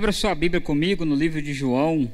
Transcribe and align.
Abra 0.00 0.12
sua 0.12 0.34
Bíblia 0.34 0.62
comigo 0.62 1.04
no 1.04 1.14
livro 1.14 1.42
de 1.42 1.52
João. 1.52 2.10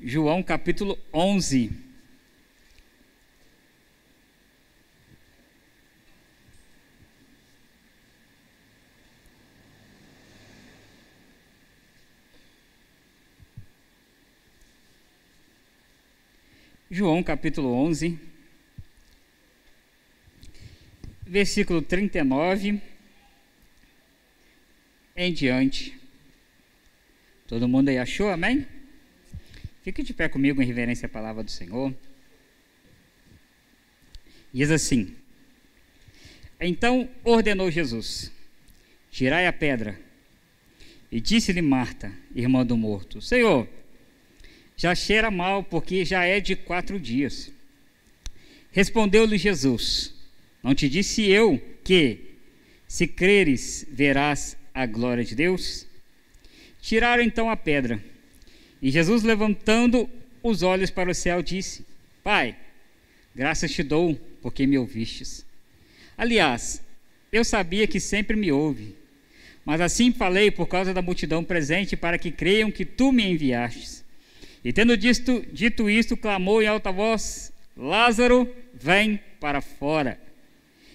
João 0.00 0.42
capítulo 0.42 0.98
11. 1.12 1.70
João 16.90 17.22
capítulo 17.22 17.74
11, 17.74 18.18
versículo 21.26 21.82
39 21.82 22.91
em 25.16 25.32
diante. 25.32 25.98
Todo 27.46 27.68
mundo 27.68 27.88
aí 27.88 27.98
achou, 27.98 28.30
amém? 28.30 28.66
Fique 29.82 30.02
de 30.02 30.14
pé 30.14 30.28
comigo 30.28 30.62
em 30.62 30.66
reverência 30.66 31.06
à 31.06 31.08
palavra 31.08 31.42
do 31.42 31.50
Senhor. 31.50 31.94
Diz 34.52 34.70
assim: 34.70 35.14
Então 36.60 37.08
ordenou 37.24 37.70
Jesus: 37.70 38.30
Tirai 39.10 39.46
a 39.46 39.52
pedra. 39.52 40.00
E 41.10 41.20
disse-lhe 41.20 41.60
Marta, 41.60 42.12
irmã 42.34 42.64
do 42.64 42.76
morto: 42.76 43.20
Senhor, 43.20 43.68
já 44.76 44.94
cheira 44.94 45.30
mal, 45.30 45.62
porque 45.62 46.04
já 46.04 46.24
é 46.24 46.40
de 46.40 46.56
quatro 46.56 46.98
dias. 46.98 47.52
Respondeu-lhe 48.70 49.36
Jesus: 49.36 50.14
Não 50.62 50.74
te 50.74 50.88
disse 50.88 51.28
eu 51.28 51.58
que, 51.84 52.36
se 52.86 53.06
creres, 53.06 53.86
verás 53.90 54.56
a 54.74 54.86
glória 54.86 55.24
de 55.24 55.34
Deus? 55.34 55.86
Tiraram 56.80 57.22
então 57.22 57.48
a 57.48 57.56
pedra. 57.56 58.02
E 58.80 58.90
Jesus, 58.90 59.22
levantando 59.22 60.08
os 60.42 60.62
olhos 60.62 60.90
para 60.90 61.10
o 61.10 61.14
céu, 61.14 61.42
disse: 61.42 61.86
Pai, 62.24 62.56
graças 63.34 63.70
te 63.70 63.82
dou, 63.82 64.14
porque 64.40 64.66
me 64.66 64.76
ouvistes. 64.76 65.46
Aliás, 66.18 66.82
eu 67.30 67.44
sabia 67.44 67.86
que 67.86 68.00
sempre 68.00 68.36
me 68.36 68.50
ouve, 68.50 68.96
mas 69.64 69.80
assim 69.80 70.12
falei 70.12 70.50
por 70.50 70.66
causa 70.66 70.92
da 70.92 71.00
multidão 71.00 71.44
presente, 71.44 71.96
para 71.96 72.18
que 72.18 72.30
creiam 72.30 72.70
que 72.70 72.84
tu 72.84 73.12
me 73.12 73.24
enviastes. 73.24 74.04
E 74.64 74.72
tendo 74.72 74.96
dito, 74.96 75.44
dito 75.52 75.88
isto, 75.88 76.16
clamou 76.16 76.62
em 76.62 76.66
alta 76.66 76.90
voz: 76.90 77.52
Lázaro, 77.76 78.52
vem 78.74 79.20
para 79.40 79.60
fora. 79.60 80.20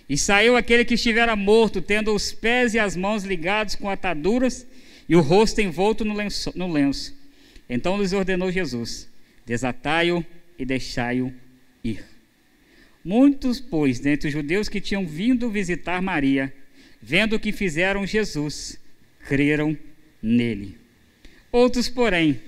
E 0.09 0.17
saiu 0.17 0.55
aquele 0.55 0.85
que 0.85 0.93
estivera 0.93 1.35
morto, 1.35 1.81
tendo 1.81 2.13
os 2.13 2.31
pés 2.31 2.73
e 2.73 2.79
as 2.79 2.95
mãos 2.95 3.23
ligados 3.23 3.75
com 3.75 3.89
ataduras 3.89 4.65
e 5.07 5.15
o 5.15 5.21
rosto 5.21 5.59
envolto 5.61 6.05
no 6.05 6.13
lenço. 6.13 6.51
No 6.55 6.71
lenço. 6.71 7.15
Então 7.69 7.99
lhes 7.99 8.13
ordenou 8.13 8.51
Jesus: 8.51 9.09
Desatai-o 9.45 10.25
e 10.57 10.65
deixai-o 10.65 11.33
ir. 11.83 12.03
Muitos, 13.03 13.59
pois, 13.59 13.99
dentre 13.99 14.27
os 14.27 14.33
judeus 14.33 14.67
que 14.67 14.81
tinham 14.81 15.05
vindo 15.05 15.49
visitar 15.49 16.01
Maria, 16.01 16.53
vendo 17.01 17.35
o 17.35 17.39
que 17.39 17.51
fizeram 17.51 18.05
Jesus, 18.05 18.79
creram 19.27 19.77
nele. 20.21 20.77
Outros, 21.51 21.87
porém, 21.87 22.39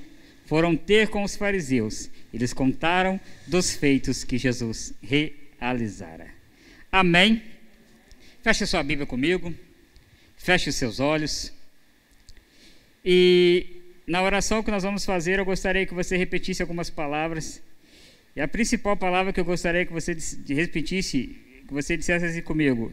foram 0.45 0.75
ter 0.75 1.07
com 1.07 1.23
os 1.23 1.35
fariseus 1.35 2.09
e 2.33 2.37
lhes 2.37 2.53
contaram 2.53 3.19
dos 3.47 3.73
feitos 3.75 4.23
que 4.23 4.37
Jesus 4.37 4.93
realizara. 5.01 6.38
Amém. 6.91 7.43
Feche 8.41 8.65
sua 8.65 8.81
Bíblia 8.81 9.05
comigo. 9.05 9.53
Feche 10.35 10.69
os 10.69 10.75
seus 10.75 10.99
olhos. 10.99 11.53
E 13.05 13.81
na 14.07 14.23
oração 14.23 14.63
que 14.63 14.71
nós 14.71 14.83
vamos 14.83 15.05
fazer, 15.05 15.37
eu 15.37 15.45
gostaria 15.45 15.85
que 15.85 15.93
você 15.93 16.17
repetisse 16.17 16.61
algumas 16.61 16.89
palavras. 16.89 17.61
E 18.35 18.41
a 18.41 18.47
principal 18.47 18.97
palavra 18.97 19.31
que 19.31 19.39
eu 19.39 19.45
gostaria 19.45 19.85
que 19.85 19.93
você 19.93 20.17
repetisse, 20.47 21.35
que 21.67 21.73
você 21.73 21.95
dissesse 21.95 22.25
assim 22.25 22.41
comigo: 22.41 22.91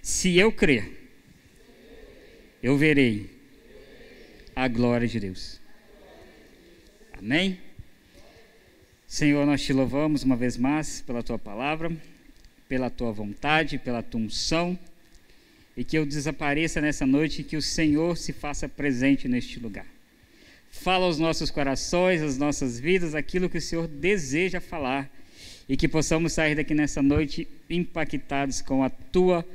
Se 0.00 0.38
eu 0.38 0.50
crer, 0.50 1.10
eu 2.62 2.76
verei 2.78 3.30
a 4.56 4.66
glória 4.66 5.06
de 5.06 5.20
Deus. 5.20 5.60
Amém? 7.18 7.58
Senhor, 9.06 9.44
nós 9.44 9.62
te 9.62 9.74
louvamos 9.74 10.22
uma 10.22 10.36
vez 10.36 10.56
mais 10.56 11.02
pela 11.02 11.22
tua 11.22 11.38
palavra, 11.38 11.94
pela 12.72 12.88
tua 12.88 13.12
vontade, 13.12 13.76
pela 13.76 14.02
tua 14.02 14.18
unção, 14.18 14.78
e 15.76 15.84
que 15.84 15.98
eu 15.98 16.06
desapareça 16.06 16.80
nessa 16.80 17.04
noite 17.04 17.42
e 17.42 17.44
que 17.44 17.54
o 17.54 17.60
Senhor 17.60 18.16
se 18.16 18.32
faça 18.32 18.66
presente 18.66 19.28
neste 19.28 19.60
lugar. 19.60 19.84
Fala 20.70 21.04
aos 21.04 21.18
nossos 21.18 21.50
corações, 21.50 22.22
às 22.22 22.38
nossas 22.38 22.80
vidas, 22.80 23.14
aquilo 23.14 23.50
que 23.50 23.58
o 23.58 23.60
Senhor 23.60 23.86
deseja 23.86 24.58
falar, 24.58 25.10
e 25.68 25.76
que 25.76 25.86
possamos 25.86 26.32
sair 26.32 26.54
daqui 26.54 26.72
nessa 26.72 27.02
noite 27.02 27.46
impactados 27.68 28.62
com 28.62 28.82
a 28.82 28.88
tua 28.88 29.46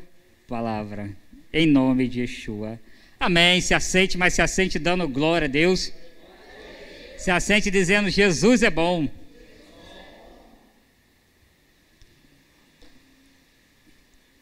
palavra, 0.48 1.10
em 1.52 1.66
nome 1.66 2.08
de 2.08 2.22
Yeshua. 2.22 2.80
Amém. 3.20 3.62
Se 3.62 3.74
aceite, 3.74 4.16
mas 4.16 4.36
se 4.36 4.44
aceite 4.44 4.78
dando 4.78 5.08
glória 5.08 5.46
a 5.46 5.50
Deus. 5.50 5.92
Se 7.18 7.32
assente 7.32 7.72
dizendo: 7.72 8.12
Jesus 8.12 8.62
é 8.62 8.70
bom. 8.70 9.10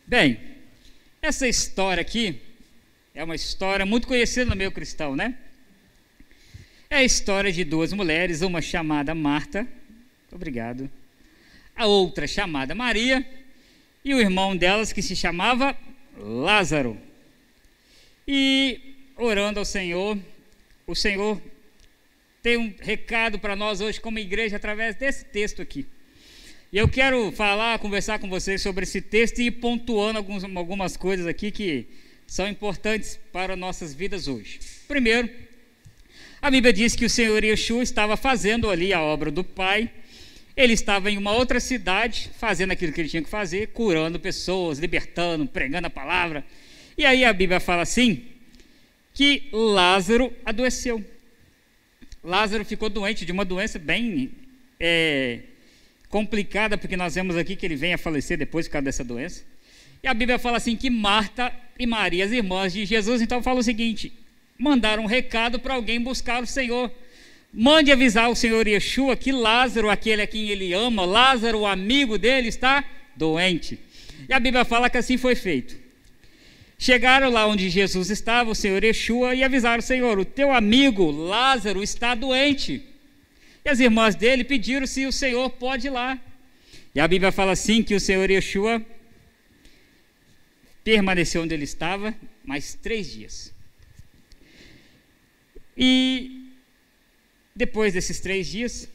Bem, 0.07 0.39
essa 1.19 1.47
história 1.47 1.99
aqui 1.99 2.39
é 3.15 3.23
uma 3.23 3.33
história 3.33 3.87
muito 3.87 4.07
conhecida 4.07 4.47
no 4.47 4.55
meio 4.55 4.71
cristão, 4.71 5.15
né? 5.15 5.35
É 6.87 6.97
a 6.97 7.03
história 7.03 7.51
de 7.51 7.63
duas 7.63 7.91
mulheres, 7.91 8.43
uma 8.43 8.61
chamada 8.61 9.15
Marta, 9.15 9.67
obrigado, 10.31 10.87
a 11.75 11.87
outra 11.87 12.27
chamada 12.27 12.75
Maria, 12.75 13.27
e 14.03 14.13
o 14.13 14.21
irmão 14.21 14.55
delas 14.55 14.93
que 14.93 15.01
se 15.01 15.15
chamava 15.15 15.75
Lázaro. 16.15 17.01
E 18.27 18.79
orando 19.17 19.57
ao 19.57 19.65
Senhor, 19.65 20.19
o 20.85 20.93
Senhor 20.93 21.41
tem 22.43 22.57
um 22.57 22.71
recado 22.79 23.39
para 23.39 23.55
nós 23.55 23.81
hoje 23.81 23.99
como 23.99 24.19
igreja 24.19 24.57
através 24.57 24.93
desse 24.93 25.25
texto 25.25 25.63
aqui. 25.63 25.83
E 26.75 26.77
eu 26.77 26.89
quero 26.89 27.31
falar, 27.31 27.79
conversar 27.79 28.19
com 28.19 28.27
vocês 28.27 28.61
sobre 28.61 28.83
esse 28.83 28.99
texto 28.99 29.39
e 29.39 29.45
ir 29.45 29.51
pontuando 29.51 30.17
alguns, 30.17 30.43
algumas 30.43 30.97
coisas 30.97 31.25
aqui 31.25 31.49
que 31.49 31.87
são 32.27 32.49
importantes 32.49 33.17
para 33.31 33.55
nossas 33.55 33.93
vidas 33.93 34.27
hoje. 34.27 34.59
Primeiro, 34.85 35.29
a 36.41 36.51
Bíblia 36.51 36.73
diz 36.73 36.93
que 36.93 37.05
o 37.05 37.09
Senhor 37.09 37.41
Yeshua 37.45 37.81
estava 37.81 38.17
fazendo 38.17 38.69
ali 38.69 38.91
a 38.91 39.01
obra 39.01 39.31
do 39.31 39.41
Pai. 39.41 39.89
Ele 40.53 40.73
estava 40.73 41.09
em 41.09 41.17
uma 41.17 41.31
outra 41.31 41.61
cidade, 41.61 42.29
fazendo 42.37 42.71
aquilo 42.71 42.91
que 42.91 42.99
ele 42.99 43.07
tinha 43.07 43.23
que 43.23 43.29
fazer, 43.29 43.67
curando 43.67 44.19
pessoas, 44.19 44.77
libertando, 44.77 45.47
pregando 45.47 45.87
a 45.87 45.89
palavra. 45.89 46.43
E 46.97 47.05
aí 47.05 47.23
a 47.23 47.31
Bíblia 47.31 47.61
fala 47.61 47.83
assim: 47.83 48.21
que 49.13 49.47
Lázaro 49.53 50.29
adoeceu. 50.43 51.01
Lázaro 52.21 52.65
ficou 52.65 52.89
doente 52.89 53.25
de 53.25 53.31
uma 53.31 53.45
doença 53.45 53.79
bem 53.79 54.29
é, 54.77 55.39
complicada, 56.15 56.77
porque 56.77 56.95
nós 56.95 57.15
vemos 57.15 57.35
aqui 57.35 57.57
que 57.57 57.65
ele 57.65 57.75
vem 57.75 57.93
a 57.93 57.97
falecer 57.97 58.37
depois 58.37 58.67
por 58.67 58.71
causa 58.71 58.85
dessa 58.85 59.03
doença. 59.03 59.43
E 60.01 60.07
a 60.07 60.13
Bíblia 60.13 60.39
fala 60.39 60.55
assim 60.55 60.73
que 60.73 60.89
Marta 60.89 61.51
e 61.77 61.85
Maria, 61.85 62.23
as 62.23 62.31
irmãs 62.31 62.71
de 62.71 62.85
Jesus, 62.85 63.21
então 63.21 63.43
fala 63.43 63.59
o 63.59 63.63
seguinte: 63.63 64.13
mandaram 64.57 65.03
um 65.03 65.07
recado 65.07 65.59
para 65.59 65.73
alguém 65.73 65.99
buscar 65.99 66.41
o 66.41 66.47
Senhor. 66.47 66.89
Mande 67.51 67.91
avisar 67.91 68.29
o 68.29 68.35
Senhor 68.35 68.65
Yeshua 68.65 69.17
que 69.17 69.33
Lázaro, 69.33 69.89
aquele 69.89 70.21
a 70.21 70.27
quem 70.27 70.47
ele 70.47 70.71
ama, 70.71 71.03
Lázaro, 71.03 71.59
o 71.59 71.67
amigo 71.67 72.17
dele, 72.17 72.47
está 72.47 72.81
doente. 73.13 73.77
E 74.29 74.33
a 74.33 74.39
Bíblia 74.39 74.63
fala 74.63 74.89
que 74.89 74.97
assim 74.97 75.17
foi 75.17 75.35
feito. 75.35 75.75
Chegaram 76.79 77.29
lá 77.29 77.45
onde 77.45 77.69
Jesus 77.69 78.09
estava, 78.09 78.51
o 78.51 78.55
Senhor 78.55 78.81
Yeshua, 78.81 79.35
e 79.35 79.43
avisaram: 79.43 79.81
Senhor, 79.81 80.17
o 80.17 80.23
teu 80.23 80.53
amigo 80.53 81.11
Lázaro 81.11 81.83
está 81.83 82.15
doente. 82.15 82.94
E 83.65 83.69
as 83.69 83.79
irmãs 83.79 84.13
dele 84.13 84.43
pediram 84.43 84.85
se 84.85 85.07
o 85.07 85.11
Senhor 85.11 85.49
pode 85.49 85.87
ir 85.87 85.89
lá. 85.89 86.19
E 86.93 86.99
a 86.99 87.07
Bíblia 87.07 87.31
fala 87.31 87.53
assim: 87.53 87.81
que 87.81 87.95
o 87.95 87.99
Senhor 87.99 88.29
Yeshua 88.29 88.85
permaneceu 90.83 91.41
onde 91.41 91.55
ele 91.55 91.63
estava 91.63 92.13
mais 92.43 92.75
três 92.75 93.11
dias. 93.11 93.51
E 95.75 96.51
depois 97.55 97.93
desses 97.93 98.19
três 98.19 98.47
dias, 98.47 98.87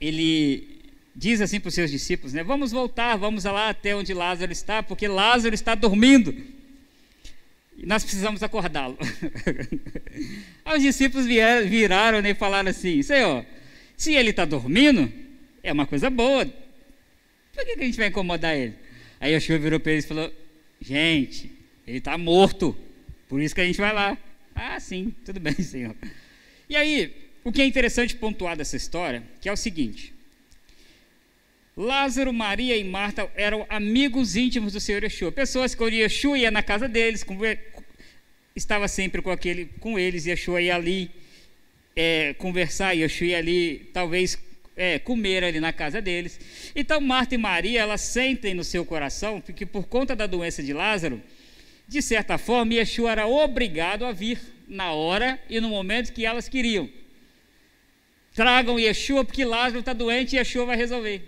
ele 0.00 0.80
diz 1.14 1.40
assim 1.40 1.58
para 1.58 1.68
os 1.68 1.74
seus 1.74 1.90
discípulos: 1.90 2.32
né, 2.32 2.44
Vamos 2.44 2.70
voltar, 2.70 3.16
vamos 3.16 3.42
lá 3.42 3.70
até 3.70 3.96
onde 3.96 4.14
Lázaro 4.14 4.52
está, 4.52 4.80
porque 4.80 5.08
Lázaro 5.08 5.56
está 5.56 5.74
dormindo 5.74 6.32
e 7.76 7.84
nós 7.84 8.04
precisamos 8.04 8.44
acordá-lo. 8.44 8.96
Aí 10.64 10.76
os 10.76 10.82
discípulos 10.82 11.26
vieram, 11.26 11.68
viraram 11.68 12.20
e 12.20 12.32
falaram 12.32 12.70
assim: 12.70 13.02
Senhor, 13.02 13.44
se 14.02 14.14
ele 14.14 14.30
está 14.30 14.44
dormindo, 14.44 15.12
é 15.62 15.72
uma 15.72 15.86
coisa 15.86 16.10
boa, 16.10 16.44
por 16.44 17.64
que, 17.64 17.76
que 17.76 17.82
a 17.82 17.86
gente 17.86 17.96
vai 17.96 18.08
incomodar 18.08 18.56
ele? 18.56 18.74
Aí 19.20 19.36
o 19.36 19.40
virou 19.60 19.78
para 19.78 19.92
eles 19.92 20.04
e 20.04 20.08
falou: 20.08 20.32
Gente, 20.80 21.52
ele 21.86 21.98
está 21.98 22.18
morto, 22.18 22.76
Por 23.28 23.40
isso 23.40 23.54
que 23.54 23.60
a 23.60 23.64
gente 23.64 23.80
vai 23.80 23.92
lá. 23.92 24.18
Ah, 24.56 24.80
sim, 24.80 25.14
tudo 25.24 25.38
bem, 25.38 25.54
Senhor. 25.62 25.94
E 26.68 26.74
aí, 26.74 27.14
o 27.44 27.52
que 27.52 27.62
é 27.62 27.64
interessante 27.64 28.16
pontuar 28.16 28.56
dessa 28.56 28.76
história, 28.76 29.22
que 29.40 29.48
é 29.48 29.52
o 29.52 29.56
seguinte: 29.56 30.12
Lázaro, 31.76 32.32
Maria 32.32 32.76
e 32.76 32.82
Marta 32.82 33.30
eram 33.36 33.64
amigos 33.68 34.34
íntimos 34.34 34.72
do 34.72 34.80
Senhor 34.80 35.04
Yeshua. 35.04 35.30
Pessoas 35.30 35.76
que 35.76 35.82
o 35.84 35.88
Yeshua 35.88 36.38
ia 36.38 36.50
na 36.50 36.60
casa 36.60 36.88
deles, 36.88 37.24
estava 38.56 38.88
sempre 38.88 39.22
com, 39.22 39.30
aquele, 39.30 39.66
com 39.78 39.96
eles, 39.96 40.26
Yeshua 40.26 40.60
ia 40.60 40.74
ali 40.74 41.21
é, 41.94 42.34
conversar, 42.34 42.92
Yeshua 42.92 43.26
ia 43.26 43.38
ali 43.38 43.90
talvez 43.92 44.38
é, 44.76 44.98
comer 44.98 45.44
ali 45.44 45.60
na 45.60 45.72
casa 45.72 46.00
deles. 46.00 46.40
Então 46.74 47.00
Marta 47.00 47.34
e 47.34 47.38
Maria, 47.38 47.80
elas 47.80 48.00
sentem 48.00 48.54
no 48.54 48.64
seu 48.64 48.84
coração 48.84 49.40
que 49.40 49.66
por 49.66 49.86
conta 49.86 50.16
da 50.16 50.26
doença 50.26 50.62
de 50.62 50.72
Lázaro, 50.72 51.22
de 51.86 52.00
certa 52.00 52.38
forma, 52.38 52.74
Yeshua 52.74 53.12
era 53.12 53.26
obrigado 53.26 54.04
a 54.04 54.12
vir 54.12 54.40
na 54.66 54.92
hora 54.92 55.38
e 55.48 55.60
no 55.60 55.68
momento 55.68 56.12
que 56.12 56.24
elas 56.24 56.48
queriam. 56.48 56.88
Tragam 58.34 58.78
Yeshua 58.78 59.24
porque 59.24 59.44
Lázaro 59.44 59.80
está 59.80 59.92
doente 59.92 60.34
e 60.34 60.38
Yeshua 60.38 60.64
vai 60.64 60.76
resolver. 60.76 61.22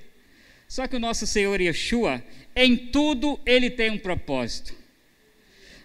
Só 0.66 0.86
que 0.86 0.96
o 0.96 0.98
nosso 0.98 1.26
Senhor 1.26 1.60
Yeshua, 1.60 2.24
em 2.56 2.76
tudo 2.76 3.38
ele 3.44 3.68
tem 3.68 3.90
um 3.90 3.98
propósito. 3.98 4.74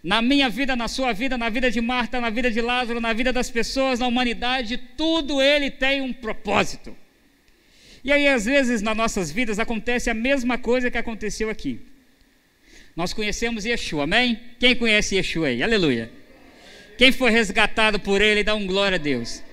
Na 0.04 0.22
minha 0.22 0.50
vida, 0.50 0.76
na 0.76 0.88
sua 0.88 1.12
vida, 1.12 1.38
na 1.38 1.50
vida 1.50 1.70
de 1.70 1.82
Marta, 1.82 2.22
na 2.22 2.30
vida 2.30 2.50
de 2.50 2.62
Lázaro, 2.62 3.02
na 3.02 3.12
vida 3.14 3.34
das 3.34 3.50
pessoas, 3.50 4.00
na 4.00 4.08
humanidade, 4.08 4.78
tudo 4.96 5.42
ele 5.42 5.70
tem 5.70 6.02
um 6.02 6.14
propósito. 6.14 6.96
E 8.04 8.12
aí, 8.12 8.28
às 8.28 8.46
vezes, 8.46 8.82
nas 8.82 8.96
nossas 8.96 9.30
vidas, 9.30 9.60
acontece 9.60 10.10
a 10.10 10.14
mesma 10.14 10.58
coisa 10.58 10.90
que 10.90 10.98
aconteceu 10.98 11.50
aqui. 11.50 11.82
Nós 12.96 13.14
conhecemos 13.14 13.66
Yeshua, 13.66 14.04
amém? 14.04 14.40
Quem 14.60 14.76
conhece 14.76 15.16
Yeshua 15.16 15.48
aí? 15.48 15.62
Aleluia. 15.62 16.10
Quem 16.98 17.12
foi 17.12 17.32
resgatado 17.32 18.00
por 18.00 18.22
ele, 18.22 18.44
dá 18.44 18.56
um 18.56 18.66
glória 18.66 18.96
a 18.96 19.00
Deus 19.00 19.44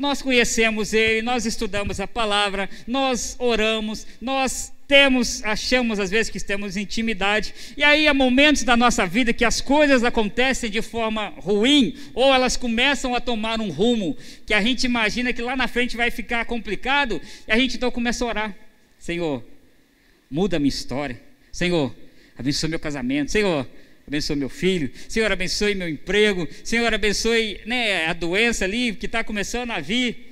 nós 0.00 0.22
conhecemos 0.22 0.94
Ele, 0.94 1.20
nós 1.20 1.44
estudamos 1.44 2.00
a 2.00 2.08
palavra, 2.08 2.68
nós 2.86 3.36
oramos, 3.38 4.06
nós 4.18 4.72
temos, 4.90 5.40
achamos 5.44 6.00
às 6.00 6.10
vezes 6.10 6.32
que 6.32 6.40
temos 6.40 6.76
intimidade, 6.76 7.54
e 7.76 7.84
aí 7.84 8.08
há 8.08 8.12
momentos 8.12 8.64
da 8.64 8.76
nossa 8.76 9.06
vida 9.06 9.32
que 9.32 9.44
as 9.44 9.60
coisas 9.60 10.02
acontecem 10.02 10.68
de 10.68 10.82
forma 10.82 11.28
ruim, 11.36 11.94
ou 12.12 12.34
elas 12.34 12.56
começam 12.56 13.14
a 13.14 13.20
tomar 13.20 13.60
um 13.60 13.70
rumo 13.70 14.16
que 14.44 14.52
a 14.52 14.60
gente 14.60 14.82
imagina 14.82 15.32
que 15.32 15.40
lá 15.40 15.54
na 15.54 15.68
frente 15.68 15.96
vai 15.96 16.10
ficar 16.10 16.44
complicado, 16.44 17.22
e 17.46 17.52
a 17.52 17.56
gente 17.56 17.76
então 17.76 17.88
começa 17.88 18.24
a 18.24 18.28
orar: 18.28 18.56
Senhor, 18.98 19.44
muda 20.28 20.56
a 20.56 20.58
minha 20.58 20.68
história, 20.68 21.22
Senhor, 21.52 21.94
abençoa 22.36 22.68
meu 22.68 22.80
casamento, 22.80 23.30
Senhor, 23.30 23.68
abençoe 24.08 24.34
meu 24.34 24.48
filho, 24.48 24.90
Senhor, 25.08 25.30
abençoe 25.30 25.76
meu 25.76 25.88
emprego, 25.88 26.48
Senhor, 26.64 26.92
abençoe 26.92 27.60
né, 27.64 28.06
a 28.06 28.12
doença 28.12 28.64
ali 28.64 28.92
que 28.92 29.06
está 29.06 29.22
começando 29.22 29.70
a 29.70 29.78
vir. 29.78 30.29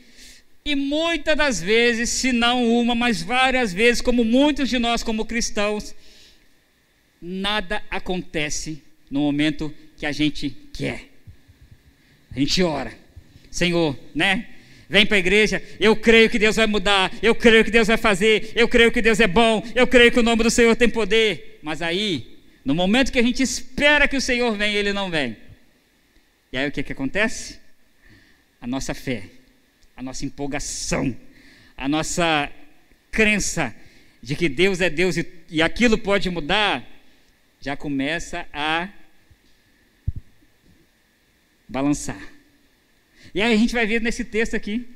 E 0.68 0.74
muitas 0.74 1.34
das 1.34 1.62
vezes, 1.62 2.10
se 2.10 2.30
não 2.30 2.62
uma, 2.70 2.94
mas 2.94 3.22
várias 3.22 3.72
vezes, 3.72 4.02
como 4.02 4.22
muitos 4.22 4.68
de 4.68 4.78
nós, 4.78 5.02
como 5.02 5.24
cristãos, 5.24 5.94
nada 7.22 7.82
acontece 7.90 8.82
no 9.10 9.20
momento 9.20 9.74
que 9.96 10.04
a 10.04 10.12
gente 10.12 10.50
quer. 10.74 11.08
A 12.36 12.38
gente 12.38 12.62
ora, 12.62 12.92
Senhor, 13.50 13.98
né? 14.14 14.46
Vem 14.90 15.06
para 15.06 15.16
a 15.16 15.20
igreja, 15.20 15.62
eu 15.80 15.96
creio 15.96 16.28
que 16.28 16.38
Deus 16.38 16.56
vai 16.56 16.66
mudar, 16.66 17.10
eu 17.22 17.34
creio 17.34 17.64
que 17.64 17.70
Deus 17.70 17.88
vai 17.88 17.96
fazer, 17.96 18.52
eu 18.54 18.68
creio 18.68 18.92
que 18.92 19.00
Deus 19.00 19.20
é 19.20 19.26
bom, 19.26 19.66
eu 19.74 19.86
creio 19.86 20.12
que 20.12 20.20
o 20.20 20.22
nome 20.22 20.42
do 20.42 20.50
Senhor 20.50 20.76
tem 20.76 20.90
poder. 20.90 21.60
Mas 21.62 21.80
aí, 21.80 22.40
no 22.62 22.74
momento 22.74 23.10
que 23.10 23.18
a 23.18 23.22
gente 23.22 23.42
espera 23.42 24.06
que 24.06 24.18
o 24.18 24.20
Senhor 24.20 24.54
venha, 24.54 24.78
ele 24.78 24.92
não 24.92 25.10
vem. 25.10 25.34
E 26.52 26.58
aí 26.58 26.68
o 26.68 26.70
que, 26.70 26.82
que 26.82 26.92
acontece? 26.92 27.58
A 28.60 28.66
nossa 28.66 28.92
fé, 28.92 29.37
a 29.98 30.02
nossa 30.02 30.24
empolgação, 30.24 31.14
a 31.76 31.88
nossa 31.88 32.48
crença 33.10 33.74
de 34.22 34.36
que 34.36 34.48
Deus 34.48 34.80
é 34.80 34.88
Deus 34.88 35.16
e, 35.16 35.26
e 35.50 35.60
aquilo 35.60 35.98
pode 35.98 36.30
mudar, 36.30 36.88
já 37.60 37.76
começa 37.76 38.46
a 38.52 38.88
balançar. 41.68 42.20
E 43.34 43.42
aí 43.42 43.52
a 43.52 43.56
gente 43.56 43.74
vai 43.74 43.88
ver 43.88 44.00
nesse 44.00 44.24
texto 44.24 44.54
aqui. 44.54 44.86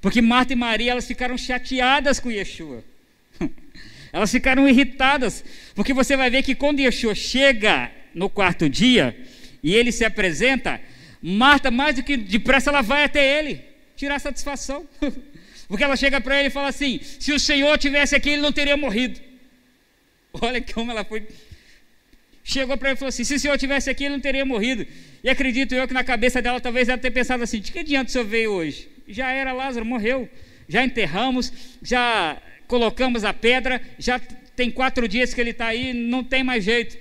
Porque 0.00 0.20
Marta 0.20 0.54
e 0.54 0.56
Maria, 0.56 0.90
elas 0.90 1.06
ficaram 1.06 1.38
chateadas 1.38 2.18
com 2.18 2.28
Yeshua. 2.28 2.82
Elas 4.12 4.30
ficaram 4.30 4.68
irritadas, 4.68 5.42
porque 5.74 5.94
você 5.94 6.18
vai 6.18 6.28
ver 6.28 6.42
que 6.42 6.54
quando 6.54 6.80
Yeshua 6.80 7.14
chega 7.14 7.90
no 8.14 8.28
quarto 8.28 8.68
dia 8.68 9.16
e 9.62 9.74
ele 9.74 9.90
se 9.90 10.04
apresenta, 10.04 10.78
Marta, 11.22 11.70
mais 11.70 11.96
do 11.96 12.02
que 12.02 12.18
depressa, 12.18 12.68
ela 12.68 12.82
vai 12.82 13.04
até 13.04 13.38
ele 13.38 13.71
tirar 14.02 14.18
satisfação. 14.18 14.86
Porque 15.68 15.84
ela 15.84 15.96
chega 15.96 16.20
para 16.20 16.38
ele 16.38 16.48
e 16.48 16.50
fala 16.50 16.68
assim: 16.68 17.00
se 17.02 17.32
o 17.32 17.38
Senhor 17.38 17.78
tivesse 17.78 18.14
aqui, 18.16 18.30
ele 18.30 18.42
não 18.42 18.52
teria 18.52 18.76
morrido. 18.76 19.20
Olha 20.32 20.60
como 20.60 20.90
ela 20.90 21.04
foi. 21.04 21.26
Chegou 22.42 22.76
para 22.76 22.90
ele 22.90 22.96
e 22.96 22.98
falou 22.98 23.10
assim: 23.10 23.24
se 23.24 23.34
o 23.34 23.40
Senhor 23.40 23.56
tivesse 23.56 23.88
aqui, 23.88 24.04
ele 24.04 24.14
não 24.14 24.20
teria 24.20 24.44
morrido. 24.44 24.86
E 25.22 25.30
acredito 25.30 25.74
eu 25.74 25.86
que 25.86 25.94
na 25.94 26.02
cabeça 26.02 26.42
dela, 26.42 26.60
talvez 26.60 26.88
ela 26.88 26.98
tenha 26.98 27.12
pensado 27.12 27.42
assim: 27.44 27.60
de 27.60 27.70
que 27.70 27.78
adianta 27.78 28.08
o 28.08 28.12
Senhor 28.12 28.26
veio 28.26 28.50
hoje? 28.50 28.88
Já 29.06 29.30
era 29.30 29.52
Lázaro, 29.52 29.86
morreu. 29.86 30.28
Já 30.68 30.84
enterramos, 30.84 31.52
já 31.82 32.40
colocamos 32.66 33.24
a 33.24 33.32
pedra, 33.32 33.80
já 33.98 34.18
tem 34.56 34.70
quatro 34.70 35.06
dias 35.06 35.32
que 35.32 35.40
ele 35.40 35.50
está 35.50 35.66
aí, 35.66 35.92
não 35.92 36.24
tem 36.24 36.42
mais 36.42 36.64
jeito. 36.64 36.96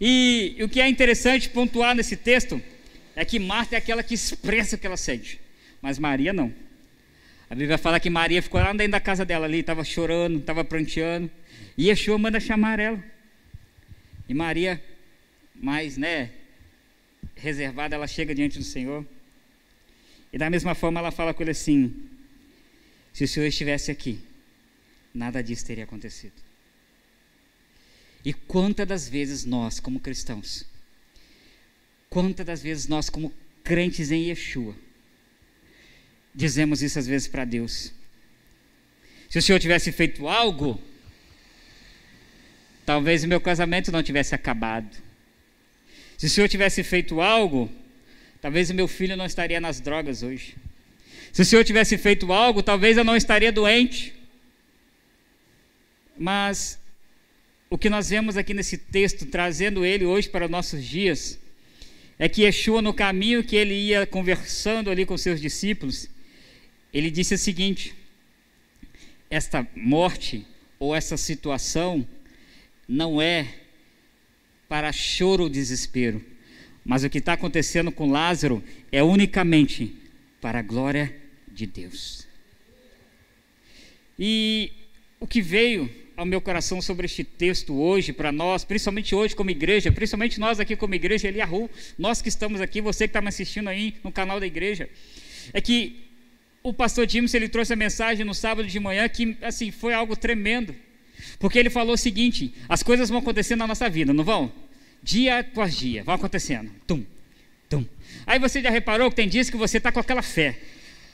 E, 0.00 0.56
o 0.60 0.68
que 0.68 0.80
é 0.80 0.88
interessante 0.88 1.48
pontuar 1.48 1.94
nesse 1.94 2.16
texto 2.16 2.60
é 3.16 3.24
que 3.24 3.38
Marta 3.38 3.74
é 3.76 3.78
aquela 3.78 4.02
que 4.02 4.14
expressa 4.14 4.76
o 4.76 4.78
que 4.78 4.86
ela 4.86 4.96
sente, 4.96 5.40
mas 5.84 5.98
Maria 5.98 6.32
não. 6.32 6.50
A 7.50 7.54
Bíblia 7.54 7.76
fala 7.76 8.00
que 8.00 8.08
Maria 8.08 8.40
ficou 8.40 8.58
lá 8.58 8.72
dentro 8.72 8.92
da 8.92 9.00
casa 9.00 9.22
dela 9.22 9.44
ali, 9.44 9.58
estava 9.58 9.84
chorando, 9.84 10.38
estava 10.38 10.64
pranteando, 10.64 11.30
e 11.76 11.88
Yeshua 11.88 12.16
manda 12.16 12.40
chamar 12.40 12.80
ela. 12.80 13.04
E 14.26 14.32
Maria, 14.32 14.82
mais, 15.54 15.98
né, 15.98 16.30
reservada, 17.36 17.96
ela 17.96 18.06
chega 18.06 18.34
diante 18.34 18.56
do 18.56 18.64
Senhor. 18.64 19.04
E 20.32 20.38
da 20.38 20.48
mesma 20.48 20.74
forma 20.74 21.00
ela 21.00 21.10
fala 21.10 21.34
com 21.34 21.42
ele 21.42 21.50
assim: 21.50 21.94
se 23.12 23.24
o 23.24 23.28
Senhor 23.28 23.44
estivesse 23.46 23.90
aqui, 23.90 24.18
nada 25.12 25.42
disso 25.42 25.66
teria 25.66 25.84
acontecido. 25.84 26.32
E 28.24 28.32
quantas 28.32 28.86
das 28.86 29.06
vezes 29.06 29.44
nós, 29.44 29.78
como 29.80 30.00
cristãos, 30.00 30.66
quantas 32.08 32.46
das 32.46 32.62
vezes 32.62 32.88
nós, 32.88 33.10
como 33.10 33.30
crentes 33.62 34.10
em 34.10 34.30
Yeshua, 34.30 34.74
dizemos 36.34 36.82
isso 36.82 36.98
às 36.98 37.06
vezes 37.06 37.28
para 37.28 37.44
Deus. 37.44 37.92
Se 39.28 39.38
o 39.38 39.42
Senhor 39.42 39.58
tivesse 39.58 39.92
feito 39.92 40.28
algo, 40.28 40.80
talvez 42.84 43.24
o 43.24 43.28
meu 43.28 43.40
casamento 43.40 43.92
não 43.92 44.02
tivesse 44.02 44.34
acabado. 44.34 44.96
Se 46.16 46.26
o 46.26 46.30
Senhor 46.30 46.48
tivesse 46.48 46.82
feito 46.82 47.20
algo, 47.20 47.70
talvez 48.40 48.70
o 48.70 48.74
meu 48.74 48.88
filho 48.88 49.16
não 49.16 49.26
estaria 49.26 49.60
nas 49.60 49.80
drogas 49.80 50.22
hoje. 50.22 50.56
Se 51.32 51.42
o 51.42 51.44
Senhor 51.44 51.64
tivesse 51.64 51.98
feito 51.98 52.32
algo, 52.32 52.62
talvez 52.62 52.96
eu 52.96 53.04
não 53.04 53.16
estaria 53.16 53.50
doente. 53.50 54.14
Mas 56.16 56.78
o 57.68 57.76
que 57.76 57.90
nós 57.90 58.10
vemos 58.10 58.36
aqui 58.36 58.54
nesse 58.54 58.78
texto, 58.78 59.26
trazendo 59.26 59.84
ele 59.84 60.04
hoje 60.04 60.28
para 60.28 60.46
nossos 60.46 60.84
dias, 60.84 61.38
é 62.16 62.28
que 62.28 62.42
Yeshua, 62.42 62.80
no 62.80 62.94
caminho 62.94 63.42
que 63.42 63.56
ele 63.56 63.74
ia 63.74 64.06
conversando 64.06 64.90
ali 64.90 65.04
com 65.04 65.18
seus 65.18 65.40
discípulos, 65.40 66.08
ele 66.94 67.10
disse 67.10 67.34
o 67.34 67.38
seguinte: 67.38 67.92
esta 69.28 69.66
morte 69.74 70.46
ou 70.78 70.94
essa 70.94 71.16
situação 71.16 72.06
não 72.88 73.20
é 73.20 73.52
para 74.68 74.92
choro 74.92 75.44
ou 75.44 75.48
desespero, 75.48 76.24
mas 76.84 77.02
o 77.02 77.10
que 77.10 77.18
está 77.18 77.32
acontecendo 77.32 77.90
com 77.90 78.10
Lázaro 78.10 78.62
é 78.92 79.02
unicamente 79.02 79.96
para 80.40 80.60
a 80.60 80.62
glória 80.62 81.14
de 81.50 81.66
Deus. 81.66 82.26
E 84.16 84.70
o 85.18 85.26
que 85.26 85.42
veio 85.42 85.90
ao 86.16 86.24
meu 86.24 86.40
coração 86.40 86.80
sobre 86.80 87.06
este 87.06 87.24
texto 87.24 87.74
hoje 87.74 88.12
para 88.12 88.30
nós, 88.30 88.64
principalmente 88.64 89.14
hoje 89.16 89.34
como 89.34 89.50
igreja, 89.50 89.90
principalmente 89.90 90.38
nós 90.38 90.60
aqui 90.60 90.76
como 90.76 90.94
igreja 90.94 91.26
Eliahu, 91.26 91.68
nós 91.98 92.22
que 92.22 92.28
estamos 92.28 92.60
aqui, 92.60 92.80
você 92.80 93.08
que 93.08 93.10
está 93.10 93.20
me 93.20 93.28
assistindo 93.28 93.68
aí 93.68 93.96
no 94.04 94.12
canal 94.12 94.38
da 94.38 94.46
igreja, 94.46 94.88
é 95.52 95.60
que 95.60 96.03
o 96.66 96.72
pastor 96.72 97.06
James 97.06 97.34
ele 97.34 97.46
trouxe 97.46 97.74
a 97.74 97.76
mensagem 97.76 98.24
no 98.24 98.32
sábado 98.32 98.66
de 98.66 98.80
manhã 98.80 99.06
que 99.06 99.36
assim 99.42 99.70
foi 99.70 99.92
algo 99.92 100.16
tremendo, 100.16 100.74
porque 101.38 101.58
ele 101.58 101.68
falou 101.68 101.92
o 101.92 101.98
seguinte: 101.98 102.54
as 102.66 102.82
coisas 102.82 103.10
vão 103.10 103.18
acontecendo 103.18 103.58
na 103.58 103.66
nossa 103.66 103.88
vida, 103.90 104.14
não 104.14 104.24
vão? 104.24 104.50
Dia 105.02 105.40
após 105.40 105.76
dia, 105.76 106.02
vão 106.02 106.14
acontecendo, 106.14 106.70
tum, 106.86 107.04
tum. 107.68 107.84
Aí 108.26 108.38
você 108.38 108.62
já 108.62 108.70
reparou 108.70 109.10
que 109.10 109.16
tem 109.16 109.28
dias 109.28 109.50
que 109.50 109.58
você 109.58 109.76
está 109.76 109.92
com 109.92 110.00
aquela 110.00 110.22
fé, 110.22 110.58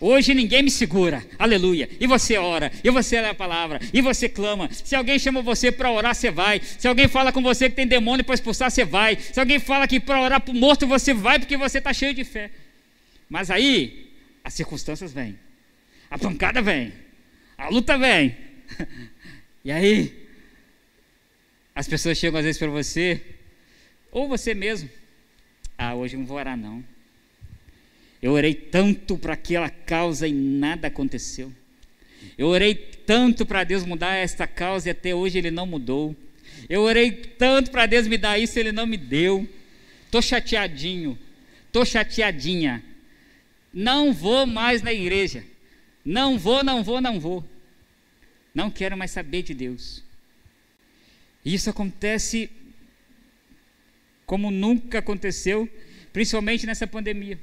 Hoje 0.01 0.33
ninguém 0.33 0.63
me 0.63 0.71
segura, 0.71 1.23
aleluia. 1.39 1.87
E 2.01 2.07
você 2.07 2.39
ora, 2.39 2.73
e 2.83 2.89
você 2.89 3.21
lê 3.21 3.29
a 3.29 3.35
palavra, 3.35 3.79
e 3.93 4.01
você 4.01 4.31
clama. 4.31 4.71
Se 4.73 4.97
alguém 4.97 5.19
chama 5.19 5.43
você 5.43 5.71
para 5.71 5.91
orar, 5.91 6.15
você 6.15 6.31
vai. 6.31 6.59
Se 6.79 6.89
alguém 6.89 7.07
fala 7.07 7.31
com 7.31 7.43
você 7.43 7.69
que 7.69 7.77
tem 7.77 7.87
demônio 7.87 8.25
para 8.25 8.35
expulsar, 8.35 8.71
você 8.71 8.83
vai. 8.83 9.19
Se 9.21 9.39
alguém 9.39 9.59
fala 9.59 9.87
que 9.87 10.01
para 10.01 10.23
orar 10.23 10.41
para 10.41 10.53
o 10.53 10.57
morto, 10.57 10.87
você 10.87 11.13
vai 11.13 11.39
porque 11.39 11.55
você 11.55 11.77
está 11.77 11.93
cheio 11.93 12.15
de 12.15 12.25
fé. 12.25 12.51
Mas 13.29 13.51
aí, 13.51 14.10
as 14.51 14.55
circunstâncias 14.55 15.13
vêm, 15.13 15.39
a 16.11 16.19
pancada 16.19 16.61
vem, 16.61 16.93
a 17.57 17.69
luta 17.69 17.97
vem. 17.97 18.37
E 19.63 19.71
aí, 19.71 20.27
as 21.75 21.87
pessoas 21.87 22.17
chegam 22.17 22.39
às 22.39 22.47
vezes 22.47 22.59
para 22.59 22.71
você, 22.71 23.21
ou 24.11 24.27
você 24.27 24.55
mesmo. 24.55 24.89
Ah, 25.77 25.95
hoje 25.95 26.17
não 26.17 26.25
vou 26.25 26.39
orar 26.39 26.57
não. 26.57 26.83
Eu 28.23 28.33
orei 28.33 28.55
tanto 28.55 29.19
para 29.19 29.35
aquela 29.35 29.69
causa 29.69 30.27
e 30.27 30.33
nada 30.33 30.89
aconteceu. 30.89 31.53
Eu 32.39 32.47
orei 32.47 32.75
tanto 32.75 33.45
para 33.45 33.63
Deus 33.63 33.85
mudar 33.85 34.15
esta 34.15 34.47
causa 34.47 34.89
e 34.89 34.93
até 34.93 35.15
hoje 35.15 35.37
Ele 35.37 35.51
não 35.51 35.67
mudou. 35.67 36.17
Eu 36.71 36.81
orei 36.81 37.13
tanto 37.13 37.71
para 37.71 37.85
Deus 37.85 38.09
me 38.09 38.17
dar 38.17 38.39
isso 38.39 38.59
e 38.59 38.61
Ele 38.61 38.73
não 38.73 38.87
me 38.87 38.97
deu. 38.97 39.47
Estou 40.07 40.23
chateadinho, 40.23 41.19
estou 41.67 41.85
chateadinha. 41.85 42.83
Não 43.73 44.13
vou 44.13 44.47
mais 44.47 44.83
na 44.83 44.93
igreja. 44.93 45.45
Não 46.05 46.39
vou, 46.39 46.65
não 46.65 46.83
vou, 46.83 47.01
não 47.01 47.21
vou. 47.21 47.45
Não 48.55 48.71
quero 48.71 48.97
mais 48.97 49.11
saber 49.11 49.43
de 49.43 49.55
Deus. 49.55 50.03
Isso 51.45 51.71
acontece 51.71 52.51
como 54.27 54.51
nunca 54.51 54.99
aconteceu, 54.99 55.69
principalmente 56.13 56.67
nessa 56.67 56.87
pandemia. 56.87 57.39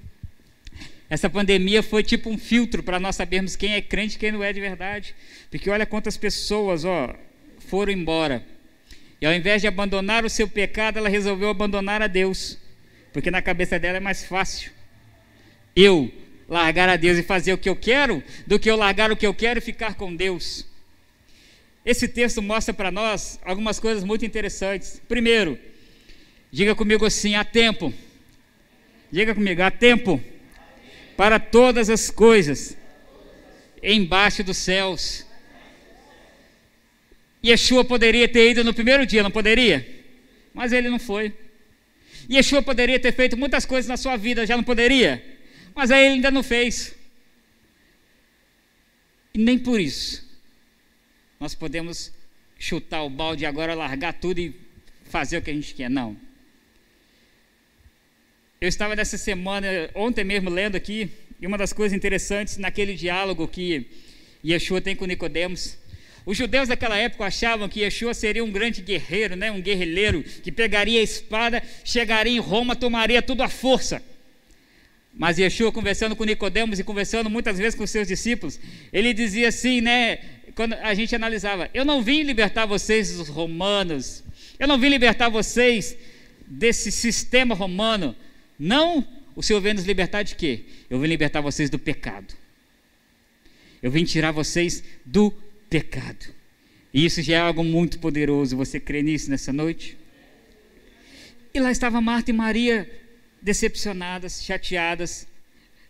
Essa 1.10 1.30
pandemia 1.30 1.82
foi 1.82 2.04
tipo 2.04 2.30
um 2.30 2.38
filtro 2.38 2.84
para 2.84 3.00
nós 3.00 3.16
sabermos 3.16 3.56
quem 3.56 3.74
é 3.74 3.82
crente 3.82 4.16
e 4.16 4.20
quem 4.20 4.32
não 4.32 4.44
é 4.44 4.52
de 4.52 4.60
verdade. 4.60 5.16
Porque 5.50 5.70
olha 5.70 5.86
quantas 5.86 6.18
pessoas 6.18 6.84
ó, 6.84 7.16
foram 7.60 7.94
embora. 7.94 8.46
E 9.20 9.26
ao 9.26 9.34
invés 9.34 9.62
de 9.62 9.68
abandonar 9.68 10.26
o 10.26 10.30
seu 10.30 10.48
pecado, 10.48 10.98
ela 10.98 11.10
resolveu 11.10 11.50
abandonar 11.50 12.02
a 12.02 12.08
Deus. 12.08 12.58
Porque 13.14 13.32
na 13.32 13.42
cabeça 13.42 13.80
dela 13.80 13.98
é 13.98 14.02
mais 14.02 14.26
fácil. 14.26 14.72
Eu 15.80 16.12
largar 16.50 16.90
a 16.90 16.96
Deus 16.96 17.20
e 17.20 17.24
fazer 17.24 17.54
o 17.54 17.58
que 17.58 17.70
eu 17.70 17.76
quero, 17.76 18.24
do 18.48 18.58
que 18.58 18.68
eu 18.68 18.76
largar 18.76 19.12
o 19.12 19.16
que 19.16 19.28
eu 19.28 19.34
quero 19.34 19.60
e 19.60 19.62
ficar 19.62 19.94
com 19.94 20.16
Deus. 20.16 20.66
Esse 21.86 22.08
texto 22.08 22.42
mostra 22.42 22.74
para 22.74 22.90
nós 22.90 23.40
algumas 23.46 23.80
coisas 23.80 24.04
muito 24.04 24.26
interessantes. 24.26 25.00
Primeiro, 25.08 25.56
diga 26.52 26.74
comigo 26.74 27.06
assim: 27.06 27.36
há 27.36 27.46
tempo. 27.46 27.94
Diga 29.12 29.36
comigo, 29.36 29.62
há 29.62 29.70
tempo 29.70 30.20
para 31.16 31.40
todas 31.40 31.92
as 31.92 32.10
coisas 32.10 32.76
embaixo 33.82 34.44
dos 34.44 34.58
céus. 34.58 35.28
Yeshua 37.46 37.86
poderia 37.86 38.28
ter 38.28 38.50
ido 38.50 38.64
no 38.64 38.74
primeiro 38.74 39.06
dia, 39.06 39.22
não 39.22 39.30
poderia? 39.30 39.88
Mas 40.56 40.74
ele 40.74 40.90
não 40.90 40.98
foi. 40.98 41.32
Yeshua 42.30 42.64
poderia 42.64 43.00
ter 43.00 43.14
feito 43.14 43.38
muitas 43.38 43.64
coisas 43.64 43.88
na 43.88 43.96
sua 43.96 44.18
vida, 44.18 44.44
já 44.44 44.58
não 44.58 44.64
poderia? 44.64 45.37
Mas 45.78 45.92
aí 45.92 46.06
ele 46.06 46.16
ainda 46.16 46.32
não 46.32 46.42
fez. 46.42 46.96
E 49.32 49.38
nem 49.38 49.60
por 49.60 49.80
isso 49.80 50.28
nós 51.40 51.54
podemos 51.54 52.12
chutar 52.58 53.04
o 53.04 53.12
balde 53.12 53.46
agora, 53.46 53.76
largar 53.76 54.14
tudo 54.14 54.40
e 54.40 54.60
fazer 55.06 55.38
o 55.38 55.42
que 55.44 55.52
a 55.52 55.54
gente 55.54 55.76
quer. 55.76 55.88
Não. 55.88 56.18
Eu 58.60 58.68
estava 58.68 58.96
nessa 58.96 59.20
semana, 59.20 59.68
ontem 59.94 60.24
mesmo, 60.24 60.50
lendo 60.50 60.76
aqui, 60.76 61.12
e 61.40 61.46
uma 61.46 61.60
das 61.60 61.72
coisas 61.72 61.96
interessantes 61.96 62.58
naquele 62.58 62.96
diálogo 62.96 63.48
que 63.48 63.86
Yeshua 64.44 64.82
tem 64.82 64.96
com 64.96 65.06
Nicodemos, 65.06 65.78
os 66.26 66.36
judeus 66.36 66.70
daquela 66.70 66.98
época 66.98 67.24
achavam 67.24 67.70
que 67.70 67.82
Yeshua 67.82 68.16
seria 68.16 68.44
um 68.44 68.52
grande 68.52 68.82
guerreiro, 68.82 69.36
né, 69.36 69.52
um 69.52 69.62
guerrilheiro, 69.62 70.24
que 70.24 70.52
pegaria 70.52 71.00
a 71.00 71.04
espada, 71.04 71.62
chegaria 71.86 72.34
em 72.34 72.40
Roma, 72.40 72.76
tomaria 72.76 73.22
tudo 73.22 73.44
à 73.44 73.48
força. 73.48 74.02
Mas 75.18 75.40
Yeshua, 75.40 75.72
conversando 75.72 76.16
com 76.16 76.24
Nicodemos 76.24 76.78
e 76.78 76.84
conversando 76.84 77.30
muitas 77.30 77.58
vezes 77.58 77.74
com 77.74 77.88
seus 77.88 78.08
discípulos, 78.08 78.60
ele 78.94 79.14
dizia 79.14 79.48
assim, 79.48 79.82
né, 79.82 80.18
quando 80.54 80.74
a 80.74 80.94
gente 80.94 81.16
analisava, 81.16 81.70
eu 81.74 81.84
não 81.84 82.04
vim 82.04 82.22
libertar 82.22 82.68
vocês 82.68 83.18
dos 83.18 83.28
romanos, 83.28 84.24
eu 84.60 84.68
não 84.68 84.78
vim 84.78 84.90
libertar 84.90 85.30
vocês 85.30 85.98
desse 86.46 86.92
sistema 86.92 87.56
romano, 87.56 88.16
não, 88.60 89.06
o 89.36 89.42
Senhor 89.42 89.60
veio 89.60 89.76
nos 89.76 89.86
libertar 89.86 90.22
de 90.22 90.36
quê? 90.36 90.66
Eu 90.90 91.00
vim 91.00 91.08
libertar 91.08 91.42
vocês 91.42 91.70
do 91.70 91.80
pecado. 91.80 92.34
Eu 93.82 93.92
vim 93.92 94.04
tirar 94.04 94.32
vocês 94.32 94.84
do 95.06 95.32
pecado. 95.70 96.28
E 96.94 97.06
isso 97.06 97.22
já 97.22 97.36
é 97.36 97.40
algo 97.40 97.64
muito 97.64 98.00
poderoso. 98.00 98.58
Você 98.58 98.80
crê 98.80 99.04
nisso 99.04 99.30
nessa 99.30 99.54
noite? 99.54 99.98
E 101.54 101.60
lá 101.60 101.72
estava 101.72 102.02
Marta 102.02 102.32
e 102.32 102.34
Maria 102.34 102.90
decepcionadas, 103.42 104.44
chateadas. 104.44 105.28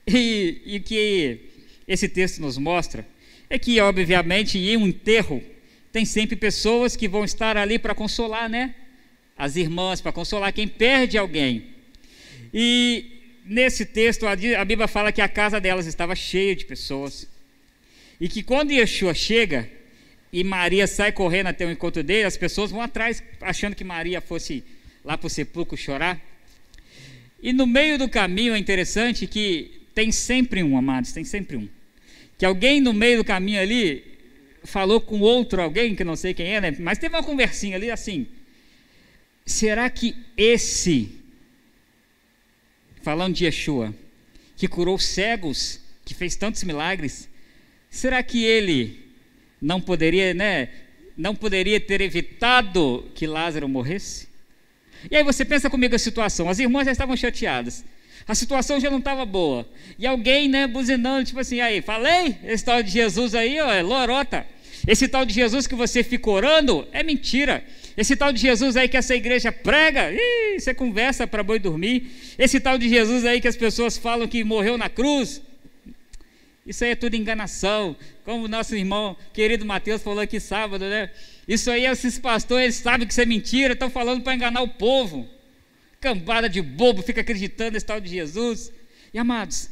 E 0.07 0.79
o 0.79 0.83
que 0.83 1.39
esse 1.87 2.07
texto 2.07 2.39
nos 2.39 2.57
mostra 2.57 3.05
é 3.49 3.57
que, 3.57 3.79
obviamente, 3.79 4.57
em 4.57 4.77
um 4.77 4.87
enterro, 4.87 5.43
tem 5.91 6.05
sempre 6.05 6.35
pessoas 6.35 6.95
que 6.95 7.07
vão 7.07 7.23
estar 7.23 7.57
ali 7.57 7.79
para 7.79 7.95
consolar, 7.95 8.49
né? 8.49 8.75
As 9.37 9.55
irmãs, 9.55 10.01
para 10.01 10.11
consolar 10.11 10.53
quem 10.53 10.67
perde 10.67 11.17
alguém. 11.17 11.67
E 12.53 13.17
nesse 13.45 13.85
texto 13.85 14.25
a 14.25 14.35
Bíblia 14.35 14.87
fala 14.87 15.11
que 15.11 15.21
a 15.21 15.27
casa 15.27 15.59
delas 15.59 15.85
estava 15.85 16.15
cheia 16.15 16.55
de 16.55 16.65
pessoas. 16.65 17.27
E 18.19 18.27
que 18.27 18.43
quando 18.43 18.71
Yeshua 18.71 19.13
chega 19.13 19.69
e 20.31 20.43
Maria 20.43 20.87
sai 20.87 21.11
correndo 21.11 21.47
até 21.47 21.65
o 21.65 21.71
encontro 21.71 22.03
dele, 22.03 22.25
as 22.25 22.35
pessoas 22.37 22.71
vão 22.71 22.81
atrás 22.81 23.23
achando 23.41 23.75
que 23.75 23.83
Maria 23.83 24.19
fosse 24.19 24.63
lá 25.03 25.17
para 25.17 25.27
o 25.27 25.29
sepulcro 25.29 25.77
chorar. 25.77 26.19
E 27.41 27.53
no 27.53 27.67
meio 27.67 27.97
do 27.97 28.09
caminho 28.09 28.55
é 28.55 28.57
interessante 28.57 29.27
que 29.27 29.81
tem 29.93 30.11
sempre 30.11 30.63
um, 30.63 30.77
amados, 30.77 31.11
tem 31.11 31.23
sempre 31.23 31.57
um. 31.57 31.67
Que 32.37 32.45
alguém 32.45 32.81
no 32.81 32.93
meio 32.93 33.17
do 33.17 33.23
caminho 33.23 33.61
ali 33.61 34.03
falou 34.63 34.99
com 34.99 35.19
outro 35.19 35.61
alguém, 35.61 35.95
que 35.95 36.03
não 36.03 36.15
sei 36.15 36.33
quem 36.33 36.55
é, 36.55 36.61
né? 36.61 36.75
mas 36.79 36.97
teve 36.97 37.15
uma 37.15 37.23
conversinha 37.23 37.75
ali 37.77 37.89
assim. 37.89 38.27
Será 39.45 39.89
que 39.89 40.15
esse 40.35 41.17
falando 43.07 43.35
de 43.35 43.45
Yeshua, 43.45 43.95
que 44.57 44.67
curou 44.67 44.99
cegos, 44.99 45.79
que 46.03 46.13
fez 46.13 46.35
tantos 46.35 46.61
milagres, 46.63 47.29
será 47.89 48.21
que 48.21 48.43
ele 48.43 48.99
não 49.61 49.79
poderia, 49.79 50.33
né, 50.33 50.69
não 51.15 51.33
poderia 51.33 51.79
ter 51.79 52.01
evitado 52.01 53.09
que 53.15 53.25
Lázaro 53.25 53.69
morresse? 53.69 54.26
E 55.09 55.15
aí 55.15 55.23
você 55.23 55.45
pensa 55.45 55.69
comigo 55.69 55.95
a 55.95 55.99
situação, 55.99 56.49
as 56.49 56.59
irmãs 56.59 56.85
já 56.85 56.91
estavam 56.91 57.15
chateadas, 57.15 57.83
a 58.27 58.35
situação 58.35 58.79
já 58.79 58.89
não 58.89 58.99
estava 58.99 59.25
boa, 59.25 59.67
e 59.97 60.05
alguém, 60.05 60.47
né, 60.47 60.67
buzinando, 60.67 61.25
tipo 61.25 61.39
assim, 61.39 61.61
aí, 61.61 61.81
falei, 61.81 62.35
esse 62.43 62.65
tal 62.65 62.83
de 62.83 62.91
Jesus 62.91 63.33
aí, 63.35 63.59
ó, 63.59 63.71
é 63.71 63.81
lorota, 63.81 64.45
esse 64.85 65.07
tal 65.07 65.25
de 65.25 65.33
Jesus 65.33 65.65
que 65.67 65.75
você 65.75 66.03
fica 66.03 66.29
orando, 66.29 66.87
é 66.91 67.03
mentira, 67.03 67.63
esse 67.97 68.15
tal 68.15 68.31
de 68.31 68.39
Jesus 68.39 68.77
aí 68.77 68.87
que 68.87 68.95
essa 68.95 69.15
igreja 69.15 69.51
prega, 69.51 70.11
ih, 70.11 70.59
você 70.59 70.71
conversa 70.71 71.25
para 71.25 71.41
boi 71.41 71.57
dormir. 71.57 72.35
Esse 72.37 72.59
tal 72.59 72.77
de 72.77 72.87
Jesus 72.87 73.25
aí 73.25 73.41
que 73.41 73.47
as 73.47 73.57
pessoas 73.57 73.97
falam 73.97 74.27
que 74.27 74.43
morreu 74.43 74.77
na 74.77 74.87
cruz, 74.87 75.41
isso 76.67 76.83
aí 76.83 76.91
é 76.91 76.95
tudo 76.95 77.15
enganação. 77.15 77.95
Como 78.23 78.45
o 78.45 78.47
nosso 78.47 78.75
irmão 78.75 79.15
querido 79.33 79.65
Mateus 79.65 80.03
falou 80.03 80.19
aqui 80.19 80.39
sábado, 80.39 80.85
né? 80.85 81.09
Isso 81.47 81.71
aí, 81.71 81.85
esses 81.85 82.19
pastores, 82.19 82.75
sabem 82.75 83.07
que 83.07 83.13
isso 83.13 83.21
é 83.21 83.25
mentira, 83.25 83.73
estão 83.73 83.89
falando 83.89 84.21
para 84.21 84.35
enganar 84.35 84.61
o 84.61 84.67
povo. 84.67 85.27
Cambada 85.99 86.47
de 86.47 86.61
bobo, 86.61 87.01
fica 87.01 87.21
acreditando 87.21 87.71
nesse 87.71 87.85
tal 87.85 87.99
de 87.99 88.09
Jesus. 88.09 88.71
E 89.13 89.17
amados, 89.17 89.69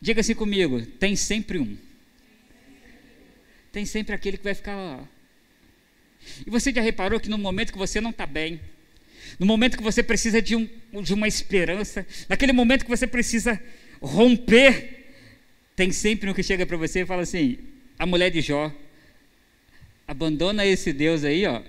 diga 0.00 0.20
assim 0.20 0.34
comigo: 0.34 0.84
tem 0.84 1.14
sempre 1.14 1.58
um. 1.58 1.76
Tem 3.70 3.84
sempre 3.84 4.14
aquele 4.14 4.38
que 4.38 4.44
vai 4.44 4.54
ficar 4.54 5.06
e 6.46 6.50
você 6.50 6.72
já 6.72 6.80
reparou 6.80 7.20
que 7.20 7.28
no 7.28 7.38
momento 7.38 7.72
que 7.72 7.78
você 7.78 8.00
não 8.00 8.10
está 8.10 8.26
bem, 8.26 8.60
no 9.38 9.46
momento 9.46 9.76
que 9.76 9.82
você 9.82 10.02
precisa 10.02 10.40
de, 10.40 10.56
um, 10.56 10.68
de 11.02 11.14
uma 11.14 11.28
esperança, 11.28 12.06
naquele 12.28 12.52
momento 12.52 12.84
que 12.84 12.90
você 12.90 13.06
precisa 13.06 13.60
romper, 14.00 14.95
tem 15.76 15.92
sempre 15.92 16.30
um 16.30 16.34
que 16.34 16.42
chega 16.42 16.64
para 16.64 16.78
você 16.78 17.02
e 17.02 17.06
fala 17.06 17.22
assim: 17.22 17.58
a 17.98 18.06
mulher 18.06 18.30
de 18.30 18.40
Jó, 18.40 18.72
abandona 20.08 20.64
esse 20.64 20.92
Deus 20.92 21.22
aí, 21.22 21.46
ó, 21.46 21.62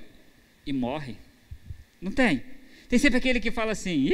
e 0.65 0.71
morre. 0.71 1.17
Não 2.01 2.11
tem? 2.11 2.41
Tem 2.87 2.97
sempre 2.97 3.17
aquele 3.17 3.41
que 3.41 3.51
fala 3.51 3.73
assim: 3.73 4.09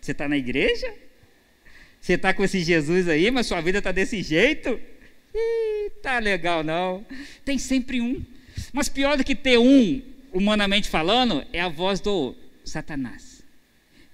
você 0.00 0.12
está 0.12 0.28
na 0.28 0.36
igreja? 0.36 0.92
Você 1.98 2.12
está 2.12 2.32
com 2.34 2.44
esse 2.44 2.60
Jesus 2.60 3.08
aí, 3.08 3.30
mas 3.30 3.46
sua 3.46 3.60
vida 3.62 3.78
está 3.78 3.90
desse 3.90 4.22
jeito? 4.22 4.78
Tá 6.02 6.18
legal 6.18 6.62
não. 6.62 7.04
Tem 7.44 7.58
sempre 7.58 8.00
um. 8.00 8.24
Mas 8.72 8.88
pior 8.88 9.16
do 9.16 9.24
que 9.24 9.34
ter 9.34 9.58
um, 9.58 10.02
humanamente 10.32 10.88
falando, 10.88 11.44
é 11.52 11.60
a 11.60 11.68
voz 11.68 12.00
do 12.00 12.34
Satanás. 12.64 13.42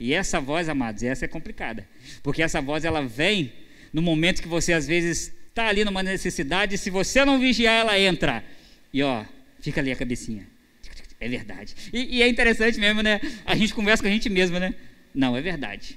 E 0.00 0.14
essa 0.14 0.40
voz, 0.40 0.68
amados, 0.68 1.02
essa 1.02 1.24
é 1.24 1.28
complicada. 1.28 1.86
Porque 2.22 2.42
essa 2.42 2.60
voz, 2.60 2.84
ela 2.84 3.02
vem 3.02 3.52
no 3.92 4.02
momento 4.02 4.42
que 4.42 4.48
você 4.48 4.72
às 4.72 4.86
vezes 4.86 5.32
está 5.48 5.68
ali 5.68 5.84
numa 5.84 6.02
necessidade, 6.02 6.78
se 6.78 6.90
você 6.90 7.24
não 7.24 7.38
vigiar, 7.38 7.74
ela 7.74 7.98
entra. 7.98 8.44
E 8.92 9.02
ó, 9.02 9.24
fica 9.60 9.80
ali 9.80 9.92
a 9.92 9.96
cabecinha. 9.96 10.46
É 11.20 11.28
verdade. 11.28 11.74
E, 11.92 12.16
e, 12.16 12.22
é 12.22 12.28
interessante 12.28 12.80
mesmo, 12.80 13.00
né? 13.00 13.20
A 13.46 13.54
gente 13.54 13.72
conversa 13.72 14.02
com 14.02 14.08
a 14.08 14.12
gente 14.12 14.28
mesmo, 14.28 14.58
né? 14.58 14.74
Não, 15.14 15.36
é 15.36 15.40
verdade. 15.40 15.96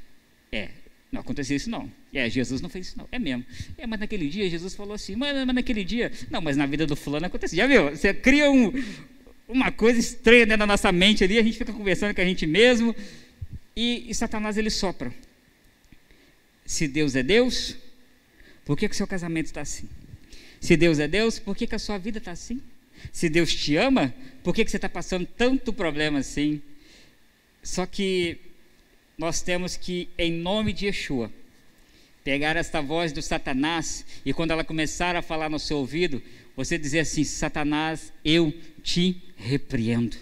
É, 0.52 0.70
não 1.12 1.22
aconteceu 1.22 1.58
isso 1.58 1.70
não. 1.70 1.92
É, 2.14 2.30
Jesus 2.30 2.62
não 2.62 2.70
fez 2.70 2.88
isso 2.88 2.98
não. 2.98 3.08
É 3.12 3.18
mesmo. 3.18 3.44
É, 3.78 3.88
mas 3.88 4.00
naquele 4.00 4.30
dia 4.30 4.48
Jesus 4.48 4.76
falou 4.76 4.94
assim, 4.94 5.16
mas, 5.16 5.34
mas 5.46 5.56
naquele 5.56 5.84
dia. 5.84 6.12
Não, 6.30 6.42
mas 6.42 6.56
na 6.56 6.68
vida 6.68 6.86
do 6.86 6.96
fulano 6.96 7.26
aconteceu. 7.26 7.58
Já 7.58 7.66
viu? 7.66 7.90
Você 7.90 8.14
cria 8.14 8.52
um, 8.52 8.72
uma 9.48 9.72
coisa 9.72 10.00
estranha 10.00 10.46
dentro 10.46 10.60
da 10.60 10.68
nossa 10.68 10.92
mente 10.92 11.24
ali, 11.24 11.40
a 11.40 11.44
gente 11.44 11.58
fica 11.58 11.74
conversando 11.74 12.14
com 12.14 12.22
a 12.22 12.26
gente 12.26 12.46
mesmo. 12.46 12.96
E, 13.76 14.06
e 14.08 14.14
Satanás 14.14 14.58
ele 14.58 14.70
sopra. 14.70 15.12
Se 16.66 16.88
Deus 16.88 17.16
é 17.16 17.24
Deus, 17.24 17.78
por 18.66 18.78
que, 18.78 18.90
que 18.90 18.96
o 18.96 18.98
seu 18.98 19.08
casamento 19.08 19.46
está 19.46 19.62
assim? 19.62 19.88
Se 20.60 20.76
Deus 20.76 21.00
é 21.00 21.08
Deus, 21.08 21.38
por 21.40 21.56
que, 21.56 21.68
que 21.68 21.76
a 21.76 21.80
sua 21.80 21.98
vida 21.98 22.18
está 22.18 22.32
assim? 22.32 22.60
Se 23.12 23.30
Deus 23.30 23.54
te 23.54 23.78
ama, 23.78 24.14
por 24.44 24.54
que, 24.54 24.66
que 24.66 24.72
você 24.72 24.78
está 24.78 24.90
passando 24.90 25.26
tanto 25.26 25.72
problema 25.72 26.20
assim? 26.20 26.62
Só 27.62 27.86
que 27.86 28.38
nós 29.18 29.42
temos 29.42 29.78
que, 29.78 30.10
em 30.18 30.32
nome 30.32 30.74
de 30.74 30.88
Yeshua, 30.88 31.32
pegar 32.24 32.56
esta 32.56 32.82
voz 32.82 33.12
do 33.12 33.22
Satanás 33.22 34.06
e 34.26 34.34
quando 34.34 34.52
ela 34.52 34.64
começar 34.64 35.16
a 35.16 35.22
falar 35.22 35.50
no 35.50 35.60
seu 35.60 35.78
ouvido, 35.78 36.22
você 36.56 36.78
dizer 36.78 37.00
assim: 37.00 37.24
Satanás, 37.24 38.12
eu 38.24 38.52
te 38.82 39.22
repreendo. 39.38 40.18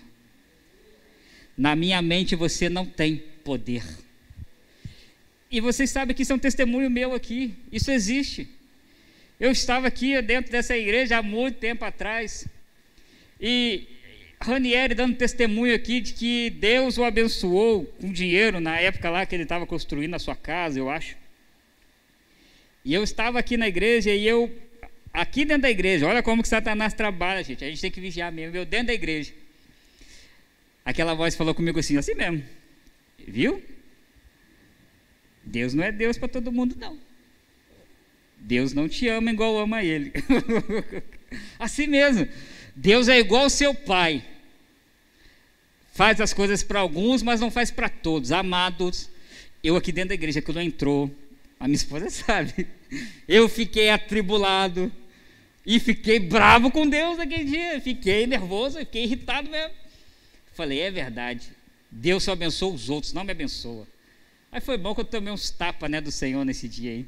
Na 1.58 1.76
minha 1.76 2.02
mente 2.02 2.36
você 2.36 2.68
não 2.68 2.86
tem 2.86 3.18
poder. 3.44 3.84
E 5.54 5.62
vocês 5.62 5.92
sabem 5.92 6.16
que 6.16 6.24
isso 6.24 6.34
é 6.34 6.36
um 6.36 6.40
testemunho 6.40 6.90
meu 6.90 7.14
aqui. 7.14 7.54
Isso 7.72 7.92
existe. 7.92 8.50
Eu 9.40 9.52
estava 9.52 9.86
aqui 9.88 10.20
dentro 10.20 10.52
dessa 10.52 10.76
igreja 10.76 11.20
há 11.20 11.22
muito 11.22 11.60
tempo 11.60 11.86
atrás. 11.86 12.48
E 13.40 13.88
Ranieri 14.42 14.96
dando 14.96 15.16
testemunho 15.16 15.76
aqui 15.76 16.02
de 16.02 16.16
que 16.16 16.50
Deus 16.50 16.98
o 16.98 17.04
abençoou 17.04 17.86
com 18.02 18.12
dinheiro 18.12 18.60
na 18.60 18.80
época 18.80 19.12
lá 19.12 19.28
que 19.28 19.36
ele 19.36 19.44
estava 19.44 19.68
construindo 19.68 20.16
a 20.16 20.20
sua 20.20 20.36
casa, 20.36 20.80
eu 20.80 20.90
acho. 20.90 21.16
E 22.84 22.92
eu 22.92 23.04
estava 23.04 23.38
aqui 23.38 23.56
na 23.56 23.68
igreja 23.68 24.10
e 24.10 24.28
eu, 24.28 24.52
aqui 25.14 25.46
dentro 25.46 25.62
da 25.62 25.70
igreja, 25.70 26.08
olha 26.08 26.24
como 26.24 26.42
que 26.42 26.50
Satanás 26.50 26.96
trabalha, 26.96 27.44
gente. 27.44 27.64
A 27.64 27.70
gente 27.70 27.80
tem 27.80 27.92
que 27.92 28.02
vigiar 28.02 28.32
mesmo, 28.32 28.58
eu 28.58 28.66
dentro 28.66 28.88
da 28.88 28.94
igreja. 28.96 29.32
Aquela 30.84 31.14
voz 31.14 31.36
falou 31.36 31.54
comigo 31.54 31.80
assim, 31.80 31.96
assim 31.96 32.16
mesmo. 32.16 32.44
Viu? 33.20 33.62
Deus 35.44 35.74
não 35.74 35.84
é 35.84 35.92
Deus 35.92 36.18
para 36.18 36.28
todo 36.28 36.52
mundo, 36.52 36.76
não. 36.80 36.98
Deus 38.38 38.74
não 38.74 38.90
te 38.90 39.08
ama 39.08 39.32
igual 39.32 39.58
ama 39.58 39.84
Ele. 39.84 40.12
assim 41.60 41.88
mesmo. 41.88 42.28
Deus 42.76 43.08
é 43.08 43.20
igual 43.20 43.44
ao 43.44 43.50
seu 43.50 43.74
pai. 43.74 44.24
Faz 45.94 46.20
as 46.20 46.34
coisas 46.34 46.64
para 46.64 46.80
alguns, 46.80 47.22
mas 47.22 47.40
não 47.40 47.52
faz 47.52 47.70
para 47.70 47.88
todos. 47.88 48.32
Amados, 48.32 49.10
eu 49.64 49.76
aqui 49.76 49.92
dentro 49.92 50.10
da 50.10 50.16
igreja, 50.16 50.42
que 50.42 50.52
não 50.52 50.62
entrou, 50.62 51.14
a 51.60 51.68
minha 51.68 51.76
esposa 51.76 52.10
sabe. 52.12 52.68
Eu 53.28 53.48
fiquei 53.48 53.90
atribulado 53.90 54.92
e 55.66 55.80
fiquei 55.80 56.20
bravo 56.20 56.72
com 56.72 56.88
Deus 56.88 57.18
naquele 57.18 57.46
dia. 57.46 57.80
Fiquei 57.80 58.28
nervoso, 58.28 58.80
fiquei 58.80 59.04
irritado 59.04 59.50
mesmo. 59.50 59.74
Falei, 60.54 60.82
é 60.82 60.92
verdade. 60.92 61.48
Deus 61.90 62.24
só 62.24 62.34
abençoa 62.34 62.74
os 62.74 62.90
outros, 62.90 63.14
não 63.14 63.24
me 63.24 63.32
abençoa. 63.32 63.88
Aí 64.54 64.62
foi 64.62 64.78
bom 64.78 64.94
que 64.94 65.02
eu 65.02 65.06
tomei 65.06 65.34
uns 65.34 65.50
tapas 65.50 65.90
né, 65.90 66.00
do 66.00 66.12
Senhor 66.12 66.46
nesse 66.46 66.70
dia 66.70 66.92
aí. 66.92 67.08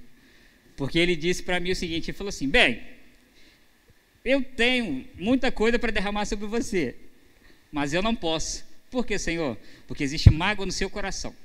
Porque 0.76 0.98
ele 0.98 1.16
disse 1.16 1.44
para 1.44 1.60
mim 1.60 1.72
o 1.72 1.76
seguinte: 1.76 2.10
ele 2.10 2.18
falou 2.18 2.30
assim, 2.30 2.50
bem, 2.50 2.82
eu 4.26 4.42
tenho 4.42 5.08
muita 5.16 5.52
coisa 5.52 5.78
para 5.78 5.92
derramar 5.92 6.26
sobre 6.26 6.48
você, 6.48 6.96
mas 7.72 7.94
eu 7.94 8.02
não 8.02 8.16
posso. 8.16 8.66
Por 8.90 9.06
que, 9.06 9.20
Senhor? 9.20 9.56
Porque 9.88 10.04
existe 10.04 10.32
mágoa 10.32 10.66
no 10.66 10.72
seu 10.72 10.90
coração. 10.90 11.36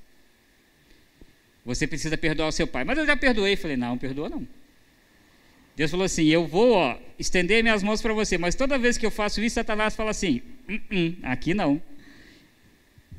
Você 1.67 1.87
precisa 1.87 2.17
perdoar 2.17 2.49
o 2.49 2.53
seu 2.53 2.67
pai. 2.67 2.83
Mas 2.83 2.97
eu 2.97 3.05
já 3.05 3.15
perdoei. 3.15 3.55
Falei, 3.55 3.77
não, 3.77 3.91
não 3.91 3.99
perdoa 3.99 4.31
não. 4.31 4.49
Deus 5.77 5.91
falou 5.91 6.07
assim: 6.07 6.25
Eu 6.29 6.47
vou 6.47 6.73
ó, 6.73 6.99
estender 7.19 7.63
minhas 7.63 7.83
mãos 7.83 8.01
para 8.01 8.15
você, 8.15 8.39
mas 8.39 8.55
toda 8.55 8.79
vez 8.79 8.97
que 8.97 9.05
eu 9.05 9.11
faço 9.11 9.43
isso, 9.43 9.57
Satanás 9.57 9.95
fala 9.95 10.13
assim: 10.13 10.41
hum, 10.67 10.81
hum, 10.91 11.17
aqui 11.23 11.53
não. 11.53 11.83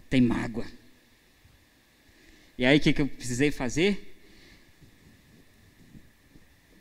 Tem 0.10 0.20
mágoa. 0.20 0.66
E 2.62 2.66
aí 2.68 2.78
o 2.78 2.80
que, 2.80 2.94
que 2.94 3.02
eu 3.02 3.08
precisei 3.08 3.50
fazer? 3.50 4.14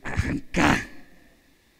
Arrancar 0.02 0.86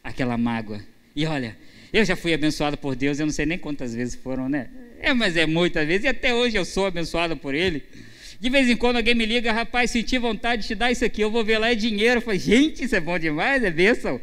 aquela 0.03 0.39
mágoa. 0.39 0.83
E 1.15 1.27
olha, 1.27 1.55
eu 1.93 2.03
já 2.03 2.17
fui 2.17 2.33
abençoado 2.33 2.79
por 2.79 2.97
Deus, 2.97 3.21
eu 3.21 3.27
não 3.27 3.33
sei 3.33 3.45
nem 3.45 3.59
quantas 3.59 3.95
vezes 3.95 4.15
foram, 4.15 4.49
né? 4.49 4.71
É, 5.01 5.13
mas 5.13 5.37
é 5.37 5.45
muitas 5.45 5.87
vezes, 5.87 6.05
e 6.05 6.09
até 6.09 6.35
hoje 6.35 6.57
eu 6.57 6.65
sou 6.65 6.87
abençoado 6.87 7.37
por 7.37 7.55
Ele. 7.55 7.83
De 8.41 8.49
vez 8.49 8.71
em 8.71 8.77
quando 8.79 8.97
alguém 8.97 9.15
me 9.15 9.27
liga, 9.27 9.53
rapaz, 9.53 9.91
senti 9.91 10.17
vontade 10.17 10.63
de 10.63 10.69
te 10.69 10.75
dar 10.75 10.91
isso 10.91 11.05
aqui, 11.05 11.21
eu 11.21 11.31
vou 11.31 11.45
ver 11.45 11.59
lá, 11.59 11.71
é 11.71 11.75
dinheiro. 11.75 12.21
Eu 12.21 12.23
falei, 12.23 12.41
gente, 12.41 12.83
isso 12.83 12.97
é 12.97 13.01
bom 13.01 13.19
demais, 13.19 13.63
é 13.63 13.71
bênção. 13.71 14.19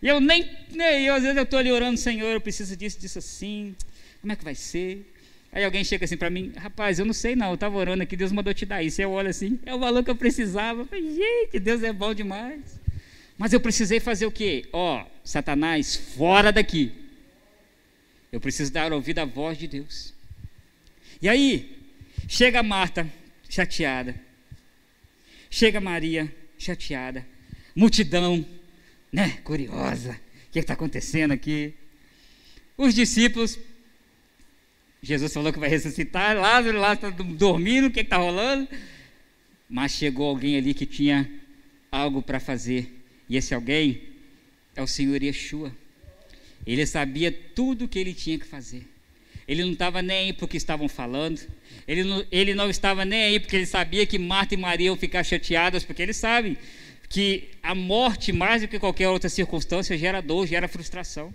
E 0.00 0.06
eu 0.06 0.20
nem, 0.20 0.48
nem 0.70 1.06
eu, 1.06 1.16
às 1.16 1.22
vezes 1.22 1.36
eu 1.36 1.42
estou 1.42 1.58
ali 1.58 1.72
orando, 1.72 1.98
Senhor, 1.98 2.28
eu 2.28 2.40
preciso 2.40 2.76
disso, 2.76 3.00
disso 3.00 3.18
assim, 3.18 3.74
como 4.20 4.32
é 4.32 4.36
que 4.36 4.44
vai 4.44 4.54
ser? 4.54 5.12
Aí 5.50 5.64
alguém 5.64 5.82
chega 5.82 6.04
assim 6.04 6.16
para 6.16 6.28
mim, 6.28 6.52
rapaz, 6.56 6.98
eu 6.98 7.06
não 7.06 7.12
sei 7.12 7.34
não, 7.34 7.48
eu 7.48 7.54
estava 7.54 7.76
orando 7.76 8.02
aqui, 8.02 8.16
Deus 8.16 8.32
mandou 8.32 8.52
te 8.52 8.66
dar 8.66 8.82
isso. 8.82 9.00
Eu 9.00 9.10
olho 9.10 9.28
assim, 9.28 9.58
é 9.64 9.74
o 9.74 9.78
valor 9.78 10.04
que 10.04 10.10
eu 10.10 10.16
precisava. 10.16 10.82
Eu 10.82 10.86
falei, 10.86 11.14
gente, 11.14 11.58
Deus 11.58 11.82
é 11.82 11.92
bom 11.92 12.12
demais. 12.12 12.78
Mas 13.36 13.52
eu 13.52 13.60
precisei 13.60 14.00
fazer 14.00 14.26
o 14.26 14.32
quê? 14.32 14.68
Ó, 14.72 15.00
oh, 15.00 15.06
Satanás, 15.24 15.96
fora 15.96 16.52
daqui. 16.52 16.92
Eu 18.30 18.40
preciso 18.40 18.72
dar 18.72 18.92
ouvido 18.92 19.20
à 19.20 19.24
voz 19.24 19.56
de 19.56 19.66
Deus. 19.66 20.12
E 21.22 21.28
aí, 21.28 21.78
chega 22.28 22.62
Marta, 22.62 23.10
chateada. 23.48 24.14
Chega 25.48 25.80
Maria, 25.80 26.32
chateada. 26.58 27.26
Multidão, 27.74 28.44
né, 29.10 29.38
curiosa. 29.44 30.20
O 30.48 30.50
que 30.50 30.58
está 30.58 30.74
acontecendo 30.74 31.32
aqui? 31.32 31.74
Os 32.76 32.94
discípulos 32.94 33.58
Jesus 35.02 35.32
falou 35.32 35.52
que 35.52 35.58
vai 35.58 35.68
ressuscitar, 35.68 36.36
Lázaro 36.36 36.78
lá 36.78 36.94
está 36.94 37.10
dormindo, 37.10 37.86
o 37.86 37.90
que 37.90 38.00
está 38.00 38.16
rolando? 38.16 38.68
Mas 39.68 39.92
chegou 39.92 40.28
alguém 40.28 40.56
ali 40.56 40.74
que 40.74 40.86
tinha 40.86 41.30
algo 41.90 42.20
para 42.22 42.40
fazer. 42.40 42.92
E 43.28 43.36
esse 43.36 43.54
alguém 43.54 44.02
é 44.74 44.82
o 44.82 44.86
Senhor 44.86 45.22
Yeshua. 45.22 45.72
Ele 46.66 46.84
sabia 46.84 47.30
tudo 47.30 47.84
o 47.84 47.88
que 47.88 47.98
ele 47.98 48.12
tinha 48.12 48.38
que 48.38 48.46
fazer. 48.46 48.86
Ele 49.46 49.64
não 49.64 49.72
estava 49.72 50.02
nem 50.02 50.26
aí 50.26 50.32
porque 50.32 50.56
estavam 50.56 50.88
falando. 50.88 51.40
Ele 51.86 52.04
não, 52.04 52.24
ele 52.30 52.54
não 52.54 52.68
estava 52.68 53.04
nem 53.04 53.22
aí 53.22 53.40
porque 53.40 53.56
ele 53.56 53.66
sabia 53.66 54.04
que 54.04 54.18
Marta 54.18 54.54
e 54.54 54.58
Maria 54.58 54.86
iam 54.86 54.96
ficar 54.96 55.24
chateadas, 55.24 55.84
porque 55.84 56.02
eles 56.02 56.16
sabem 56.16 56.56
que 57.08 57.48
a 57.62 57.74
morte, 57.74 58.32
mais 58.32 58.60
do 58.60 58.68
que 58.68 58.78
qualquer 58.78 59.08
outra 59.08 59.30
circunstância, 59.30 59.96
gera 59.96 60.20
dor, 60.20 60.46
gera 60.46 60.68
frustração. 60.68 61.34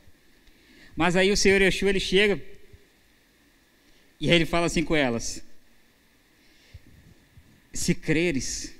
Mas 0.96 1.16
aí 1.16 1.32
o 1.32 1.38
Senhor 1.38 1.60
Yeshua, 1.60 1.90
ele 1.90 2.00
chega 2.00 2.40
e 4.20 4.30
aí 4.30 4.36
ele 4.36 4.46
fala 4.46 4.68
assim 4.68 4.84
com 4.84 4.96
elas: 4.96 5.44
Se 7.74 7.94
creres, 7.94 8.74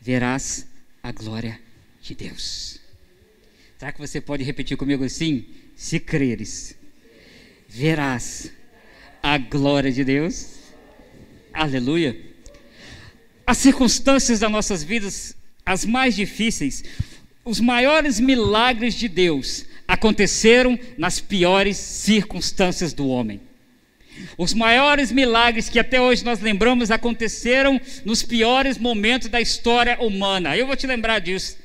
verás 0.00 0.66
a 1.02 1.12
glória 1.12 1.60
de 2.00 2.14
Deus. 2.14 2.80
Será 3.78 3.92
que 3.92 4.00
você 4.00 4.20
pode 4.20 4.42
repetir 4.42 4.76
comigo 4.76 5.04
assim? 5.04 5.46
Se 5.76 6.00
creres, 6.00 6.76
verás 7.68 8.50
a 9.22 9.38
glória 9.38 9.92
de 9.92 10.04
Deus. 10.04 10.58
Aleluia. 11.52 12.18
As 13.46 13.58
circunstâncias 13.58 14.40
das 14.40 14.50
nossas 14.50 14.82
vidas, 14.82 15.36
as 15.64 15.84
mais 15.84 16.14
difíceis, 16.14 16.82
os 17.44 17.60
maiores 17.60 18.20
milagres 18.20 18.94
de 18.94 19.08
Deus 19.08 19.64
aconteceram 19.86 20.78
nas 20.98 21.20
piores 21.20 21.76
circunstâncias 21.76 22.92
do 22.92 23.08
homem. 23.08 23.40
Os 24.36 24.54
maiores 24.54 25.10
milagres 25.12 25.68
que 25.68 25.78
até 25.78 26.00
hoje 26.00 26.24
nós 26.24 26.40
lembramos 26.40 26.90
aconteceram 26.90 27.80
nos 28.04 28.22
piores 28.22 28.78
momentos 28.78 29.28
da 29.28 29.40
história 29.40 29.98
humana. 30.00 30.56
Eu 30.56 30.66
vou 30.66 30.76
te 30.76 30.86
lembrar 30.86 31.18
disso. 31.18 31.58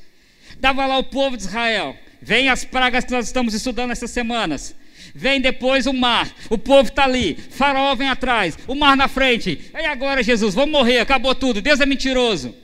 Estava 0.50 0.86
lá 0.86 0.98
o 0.98 1.04
povo 1.04 1.36
de 1.36 1.44
Israel. 1.44 1.96
Vem 2.20 2.48
as 2.48 2.64
pragas 2.64 3.04
que 3.04 3.10
nós 3.10 3.26
estamos 3.26 3.54
estudando 3.54 3.90
essas 3.90 4.10
semanas. 4.10 4.74
Vem 5.14 5.40
depois 5.40 5.86
o 5.86 5.92
mar. 5.92 6.32
O 6.50 6.58
povo 6.58 6.88
está 6.88 7.04
ali. 7.04 7.34
Faraó 7.34 7.94
vem 7.94 8.08
atrás. 8.08 8.58
O 8.66 8.74
mar 8.74 8.96
na 8.96 9.08
frente. 9.08 9.70
E 9.72 9.84
agora, 9.84 10.22
Jesus? 10.22 10.54
Vamos 10.54 10.72
morrer. 10.72 10.98
Acabou 10.98 11.34
tudo. 11.34 11.60
Deus 11.60 11.80
é 11.80 11.86
mentiroso. 11.86 12.54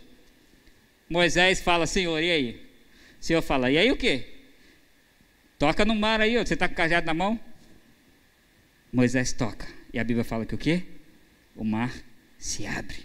Moisés 1.09 1.61
fala: 1.61 1.87
Senhor, 1.87 2.19
e 2.21 2.31
aí? 2.31 2.63
O 3.21 3.25
Senhor 3.25 3.43
fala: 3.43 3.71
E 3.71 3.79
aí 3.79 3.93
o 3.93 3.97
quê? 3.97 4.25
Toca 5.59 5.85
no 5.85 5.95
mar 5.95 6.21
aí. 6.21 6.37
Você 6.39 6.55
está 6.55 6.67
com 6.67 6.75
o 6.75 6.77
cajado 6.77 7.07
na 7.07 7.15
mão? 7.15 7.39
Moisés 8.93 9.33
toca. 9.33 9.80
E 9.93 9.99
a 9.99 10.05
Bíblia 10.05 10.25
fala 10.25 10.47
que 10.47 10.55
o 10.55 10.59
quê? 10.59 10.85
O 11.57 11.65
mar 11.65 11.93
se 12.39 12.67
abre. 12.67 12.99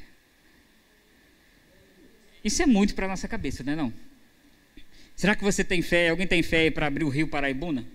Isso 2.43 2.61
é 2.61 2.65
muito 2.65 2.93
para 2.93 3.07
nossa 3.07 3.27
cabeça, 3.27 3.63
não 3.63 3.73
é 3.73 3.75
não? 3.75 3.93
Será 5.15 5.35
que 5.35 5.43
você 5.43 5.63
tem 5.63 5.81
fé? 5.81 6.09
Alguém 6.09 6.27
tem 6.27 6.43
fé 6.43 6.69
para 6.69 6.87
abrir 6.87 7.03
o 7.03 7.09
rio 7.09 7.27
Paraibuna? 7.27 7.85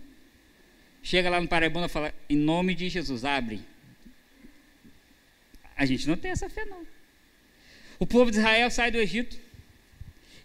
Chega 1.03 1.31
lá 1.31 1.41
no 1.41 1.47
Paraibuna 1.47 1.87
e 1.87 1.89
fala, 1.89 2.15
em 2.29 2.37
nome 2.37 2.75
de 2.75 2.89
Jesus, 2.89 3.25
abre. 3.25 3.61
A 5.77 5.87
gente 5.87 6.09
não 6.09 6.17
tem 6.17 6.31
essa 6.31 6.49
fé, 6.49 6.65
não. 6.65 6.85
O 7.99 8.07
povo 8.07 8.31
de 8.31 8.39
Israel 8.39 8.71
sai 8.71 8.91
do 8.91 8.99
Egito. 8.99 9.39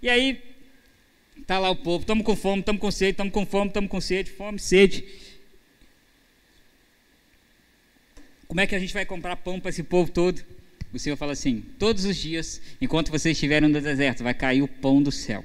E 0.01 0.09
aí, 0.09 0.41
está 1.37 1.57
lá 1.57 1.69
o 1.69 1.75
povo, 1.75 2.01
estamos 2.01 2.25
com 2.25 2.35
fome, 2.35 2.59
estamos 2.59 2.81
com 2.81 2.91
sede, 2.91 3.11
estamos 3.11 3.33
com 3.33 3.45
fome, 3.45 3.69
estamos 3.69 3.89
com 3.89 3.99
sede, 3.99 4.31
fome, 4.31 4.59
sede. 4.59 5.05
Como 8.55 8.61
é 8.61 8.67
que 8.67 8.73
a 8.73 8.79
gente 8.79 8.93
vai 8.93 9.05
comprar 9.05 9.35
pão 9.35 9.59
para 9.59 9.69
esse 9.69 9.83
povo 9.83 10.09
todo? 10.09 10.41
O 10.93 10.97
Senhor 10.97 11.17
fala 11.17 11.33
assim: 11.33 11.61
todos 11.77 12.05
os 12.05 12.15
dias, 12.15 12.61
enquanto 12.79 13.11
vocês 13.11 13.35
estiverem 13.35 13.67
no 13.67 13.81
deserto, 13.81 14.23
vai 14.23 14.33
cair 14.33 14.61
o 14.61 14.67
pão 14.69 15.03
do 15.03 15.11
céu. 15.11 15.43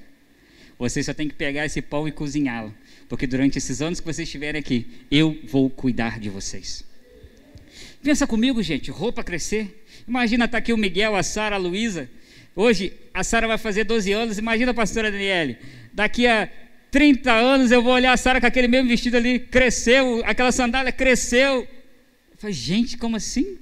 Vocês 0.79 1.07
só 1.07 1.13
tem 1.13 1.27
que 1.27 1.35
pegar 1.35 1.67
esse 1.67 1.83
pão 1.83 2.07
e 2.07 2.13
cozinhá-lo, 2.13 2.73
porque 3.09 3.27
durante 3.27 3.59
esses 3.59 3.83
anos 3.83 3.99
que 3.99 4.07
vocês 4.07 4.29
estiverem 4.29 4.61
aqui, 4.61 4.87
eu 5.11 5.37
vou 5.49 5.69
cuidar 5.69 6.21
de 6.21 6.31
vocês. 6.31 6.85
Pensa 8.01 8.29
comigo, 8.29 8.63
gente, 8.63 8.93
roupa 8.93 9.25
crescer. 9.25 9.85
Imagina 10.07 10.45
estar 10.45 10.53
tá 10.53 10.59
aqui 10.59 10.73
o 10.73 10.77
Miguel, 10.77 11.17
a 11.17 11.25
Sara, 11.25 11.57
a 11.57 11.59
Luísa. 11.59 12.09
Hoje 12.55 12.93
a 13.13 13.25
Sara 13.25 13.49
vai 13.49 13.59
fazer 13.59 13.83
12 13.83 14.13
anos. 14.13 14.39
Imagina 14.39 14.71
a 14.71 14.75
pastora 14.75 15.11
Daniele. 15.11 15.59
Daqui 15.93 16.29
a 16.29 16.49
30 16.93 17.33
anos 17.33 17.73
eu 17.73 17.83
vou 17.83 17.93
olhar 17.93 18.13
a 18.13 18.17
Sara 18.17 18.41
com 18.41 18.47
aquele 18.47 18.69
mesmo 18.69 18.89
vestido 18.89 19.17
ali, 19.17 19.41
cresceu, 19.41 20.23
aquela 20.25 20.53
sandália 20.53 20.93
cresceu. 20.93 21.67
Falei, 22.41 22.55
gente, 22.55 22.97
como 22.97 23.17
assim? 23.17 23.59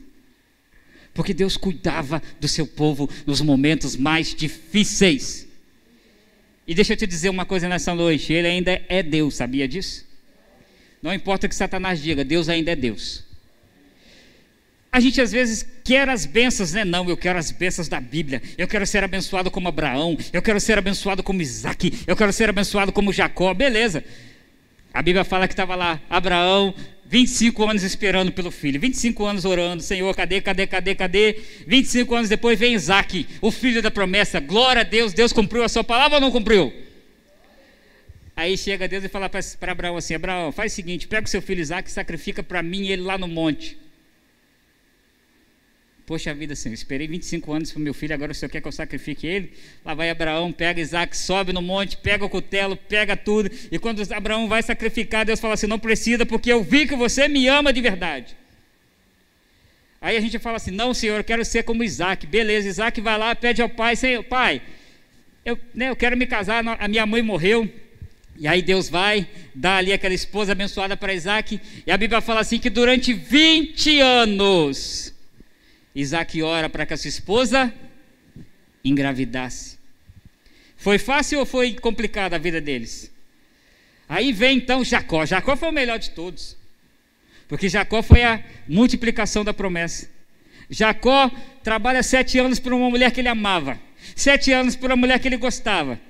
Porque 1.12 1.34
Deus 1.34 1.56
cuidava 1.56 2.22
do 2.40 2.46
seu 2.46 2.64
povo 2.64 3.10
nos 3.26 3.40
momentos 3.40 3.96
mais 3.96 4.32
difíceis. 4.32 5.48
E 6.64 6.76
deixa 6.76 6.92
eu 6.92 6.96
te 6.96 7.04
dizer 7.04 7.28
uma 7.28 7.44
coisa 7.44 7.68
nessa 7.68 7.92
noite: 7.92 8.32
Ele 8.32 8.46
ainda 8.46 8.80
é 8.88 9.02
Deus, 9.02 9.34
sabia 9.34 9.66
disso? 9.66 10.06
Não 11.02 11.12
importa 11.12 11.46
o 11.46 11.48
que 11.48 11.56
Satanás 11.56 12.00
diga, 12.00 12.24
Deus 12.24 12.48
ainda 12.48 12.70
é 12.70 12.76
Deus. 12.76 13.24
A 14.92 15.00
gente 15.00 15.20
às 15.20 15.32
vezes 15.32 15.66
quer 15.82 16.08
as 16.08 16.24
bênçãos, 16.24 16.72
né? 16.72 16.84
Não, 16.84 17.08
eu 17.08 17.16
quero 17.16 17.36
as 17.36 17.50
bênçãos 17.50 17.88
da 17.88 18.00
Bíblia. 18.00 18.40
Eu 18.56 18.68
quero 18.68 18.86
ser 18.86 19.02
abençoado 19.02 19.50
como 19.50 19.66
Abraão. 19.66 20.16
Eu 20.32 20.40
quero 20.40 20.60
ser 20.60 20.78
abençoado 20.78 21.20
como 21.24 21.42
Isaac. 21.42 22.04
Eu 22.06 22.14
quero 22.14 22.32
ser 22.32 22.48
abençoado 22.48 22.92
como 22.92 23.12
Jacó. 23.12 23.52
Beleza. 23.52 24.04
A 24.94 25.02
Bíblia 25.02 25.24
fala 25.24 25.48
que 25.48 25.52
estava 25.52 25.74
lá 25.74 26.00
Abraão, 26.08 26.74
25 27.08 27.64
anos 27.64 27.82
esperando 27.82 28.30
pelo 28.30 28.50
filho, 28.50 28.78
25 28.78 29.24
anos 29.24 29.46
orando, 29.46 29.82
Senhor, 29.82 30.14
cadê, 30.14 30.42
cadê, 30.42 30.66
cadê, 30.66 30.94
cadê? 30.94 31.40
25 31.66 32.14
anos 32.14 32.28
depois 32.28 32.58
vem 32.58 32.74
Isaac, 32.74 33.26
o 33.40 33.50
filho 33.50 33.80
da 33.80 33.90
promessa, 33.90 34.38
glória 34.40 34.82
a 34.82 34.84
Deus, 34.84 35.14
Deus 35.14 35.32
cumpriu 35.32 35.64
a 35.64 35.70
sua 35.70 35.82
palavra 35.82 36.16
ou 36.16 36.20
não 36.20 36.30
cumpriu? 36.30 36.70
Aí 38.36 38.58
chega 38.58 38.86
Deus 38.86 39.02
e 39.02 39.08
fala 39.08 39.28
para 39.28 39.72
Abraão 39.72 39.96
assim: 39.96 40.14
Abraão, 40.14 40.52
faz 40.52 40.72
o 40.72 40.76
seguinte, 40.76 41.08
pega 41.08 41.26
o 41.26 41.30
seu 41.30 41.42
filho 41.42 41.60
Isaac 41.60 41.88
e 41.88 41.92
sacrifica 41.92 42.42
para 42.42 42.62
mim 42.62 42.86
ele 42.86 43.02
lá 43.02 43.16
no 43.16 43.26
monte. 43.26 43.76
Poxa 46.08 46.32
vida, 46.32 46.56
Senhor, 46.56 46.72
esperei 46.72 47.06
25 47.06 47.52
anos 47.52 47.70
para 47.70 47.82
meu 47.82 47.92
filho, 47.92 48.14
agora 48.14 48.32
o 48.32 48.34
Senhor 48.34 48.48
quer 48.48 48.62
que 48.62 48.66
eu 48.66 48.72
sacrifique 48.72 49.26
ele? 49.26 49.52
Lá 49.84 49.92
vai 49.92 50.08
Abraão, 50.08 50.50
pega 50.50 50.80
Isaac, 50.80 51.14
sobe 51.14 51.52
no 51.52 51.60
monte, 51.60 51.98
pega 51.98 52.24
o 52.24 52.30
cutelo, 52.30 52.78
pega 52.78 53.14
tudo. 53.14 53.50
E 53.70 53.78
quando 53.78 54.00
Abraão 54.14 54.48
vai 54.48 54.62
sacrificar, 54.62 55.26
Deus 55.26 55.38
fala 55.38 55.52
assim: 55.52 55.66
não 55.66 55.78
precisa, 55.78 56.24
porque 56.24 56.50
eu 56.50 56.62
vi 56.62 56.86
que 56.86 56.96
você 56.96 57.28
me 57.28 57.46
ama 57.46 57.74
de 57.74 57.82
verdade. 57.82 58.34
Aí 60.00 60.16
a 60.16 60.20
gente 60.22 60.38
fala 60.38 60.56
assim: 60.56 60.70
não, 60.70 60.94
Senhor, 60.94 61.18
eu 61.18 61.24
quero 61.24 61.44
ser 61.44 61.62
como 61.64 61.84
Isaac. 61.84 62.26
Beleza, 62.26 62.66
Isaac 62.66 62.98
vai 63.02 63.18
lá, 63.18 63.34
pede 63.34 63.60
ao 63.60 63.68
pai: 63.68 63.94
Senhor, 63.94 64.24
pai, 64.24 64.62
eu, 65.44 65.58
né, 65.74 65.90
eu 65.90 65.96
quero 65.96 66.16
me 66.16 66.26
casar, 66.26 66.64
a 66.66 66.88
minha 66.88 67.04
mãe 67.04 67.20
morreu. 67.20 67.68
E 68.38 68.48
aí 68.48 68.62
Deus 68.62 68.88
vai 68.88 69.28
dar 69.54 69.76
ali 69.76 69.92
aquela 69.92 70.14
esposa 70.14 70.52
abençoada 70.52 70.96
para 70.96 71.12
Isaac. 71.12 71.60
E 71.86 71.92
a 71.92 71.98
Bíblia 71.98 72.22
fala 72.22 72.40
assim: 72.40 72.58
que 72.58 72.70
durante 72.70 73.12
20 73.12 74.00
anos 74.00 75.17
Isaac 76.00 76.40
ora 76.42 76.68
para 76.68 76.87
que 76.87 76.94
a 76.94 76.96
sua 76.96 77.08
esposa 77.08 77.74
engravidasse. 78.84 79.78
Foi 80.76 80.96
fácil 80.96 81.40
ou 81.40 81.46
foi 81.46 81.74
complicada 81.74 82.37
a 82.37 82.38
vida 82.38 82.61
deles? 82.61 83.12
Aí 84.08 84.32
vem 84.32 84.58
então 84.58 84.84
Jacó. 84.84 85.26
Jacó 85.26 85.56
foi 85.56 85.68
o 85.68 85.72
melhor 85.72 85.98
de 85.98 86.11
todos. 86.11 86.56
Porque 87.48 87.68
Jacó 87.68 88.00
foi 88.00 88.22
a 88.22 88.44
multiplicação 88.68 89.44
da 89.44 89.52
promessa. 89.52 90.08
Jacó 90.70 91.32
trabalha 91.64 92.00
sete 92.04 92.38
anos 92.38 92.61
por 92.61 92.72
uma 92.72 92.88
mulher 92.88 93.11
que 93.11 93.20
ele 93.20 93.28
amava. 93.28 93.76
Sete 94.14 94.52
anos 94.52 94.76
por 94.76 94.90
uma 94.90 94.96
mulher 94.96 95.18
que 95.18 95.26
ele 95.26 95.37
gostava. 95.37 96.00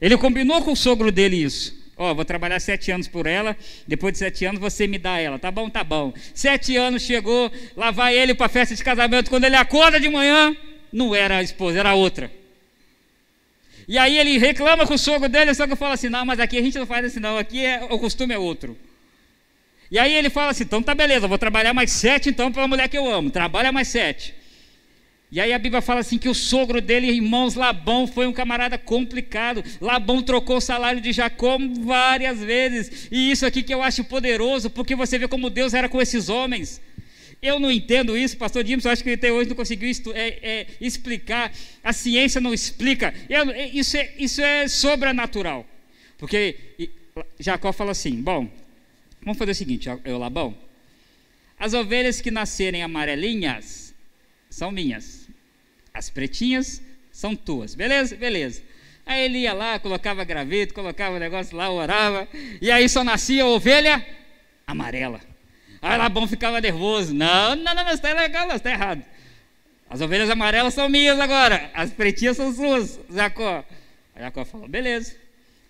Ele 0.00 0.16
combinou 0.16 0.62
com 0.62 0.70
o 0.70 0.76
sogro 0.76 1.10
dele 1.10 1.42
isso. 1.42 1.81
Ó, 1.96 2.10
oh, 2.10 2.14
vou 2.14 2.24
trabalhar 2.24 2.58
sete 2.58 2.90
anos 2.90 3.06
por 3.06 3.26
ela, 3.26 3.56
depois 3.86 4.12
de 4.12 4.18
sete 4.18 4.44
anos 4.44 4.60
você 4.60 4.86
me 4.86 4.98
dá 4.98 5.18
ela. 5.18 5.38
Tá 5.38 5.50
bom, 5.50 5.68
tá 5.68 5.84
bom. 5.84 6.12
Sete 6.34 6.76
anos 6.76 7.02
chegou, 7.02 7.52
lá 7.76 7.90
vai 7.90 8.16
ele 8.16 8.34
para 8.34 8.46
a 8.46 8.48
festa 8.48 8.74
de 8.74 8.82
casamento. 8.82 9.28
Quando 9.28 9.44
ele 9.44 9.56
acorda 9.56 10.00
de 10.00 10.08
manhã, 10.08 10.56
não 10.92 11.14
era 11.14 11.36
a 11.36 11.42
esposa, 11.42 11.78
era 11.78 11.90
a 11.90 11.94
outra. 11.94 12.30
E 13.86 13.98
aí 13.98 14.16
ele 14.16 14.38
reclama 14.38 14.86
com 14.86 14.94
o 14.94 14.98
sogro 14.98 15.28
dele, 15.28 15.50
o 15.50 15.54
sogro 15.54 15.76
fala 15.76 15.94
assim: 15.94 16.08
não, 16.08 16.24
mas 16.24 16.40
aqui 16.40 16.56
a 16.56 16.62
gente 16.62 16.78
não 16.78 16.86
faz 16.86 17.04
assim, 17.04 17.20
não, 17.20 17.36
aqui 17.36 17.64
é, 17.64 17.84
o 17.84 17.98
costume 17.98 18.32
é 18.32 18.38
outro. 18.38 18.76
E 19.90 19.98
aí 19.98 20.14
ele 20.14 20.30
fala 20.30 20.52
assim: 20.52 20.64
então 20.64 20.82
tá 20.82 20.94
beleza, 20.94 21.28
vou 21.28 21.38
trabalhar 21.38 21.74
mais 21.74 21.90
sete 21.92 22.30
então 22.30 22.50
para 22.50 22.62
a 22.62 22.68
mulher 22.68 22.88
que 22.88 22.96
eu 22.96 23.10
amo. 23.10 23.30
Trabalha 23.30 23.70
mais 23.70 23.88
sete. 23.88 24.34
E 25.32 25.40
aí 25.40 25.50
a 25.50 25.58
Bíblia 25.58 25.80
fala 25.80 26.00
assim 26.00 26.18
que 26.18 26.28
o 26.28 26.34
sogro 26.34 26.78
dele, 26.78 27.06
irmãos, 27.06 27.54
Labão, 27.54 28.06
foi 28.06 28.26
um 28.26 28.34
camarada 28.34 28.76
complicado. 28.76 29.64
Labão 29.80 30.22
trocou 30.22 30.58
o 30.58 30.60
salário 30.60 31.00
de 31.00 31.10
Jacó 31.10 31.56
várias 31.80 32.38
vezes. 32.40 33.08
E 33.10 33.30
isso 33.30 33.46
aqui 33.46 33.62
que 33.62 33.72
eu 33.72 33.82
acho 33.82 34.04
poderoso, 34.04 34.68
porque 34.68 34.94
você 34.94 35.18
vê 35.18 35.26
como 35.26 35.48
Deus 35.48 35.72
era 35.72 35.88
com 35.88 36.02
esses 36.02 36.28
homens. 36.28 36.82
Eu 37.40 37.58
não 37.58 37.72
entendo 37.72 38.14
isso, 38.14 38.36
pastor 38.36 38.62
Dimson, 38.62 38.90
acho 38.90 39.02
que 39.02 39.08
até 39.08 39.32
hoje 39.32 39.48
não 39.48 39.56
conseguiu 39.56 39.90
é, 40.14 40.38
é, 40.42 40.66
explicar. 40.78 41.50
A 41.82 41.94
ciência 41.94 42.38
não 42.38 42.52
explica. 42.52 43.14
Eu, 43.26 43.50
é, 43.52 43.68
isso, 43.68 43.96
é, 43.96 44.12
isso 44.18 44.42
é 44.42 44.68
sobrenatural. 44.68 45.66
Porque 46.18 46.56
Jacó 47.40 47.72
fala 47.72 47.92
assim: 47.92 48.20
bom, 48.20 48.50
vamos 49.22 49.38
fazer 49.38 49.52
o 49.52 49.54
seguinte, 49.54 49.88
eu, 50.04 50.18
Labão. 50.18 50.54
As 51.58 51.72
ovelhas 51.72 52.20
que 52.20 52.30
nascerem 52.30 52.82
amarelinhas 52.82 53.94
são 54.50 54.70
minhas 54.70 55.21
as 55.92 56.10
pretinhas 56.10 56.82
são 57.10 57.36
tuas. 57.36 57.74
Beleza? 57.74 58.16
Beleza. 58.16 58.62
Aí 59.04 59.24
ele 59.24 59.38
ia 59.38 59.52
lá, 59.52 59.78
colocava 59.78 60.24
graveto, 60.24 60.74
colocava 60.74 61.16
o 61.16 61.18
negócio 61.18 61.56
lá, 61.56 61.70
orava. 61.70 62.28
E 62.60 62.70
aí 62.70 62.88
só 62.88 63.02
nascia 63.02 63.46
ovelha 63.46 64.04
amarela. 64.66 65.20
Aí 65.80 65.98
Labão 65.98 66.26
ficava 66.28 66.60
nervoso. 66.60 67.12
Não, 67.12 67.56
não, 67.56 67.74
não, 67.74 67.88
está 67.90 68.12
legal, 68.12 68.46
não, 68.46 68.54
está 68.54 68.70
errado. 68.70 69.04
As 69.90 70.00
ovelhas 70.00 70.30
amarelas 70.30 70.72
são 70.72 70.88
minhas 70.88 71.18
agora. 71.18 71.70
As 71.74 71.90
pretinhas 71.90 72.36
são 72.36 72.54
suas, 72.54 72.98
Jacó. 73.10 73.64
Aí 74.14 74.22
Jacó 74.22 74.44
falou, 74.44 74.68
beleza. 74.68 75.16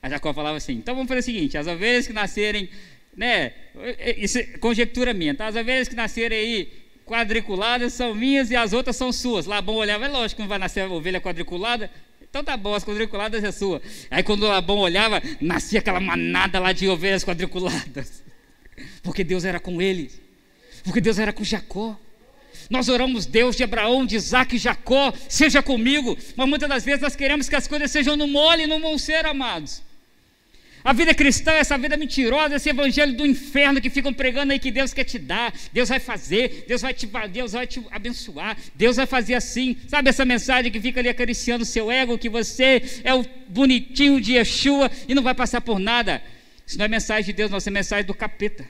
Aí 0.03 0.11
Jacó 0.11 0.35
falava 0.35 0.57
assim, 0.57 0.75
então 0.75 0.95
vamos 0.95 1.09
fazer 1.09 1.21
o 1.21 1.23
seguinte, 1.23 1.57
as 1.57 1.67
ovelhas 1.67 2.07
que 2.07 2.13
nascerem, 2.13 2.69
né, 3.17 3.53
isso 4.17 4.39
é 4.39 4.43
conjectura 4.59 5.15
minha, 5.15 5.35
tá? 5.35 5.47
As 5.47 5.55
ovelhas 5.55 5.89
que 5.89 5.95
nascerem 5.95 6.39
aí 6.39 6.82
quadriculadas 7.07 7.93
são 7.93 8.15
minhas 8.15 8.51
e 8.51 8.57
as 8.57 8.73
outras 8.73 8.97
são 8.97 9.13
suas. 9.13 9.47
Labão 9.47 9.77
olhava, 9.77 10.05
é 10.07 10.09
lógico 10.09 10.37
que 10.37 10.43
não 10.43 10.49
vai 10.49 10.59
nascer 10.59 10.89
ovelha 10.91 11.21
quadriculada. 11.21 11.91
Então 12.23 12.43
tá 12.43 12.57
bom, 12.57 12.75
as 12.75 12.85
quadriculadas 12.85 13.45
é 13.45 13.53
sua. 13.53 13.83
Aí 14.11 14.23
quando 14.23 14.47
Labão 14.47 14.79
olhava, 14.79 15.23
nascia 15.41 15.81
aquela 15.81 16.01
manada 16.01 16.59
lá 16.59 16.73
de 16.73 16.89
ovelhas 16.89 17.25
quadriculadas. 17.25 18.23
Porque 19.03 19.23
Deus 19.23 19.45
era 19.45 19.61
com 19.61 19.83
eles. 19.83 20.21
Porque 20.85 21.01
Deus 21.01 21.19
era 21.19 21.33
com 21.33 21.45
Jacó. 21.45 21.97
Nós 22.71 22.89
oramos 22.89 23.27
Deus 23.27 23.55
de 23.57 23.65
Abraão, 23.65 24.07
de 24.07 24.17
Isaac 24.17 24.57
e 24.57 24.59
Jacó, 24.59 25.13
seja 25.29 25.63
comigo. 25.63 26.17
Mas 26.37 26.49
muitas 26.49 26.69
das 26.69 26.85
vezes 26.85 27.03
nós 27.03 27.15
queremos 27.15 27.49
que 27.49 27.57
as 27.57 27.69
coisas 27.69 27.91
sejam 27.91 28.17
no 28.17 28.27
mole 28.27 28.65
e 28.65 28.67
não 28.67 28.81
vão 28.81 28.97
ser, 28.97 29.27
amados. 29.27 29.83
A 30.85 30.93
vida 30.93 31.15
cristã, 31.15 31.53
essa 31.53 31.79
vida 31.79 31.97
mentirosa, 31.97 32.57
esse 32.57 32.69
evangelho 32.69 33.17
do 33.17 33.25
inferno 33.25 33.81
que 33.81 33.89
ficam 33.89 34.13
pregando 34.13 34.53
aí 34.53 34.59
que 34.59 34.71
Deus 34.71 34.93
quer 34.93 35.05
te 35.05 35.19
dar, 35.19 35.55
Deus 35.73 35.89
vai 35.89 36.01
fazer, 36.01 36.65
Deus 36.67 36.83
vai 36.83 36.93
te, 36.93 37.09
Deus 37.31 37.53
vai 37.53 37.67
te 37.67 37.81
abençoar, 37.91 38.57
Deus 38.75 38.97
vai 38.97 39.07
fazer 39.07 39.35
assim. 39.35 39.77
Sabe 39.87 40.09
essa 40.09 40.25
mensagem 40.25 40.73
que 40.73 40.81
fica 40.81 40.99
ali 40.99 41.09
acariciando 41.09 41.63
o 41.63 41.67
seu 41.67 41.91
ego, 41.91 42.19
que 42.19 42.29
você 42.29 42.83
é 43.05 43.15
o 43.15 43.25
bonitinho 43.49 44.21
de 44.21 44.33
Yeshua 44.33 44.91
e 45.07 45.15
não 45.15 45.23
vai 45.23 45.35
passar 45.35 45.61
por 45.61 45.79
nada? 45.79 46.23
Isso 46.67 46.79
não 46.79 46.85
é 46.85 46.89
mensagem 46.89 47.27
de 47.27 47.33
Deus, 47.33 47.51
não, 47.51 47.59
isso 47.59 47.69
é 47.69 47.73
mensagem 47.73 48.05
do 48.05 48.15
capeta. 48.15 48.69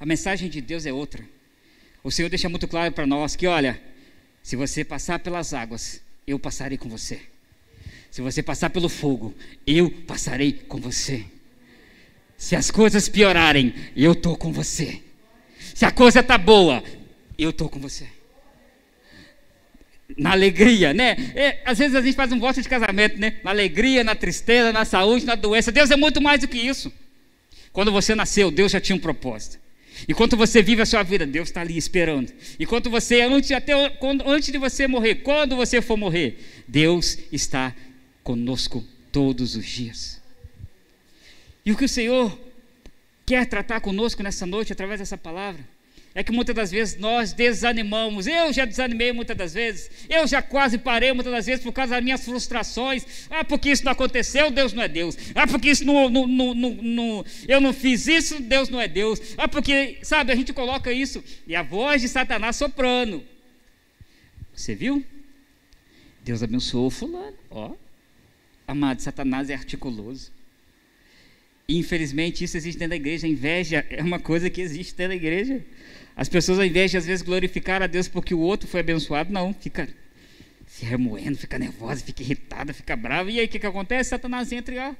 A 0.00 0.06
mensagem 0.06 0.48
de 0.48 0.60
Deus 0.60 0.86
é 0.86 0.92
outra. 0.92 1.22
O 2.02 2.10
Senhor 2.10 2.28
deixa 2.28 2.48
muito 2.48 2.66
claro 2.66 2.92
para 2.92 3.06
nós 3.06 3.36
que, 3.36 3.46
olha, 3.46 3.78
se 4.42 4.56
você 4.56 4.84
passar 4.84 5.18
pelas 5.18 5.52
águas, 5.52 6.00
eu 6.26 6.38
passarei 6.38 6.78
com 6.78 6.88
você. 6.88 7.20
Se 8.10 8.22
você 8.22 8.42
passar 8.42 8.70
pelo 8.70 8.88
fogo, 8.88 9.34
eu 9.66 9.90
passarei 9.90 10.52
com 10.52 10.78
você. 10.78 11.24
Se 12.36 12.54
as 12.54 12.70
coisas 12.70 13.08
piorarem, 13.08 13.74
eu 13.96 14.12
estou 14.12 14.36
com 14.36 14.52
você. 14.52 15.02
Se 15.74 15.84
a 15.84 15.90
coisa 15.90 16.20
está 16.20 16.38
boa, 16.38 16.82
eu 17.36 17.50
estou 17.50 17.68
com 17.68 17.78
você. 17.78 18.06
na 20.16 20.32
alegria, 20.32 20.94
né? 20.94 21.16
É, 21.34 21.62
às 21.64 21.78
vezes 21.78 21.94
a 21.94 22.00
gente 22.00 22.14
faz 22.14 22.32
um 22.32 22.38
voto 22.38 22.62
de 22.62 22.68
casamento, 22.68 23.18
né? 23.18 23.34
Na 23.44 23.50
alegria, 23.50 24.02
na 24.02 24.14
tristeza, 24.14 24.72
na 24.72 24.84
saúde, 24.84 25.26
na 25.26 25.34
doença. 25.34 25.70
Deus 25.70 25.90
é 25.90 25.96
muito 25.96 26.20
mais 26.20 26.40
do 26.40 26.48
que 26.48 26.58
isso. 26.58 26.92
Quando 27.72 27.92
você 27.92 28.14
nasceu, 28.14 28.50
Deus 28.50 28.72
já 28.72 28.80
tinha 28.80 28.96
um 28.96 29.00
propósito. 29.00 29.58
Enquanto 30.08 30.36
você 30.36 30.62
vive 30.62 30.80
a 30.80 30.86
sua 30.86 31.02
vida, 31.02 31.26
Deus 31.26 31.48
está 31.48 31.60
ali 31.60 31.76
esperando. 31.76 32.32
Enquanto 32.58 32.88
você, 32.88 33.20
antes, 33.20 33.50
até 33.50 33.90
quando, 33.90 34.28
antes 34.28 34.50
de 34.50 34.58
você 34.58 34.86
morrer, 34.86 35.16
quando 35.16 35.56
você 35.56 35.82
for 35.82 35.96
morrer, 35.96 36.38
Deus 36.66 37.18
está 37.32 37.74
conosco 38.28 38.84
todos 39.10 39.56
os 39.56 39.64
dias. 39.64 40.20
E 41.64 41.72
o 41.72 41.76
que 41.78 41.86
o 41.86 41.88
Senhor 41.88 42.38
quer 43.24 43.46
tratar 43.46 43.80
conosco 43.80 44.22
nessa 44.22 44.44
noite 44.44 44.70
através 44.70 45.00
dessa 45.00 45.16
palavra 45.16 45.66
é 46.14 46.22
que 46.22 46.30
muitas 46.30 46.54
das 46.54 46.70
vezes 46.70 46.98
nós 46.98 47.32
desanimamos. 47.32 48.26
Eu 48.26 48.52
já 48.52 48.66
desanimei 48.66 49.12
muitas 49.12 49.34
das 49.34 49.54
vezes. 49.54 49.90
Eu 50.10 50.26
já 50.26 50.42
quase 50.42 50.76
parei 50.76 51.10
muitas 51.14 51.32
das 51.32 51.46
vezes 51.46 51.64
por 51.64 51.72
causa 51.72 51.94
das 51.94 52.04
minhas 52.04 52.22
frustrações. 52.22 53.06
Ah, 53.30 53.44
porque 53.44 53.70
isso 53.70 53.82
não 53.86 53.92
aconteceu, 53.92 54.50
Deus 54.50 54.74
não 54.74 54.82
é 54.82 54.88
Deus. 54.88 55.16
Ah, 55.34 55.46
porque 55.46 55.70
isso 55.70 55.86
não, 55.86 56.10
não, 56.10 56.26
não, 56.26 56.54
não, 56.54 57.24
eu 57.46 57.62
não 57.62 57.72
fiz 57.72 58.06
isso, 58.06 58.42
Deus 58.42 58.68
não 58.68 58.78
é 58.78 58.86
Deus. 58.88 59.18
Ah, 59.38 59.48
porque, 59.48 60.00
sabe, 60.02 60.32
a 60.32 60.36
gente 60.36 60.52
coloca 60.52 60.92
isso 60.92 61.24
e 61.46 61.56
a 61.56 61.62
voz 61.62 62.02
de 62.02 62.08
Satanás 62.08 62.56
soprando. 62.56 63.24
Você 64.52 64.74
viu? 64.74 65.02
Deus 66.22 66.42
abençoou 66.42 66.90
fulano. 66.90 67.38
Ó, 67.50 67.74
amado, 68.68 69.00
Satanás 69.00 69.48
é 69.50 69.54
articuloso. 69.54 70.30
infelizmente, 71.68 72.44
isso 72.44 72.56
existe 72.56 72.78
dentro 72.78 72.90
da 72.90 72.96
igreja. 72.96 73.26
A 73.26 73.30
inveja 73.30 73.86
é 73.90 74.02
uma 74.02 74.18
coisa 74.18 74.48
que 74.48 74.60
existe 74.60 74.94
dentro 74.94 75.10
da 75.10 75.16
igreja. 75.16 75.64
As 76.16 76.28
pessoas, 76.28 76.58
ao 76.58 76.64
invés 76.64 76.90
de 76.90 76.96
às 76.96 77.06
vezes 77.06 77.22
glorificar 77.22 77.82
a 77.82 77.86
Deus 77.86 78.08
porque 78.08 78.34
o 78.34 78.38
outro 78.38 78.68
foi 78.68 78.80
abençoado, 78.80 79.32
não, 79.32 79.52
fica 79.54 79.88
se 80.66 80.84
remoendo, 80.84 81.36
fica 81.36 81.58
nervosa, 81.58 82.04
fica 82.04 82.22
irritada, 82.22 82.72
fica 82.72 82.96
brava. 82.96 83.30
E 83.30 83.38
aí 83.38 83.46
o 83.46 83.48
que, 83.48 83.58
que 83.58 83.66
acontece? 83.66 84.10
Satanás 84.10 84.50
entra 84.52 84.74
e 84.74 84.78
ó, 84.78 84.94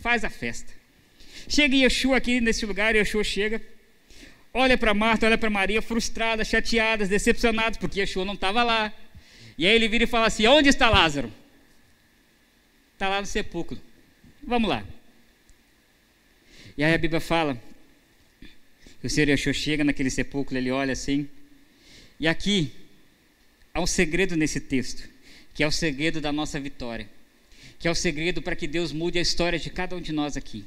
faz 0.00 0.24
a 0.24 0.30
festa. 0.30 0.72
Chega 1.48 1.74
Yeshua 1.74 2.16
aqui 2.16 2.40
nesse 2.40 2.64
lugar, 2.66 2.94
Yeshua 2.94 3.24
chega, 3.24 3.60
olha 4.52 4.76
para 4.76 4.94
Marta, 4.94 5.26
olha 5.26 5.38
para 5.38 5.50
Maria, 5.50 5.80
frustradas, 5.82 6.48
chateadas, 6.48 7.08
decepcionadas, 7.08 7.78
porque 7.78 8.00
Yeshua 8.00 8.24
não 8.24 8.34
estava 8.34 8.62
lá. 8.62 8.92
E 9.56 9.66
aí 9.66 9.74
ele 9.74 9.88
vira 9.88 10.04
e 10.04 10.06
fala 10.06 10.26
assim: 10.26 10.46
Onde 10.46 10.68
está 10.68 10.88
Lázaro? 10.88 11.32
Está 13.00 13.08
lá 13.08 13.18
no 13.18 13.26
sepulcro. 13.26 13.80
Vamos 14.46 14.68
lá. 14.68 14.84
E 16.76 16.84
aí 16.84 16.92
a 16.92 16.98
Bíblia 16.98 17.18
fala 17.18 17.58
o 19.02 19.08
Senhor 19.08 19.30
Yeshua 19.30 19.54
chega 19.54 19.82
naquele 19.82 20.10
sepulcro, 20.10 20.54
ele 20.54 20.70
olha 20.70 20.92
assim. 20.92 21.26
E 22.20 22.28
aqui 22.28 22.70
há 23.72 23.80
um 23.80 23.86
segredo 23.86 24.36
nesse 24.36 24.60
texto, 24.60 25.08
que 25.54 25.62
é 25.62 25.66
o 25.66 25.72
segredo 25.72 26.20
da 26.20 26.30
nossa 26.30 26.60
vitória, 26.60 27.08
que 27.78 27.88
é 27.88 27.90
o 27.90 27.94
segredo 27.94 28.42
para 28.42 28.54
que 28.54 28.66
Deus 28.66 28.92
mude 28.92 29.18
a 29.18 29.22
história 29.22 29.58
de 29.58 29.70
cada 29.70 29.96
um 29.96 30.00
de 30.02 30.12
nós 30.12 30.36
aqui. 30.36 30.62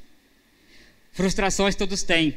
Frustrações 1.12 1.76
todos 1.76 2.02
têm, 2.02 2.36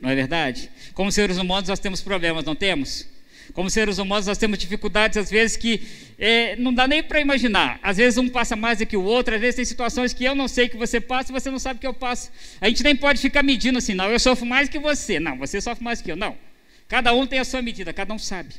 não 0.00 0.10
é 0.10 0.14
verdade? 0.14 0.70
Como 0.94 1.10
seres 1.10 1.38
humanos 1.38 1.68
nós 1.68 1.80
temos 1.80 2.00
problemas, 2.00 2.44
não 2.44 2.54
temos? 2.54 3.04
Como 3.52 3.70
seres 3.70 3.98
humanos, 3.98 4.26
nós 4.26 4.38
temos 4.38 4.58
dificuldades, 4.58 5.16
às 5.16 5.30
vezes, 5.30 5.56
que 5.56 5.82
é, 6.18 6.54
não 6.56 6.72
dá 6.72 6.86
nem 6.86 7.02
para 7.02 7.20
imaginar. 7.20 7.78
Às 7.82 7.96
vezes, 7.96 8.18
um 8.18 8.28
passa 8.28 8.54
mais 8.54 8.78
do 8.78 8.86
que 8.86 8.96
o 8.96 9.02
outro, 9.02 9.34
às 9.34 9.40
vezes, 9.40 9.56
tem 9.56 9.64
situações 9.64 10.12
que 10.12 10.24
eu 10.24 10.34
não 10.34 10.46
sei 10.46 10.68
que 10.68 10.76
você 10.76 11.00
passa 11.00 11.32
e 11.32 11.32
você 11.32 11.50
não 11.50 11.58
sabe 11.58 11.80
que 11.80 11.86
eu 11.86 11.94
passo. 11.94 12.30
A 12.60 12.68
gente 12.68 12.82
nem 12.82 12.94
pode 12.94 13.20
ficar 13.20 13.42
medindo 13.42 13.78
assim, 13.78 13.94
não, 13.94 14.10
eu 14.10 14.18
sofro 14.18 14.46
mais 14.46 14.68
que 14.68 14.78
você. 14.78 15.18
Não, 15.18 15.36
você 15.38 15.60
sofre 15.60 15.82
mais 15.82 16.00
que 16.00 16.12
eu. 16.12 16.16
Não. 16.16 16.36
Cada 16.88 17.12
um 17.12 17.26
tem 17.26 17.38
a 17.38 17.44
sua 17.44 17.62
medida, 17.62 17.92
cada 17.92 18.14
um 18.14 18.18
sabe. 18.18 18.54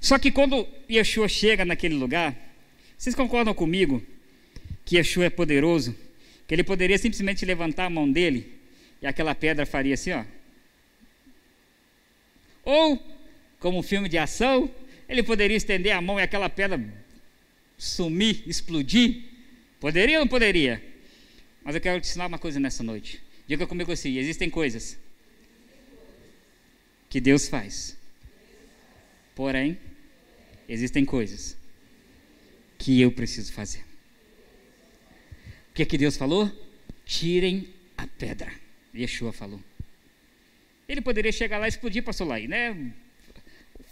Só 0.00 0.18
que 0.18 0.30
quando 0.30 0.66
Yeshua 0.90 1.28
chega 1.28 1.64
naquele 1.64 1.94
lugar, 1.94 2.34
vocês 2.96 3.14
concordam 3.14 3.54
comigo 3.54 4.02
que 4.84 4.96
Yeshua 4.96 5.26
é 5.26 5.30
poderoso? 5.30 5.96
Que 6.46 6.54
ele 6.54 6.62
poderia 6.62 6.98
simplesmente 6.98 7.44
levantar 7.44 7.86
a 7.86 7.90
mão 7.90 8.10
dele 8.10 8.60
e 9.00 9.06
aquela 9.06 9.34
pedra 9.34 9.66
faria 9.66 9.94
assim, 9.94 10.12
ó. 10.12 10.24
Ou 12.64 13.02
como 13.62 13.78
um 13.78 13.82
filme 13.82 14.08
de 14.08 14.18
ação, 14.18 14.68
ele 15.08 15.22
poderia 15.22 15.56
estender 15.56 15.92
a 15.92 16.00
mão 16.00 16.18
e 16.18 16.22
aquela 16.22 16.50
pedra 16.50 16.82
sumir, 17.78 18.42
explodir. 18.44 19.22
Poderia 19.78 20.18
ou 20.18 20.24
não 20.24 20.28
poderia? 20.28 20.82
Mas 21.62 21.76
eu 21.76 21.80
quero 21.80 22.00
te 22.00 22.08
ensinar 22.08 22.26
uma 22.26 22.40
coisa 22.40 22.58
nessa 22.58 22.82
noite. 22.82 23.22
Diga 23.46 23.64
comigo 23.64 23.92
assim: 23.92 24.18
existem 24.18 24.50
coisas 24.50 24.98
que 27.08 27.20
Deus 27.20 27.48
faz. 27.48 27.96
Porém, 29.32 29.78
existem 30.68 31.04
coisas 31.04 31.56
que 32.76 33.00
eu 33.00 33.12
preciso 33.12 33.52
fazer. 33.52 33.84
O 35.70 35.74
que 35.74 35.82
é 35.82 35.86
que 35.86 35.96
Deus 35.96 36.16
falou? 36.16 36.50
Tirem 37.06 37.68
a 37.96 38.08
pedra. 38.08 38.52
Yeshua 38.92 39.32
falou. 39.32 39.62
Ele 40.88 41.00
poderia 41.00 41.30
chegar 41.30 41.58
lá 41.58 41.66
e 41.66 41.68
explodir, 41.68 42.02
pastor 42.02 42.26
Lai, 42.26 42.48
né? 42.48 42.92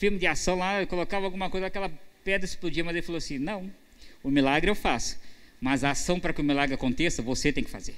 Filme 0.01 0.19
de 0.19 0.27
ação 0.27 0.57
lá, 0.57 0.81
eu 0.81 0.87
colocava 0.87 1.27
alguma 1.27 1.51
coisa, 1.51 1.67
aquela 1.67 1.91
pedra 2.25 2.47
explodia, 2.47 2.83
mas 2.83 2.97
ele 2.97 3.05
falou 3.05 3.19
assim: 3.19 3.39
não, 3.39 3.71
o 4.23 4.31
milagre 4.31 4.71
eu 4.71 4.75
faço, 4.75 5.21
mas 5.61 5.85
a 5.85 5.91
ação 5.91 6.19
para 6.19 6.33
que 6.33 6.41
o 6.41 6.45
milagre 6.45 6.75
aconteça, 6.75 7.21
você 7.21 7.53
tem 7.53 7.63
que 7.63 7.71
fazer. 7.71 7.97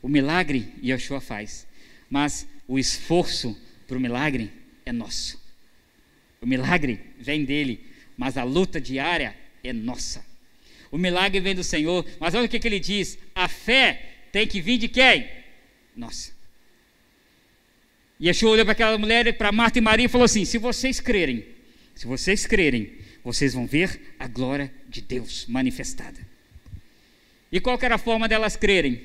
O 0.00 0.08
milagre 0.08 0.72
Yeshua 0.82 1.20
faz, 1.20 1.66
mas 2.08 2.48
o 2.66 2.78
esforço 2.78 3.60
para 3.86 3.98
o 3.98 4.00
milagre 4.00 4.50
é 4.86 4.92
nosso. 4.92 5.38
O 6.40 6.46
milagre 6.46 6.98
vem 7.18 7.44
dele, 7.44 7.84
mas 8.16 8.38
a 8.38 8.42
luta 8.42 8.80
diária 8.80 9.36
é 9.62 9.72
nossa. 9.72 10.24
O 10.90 10.96
milagre 10.96 11.40
vem 11.40 11.54
do 11.54 11.62
Senhor, 11.62 12.06
mas 12.18 12.34
olha 12.34 12.46
o 12.46 12.48
que, 12.48 12.58
que 12.58 12.68
ele 12.68 12.80
diz: 12.80 13.18
a 13.34 13.48
fé 13.48 14.02
tem 14.32 14.46
que 14.46 14.62
vir 14.62 14.78
de 14.78 14.88
quem? 14.88 15.28
Nossa. 15.94 16.37
E 18.20 18.26
Yeshua 18.26 18.50
olhou 18.50 18.64
para 18.64 18.72
aquela 18.72 18.98
mulher, 18.98 19.32
para 19.36 19.52
Marta 19.52 19.78
e 19.78 19.82
Maria 19.82 20.06
e 20.06 20.08
falou 20.08 20.24
assim: 20.24 20.44
Se 20.44 20.58
vocês 20.58 21.00
crerem, 21.00 21.44
se 21.94 22.06
vocês 22.06 22.46
crerem, 22.46 22.92
vocês 23.22 23.54
vão 23.54 23.66
ver 23.66 24.14
a 24.18 24.26
glória 24.26 24.72
de 24.88 25.00
Deus 25.00 25.46
manifestada. 25.46 26.18
E 27.50 27.60
qual 27.60 27.78
era 27.80 27.94
a 27.94 27.98
forma 27.98 28.28
delas 28.28 28.56
crerem? 28.56 29.00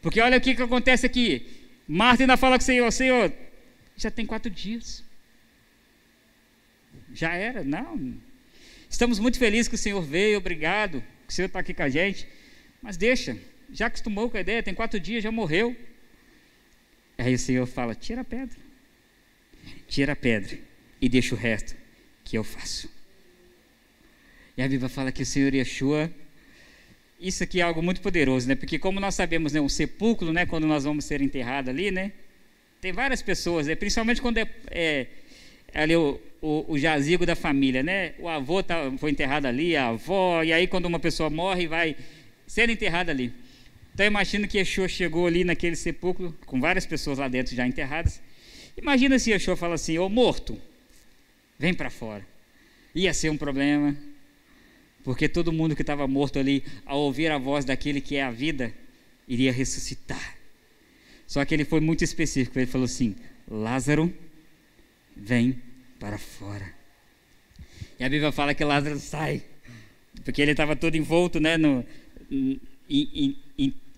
Porque 0.00 0.20
olha 0.20 0.38
o 0.38 0.40
que, 0.40 0.54
que 0.54 0.62
acontece 0.62 1.06
aqui. 1.06 1.46
Marta 1.86 2.22
ainda 2.22 2.36
fala 2.36 2.56
com 2.56 2.62
o 2.62 2.66
Senhor: 2.66 2.90
Senhor, 2.92 3.32
já 3.96 4.10
tem 4.10 4.24
quatro 4.24 4.50
dias. 4.50 5.04
Já 7.12 7.34
era, 7.34 7.62
não. 7.64 8.16
Estamos 8.88 9.18
muito 9.18 9.38
felizes 9.38 9.68
que 9.68 9.74
o 9.74 9.78
Senhor 9.78 10.02
veio, 10.02 10.38
obrigado, 10.38 11.02
que 11.26 11.32
o 11.32 11.34
Senhor 11.34 11.46
está 11.46 11.58
aqui 11.58 11.74
com 11.74 11.82
a 11.82 11.88
gente. 11.88 12.28
Mas 12.80 12.96
deixa, 12.96 13.36
já 13.72 13.86
acostumou 13.86 14.30
com 14.30 14.36
a 14.36 14.40
ideia, 14.40 14.62
tem 14.62 14.74
quatro 14.74 15.00
dias, 15.00 15.22
já 15.22 15.32
morreu. 15.32 15.76
Aí 17.22 17.34
o 17.34 17.38
Senhor 17.38 17.66
fala: 17.66 17.94
tira 17.94 18.22
a 18.22 18.24
pedra. 18.24 18.58
Tira 19.86 20.12
a 20.12 20.16
pedra 20.16 20.58
e 21.00 21.08
deixa 21.08 21.34
o 21.34 21.38
resto 21.38 21.76
que 22.24 22.36
eu 22.36 22.42
faço. 22.42 22.90
E 24.56 24.62
a 24.62 24.68
Bíblia 24.68 24.88
fala 24.88 25.12
que 25.12 25.22
o 25.22 25.26
Senhor 25.26 25.54
Yeshua, 25.54 26.10
isso 27.20 27.42
aqui 27.44 27.60
é 27.60 27.62
algo 27.62 27.80
muito 27.82 28.00
poderoso, 28.00 28.48
né? 28.48 28.54
Porque 28.54 28.78
como 28.78 28.98
nós 28.98 29.14
sabemos, 29.14 29.52
né, 29.52 29.60
um 29.60 29.68
sepulcro, 29.68 30.32
né, 30.32 30.44
quando 30.44 30.66
nós 30.66 30.84
vamos 30.84 31.04
ser 31.04 31.22
enterrados 31.22 31.70
ali, 31.70 31.90
né? 31.90 32.12
Tem 32.80 32.92
várias 32.92 33.22
pessoas, 33.22 33.68
né, 33.68 33.76
principalmente 33.76 34.20
quando 34.20 34.38
é, 34.38 34.46
é 34.70 35.06
ali 35.72 35.94
o, 35.94 36.20
o, 36.40 36.72
o, 36.72 36.78
jazigo 36.78 37.24
da 37.24 37.36
família, 37.36 37.82
né? 37.82 38.14
O 38.18 38.28
avô 38.28 38.62
tá, 38.62 38.92
foi 38.98 39.12
enterrado 39.12 39.46
ali, 39.46 39.76
a 39.76 39.88
avó, 39.88 40.42
e 40.42 40.52
aí 40.52 40.66
quando 40.66 40.86
uma 40.86 40.98
pessoa 40.98 41.30
morre, 41.30 41.68
vai 41.68 41.96
ser 42.46 42.68
enterrada 42.68 43.12
ali. 43.12 43.32
Então 43.94 44.06
imagina 44.06 44.46
que 44.46 44.58
Yeshua 44.58 44.88
chegou 44.88 45.26
ali 45.26 45.44
naquele 45.44 45.76
sepulcro, 45.76 46.34
com 46.46 46.60
várias 46.60 46.86
pessoas 46.86 47.18
lá 47.18 47.28
dentro 47.28 47.54
já 47.54 47.66
enterradas. 47.66 48.22
Imagina 48.76 49.18
se 49.18 49.30
Yeshua 49.30 49.56
fala 49.56 49.74
assim, 49.74 49.98
ô 49.98 50.08
morto, 50.08 50.58
vem 51.58 51.74
para 51.74 51.90
fora. 51.90 52.26
Ia 52.94 53.12
ser 53.12 53.30
um 53.30 53.36
problema, 53.36 53.96
porque 55.04 55.28
todo 55.28 55.52
mundo 55.52 55.76
que 55.76 55.82
estava 55.82 56.06
morto 56.06 56.38
ali, 56.38 56.64
ao 56.86 57.00
ouvir 57.00 57.30
a 57.30 57.38
voz 57.38 57.64
daquele 57.64 58.00
que 58.00 58.16
é 58.16 58.22
a 58.22 58.30
vida, 58.30 58.72
iria 59.28 59.52
ressuscitar. 59.52 60.36
Só 61.26 61.44
que 61.44 61.54
ele 61.54 61.64
foi 61.64 61.80
muito 61.80 62.04
específico, 62.04 62.58
ele 62.58 62.66
falou 62.66 62.84
assim, 62.84 63.14
Lázaro, 63.48 64.12
vem 65.16 65.60
para 65.98 66.18
fora. 66.18 66.74
E 67.98 68.04
a 68.04 68.08
Bíblia 68.08 68.32
fala 68.32 68.54
que 68.54 68.64
Lázaro 68.64 68.98
sai, 68.98 69.42
porque 70.24 70.42
ele 70.42 70.52
estava 70.52 70.76
todo 70.76 70.96
envolto 70.96 71.40
né, 71.40 71.56
no, 71.56 71.84
em, 72.30 72.60
em, 72.88 73.36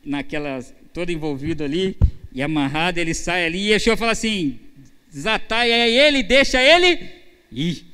em, 0.05 0.11
naquelas, 0.11 0.75
todo 0.93 1.11
envolvido 1.11 1.65
ali 1.65 1.97
e 2.33 2.43
amarrado, 2.43 2.99
ele 2.99 3.15
sai 3.15 3.47
ali 3.47 3.59
e 3.59 3.71
Yeshua 3.73 3.97
fala 3.97 4.13
assim: 4.13 4.59
desatai 5.11 5.73
aí 5.73 5.97
ele, 5.97 6.23
deixa 6.23 6.63
ele 6.63 7.11
ir. 7.51 7.85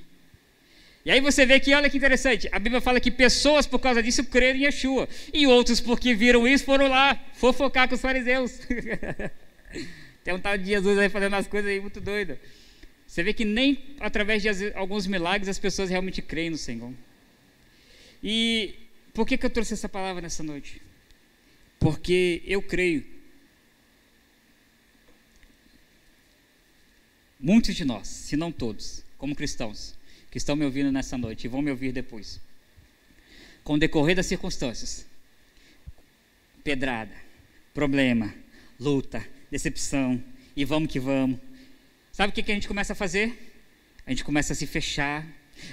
E 1.04 1.10
aí 1.10 1.20
você 1.20 1.46
vê 1.46 1.58
que, 1.58 1.74
olha 1.74 1.88
que 1.88 1.96
interessante, 1.96 2.48
a 2.52 2.58
Bíblia 2.58 2.80
fala 2.80 3.00
que 3.00 3.10
pessoas 3.10 3.66
por 3.66 3.78
causa 3.78 4.02
disso 4.02 4.22
creram 4.24 4.58
em 4.58 4.64
Yeshua, 4.64 5.08
e 5.32 5.46
outros 5.46 5.80
porque 5.80 6.14
viram 6.14 6.46
isso 6.46 6.64
foram 6.64 6.88
lá 6.88 7.18
fofocar 7.34 7.88
com 7.88 7.94
os 7.94 8.00
fariseus. 8.00 8.60
Tem 10.22 10.34
um 10.34 10.38
tal 10.38 10.58
de 10.58 10.66
Jesus 10.66 10.98
aí 10.98 11.08
fazendo 11.08 11.34
as 11.36 11.46
coisas 11.46 11.70
aí 11.70 11.80
muito 11.80 12.00
doido. 12.00 12.38
Você 13.06 13.22
vê 13.22 13.32
que 13.32 13.44
nem 13.44 13.96
através 13.98 14.42
de 14.42 14.48
alguns 14.74 15.06
milagres 15.06 15.48
as 15.48 15.58
pessoas 15.58 15.88
realmente 15.88 16.20
creem 16.20 16.50
no 16.50 16.58
Senhor. 16.58 16.92
E 18.22 18.74
por 19.14 19.26
que, 19.26 19.38
que 19.38 19.46
eu 19.46 19.50
trouxe 19.50 19.72
essa 19.72 19.88
palavra 19.88 20.20
nessa 20.20 20.42
noite? 20.42 20.80
Porque 21.80 22.42
eu 22.44 22.62
creio. 22.62 23.04
Muitos 27.40 27.74
de 27.74 27.86
nós, 27.86 28.06
se 28.06 28.36
não 28.36 28.52
todos, 28.52 29.02
como 29.16 29.34
cristãos, 29.34 29.98
que 30.30 30.36
estão 30.36 30.54
me 30.54 30.64
ouvindo 30.64 30.92
nessa 30.92 31.16
noite 31.16 31.44
e 31.44 31.48
vão 31.48 31.62
me 31.62 31.70
ouvir 31.70 31.90
depois, 31.90 32.38
com 33.64 33.74
o 33.74 33.78
decorrer 33.78 34.14
das 34.14 34.26
circunstâncias, 34.26 35.06
pedrada, 36.62 37.16
problema, 37.72 38.34
luta, 38.78 39.26
decepção, 39.50 40.22
e 40.54 40.66
vamos 40.66 40.92
que 40.92 41.00
vamos. 41.00 41.40
Sabe 42.12 42.30
o 42.30 42.34
que, 42.34 42.42
que 42.42 42.52
a 42.52 42.54
gente 42.54 42.68
começa 42.68 42.92
a 42.92 42.96
fazer? 42.96 43.54
A 44.04 44.10
gente 44.10 44.22
começa 44.22 44.52
a 44.52 44.56
se 44.56 44.66
fechar, 44.66 45.26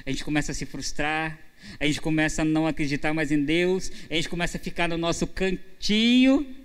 a 0.05 0.09
gente 0.09 0.23
começa 0.23 0.53
a 0.53 0.55
se 0.55 0.65
frustrar, 0.65 1.37
a 1.79 1.85
gente 1.85 2.01
começa 2.01 2.41
a 2.41 2.45
não 2.45 2.67
acreditar 2.67 3.13
mais 3.13 3.31
em 3.31 3.43
Deus, 3.43 3.91
a 4.09 4.15
gente 4.15 4.29
começa 4.29 4.57
a 4.57 4.59
ficar 4.59 4.87
no 4.87 4.97
nosso 4.97 5.27
cantinho. 5.27 6.55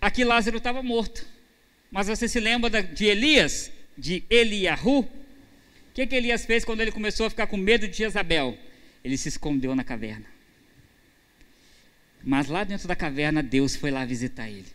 Aqui 0.00 0.24
Lázaro 0.24 0.58
estava 0.58 0.82
morto. 0.82 1.26
Mas 1.90 2.06
você 2.06 2.26
se 2.26 2.40
lembra 2.40 2.82
de 2.82 3.04
Elias, 3.04 3.70
de 3.96 4.24
Eliahu? 4.30 5.00
O 5.00 5.94
que, 5.94 6.06
que 6.06 6.16
Elias 6.16 6.46
fez 6.46 6.64
quando 6.64 6.80
ele 6.80 6.90
começou 6.90 7.26
a 7.26 7.30
ficar 7.30 7.46
com 7.46 7.56
medo 7.56 7.86
de 7.86 7.98
Jezabel? 7.98 8.56
Ele 9.04 9.16
se 9.16 9.28
escondeu 9.28 9.74
na 9.74 9.84
caverna. 9.84 10.24
Mas 12.24 12.48
lá 12.48 12.64
dentro 12.64 12.88
da 12.88 12.96
caverna, 12.96 13.42
Deus 13.42 13.76
foi 13.76 13.90
lá 13.90 14.04
visitar 14.04 14.48
ele. 14.48 14.66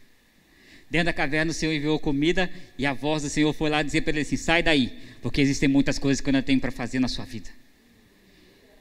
Dentro 0.89 1.05
da 1.05 1.13
caverna, 1.13 1.51
o 1.51 1.53
Senhor 1.53 1.73
enviou 1.73 1.99
comida 1.99 2.49
e 2.77 2.85
a 2.85 2.93
voz 2.93 3.23
do 3.23 3.29
Senhor 3.29 3.51
foi 3.53 3.69
lá 3.69 3.81
dizer 3.81 4.01
para 4.01 4.11
ele 4.11 4.21
assim: 4.21 4.37
sai 4.37 4.61
daí, 4.61 4.97
porque 5.21 5.41
existem 5.41 5.67
muitas 5.67 5.97
coisas 5.97 6.21
que 6.21 6.29
eu 6.29 6.33
não 6.33 6.41
tenho 6.41 6.59
para 6.59 6.71
fazer 6.71 6.99
na 6.99 7.07
sua 7.07 7.25
vida. 7.25 7.49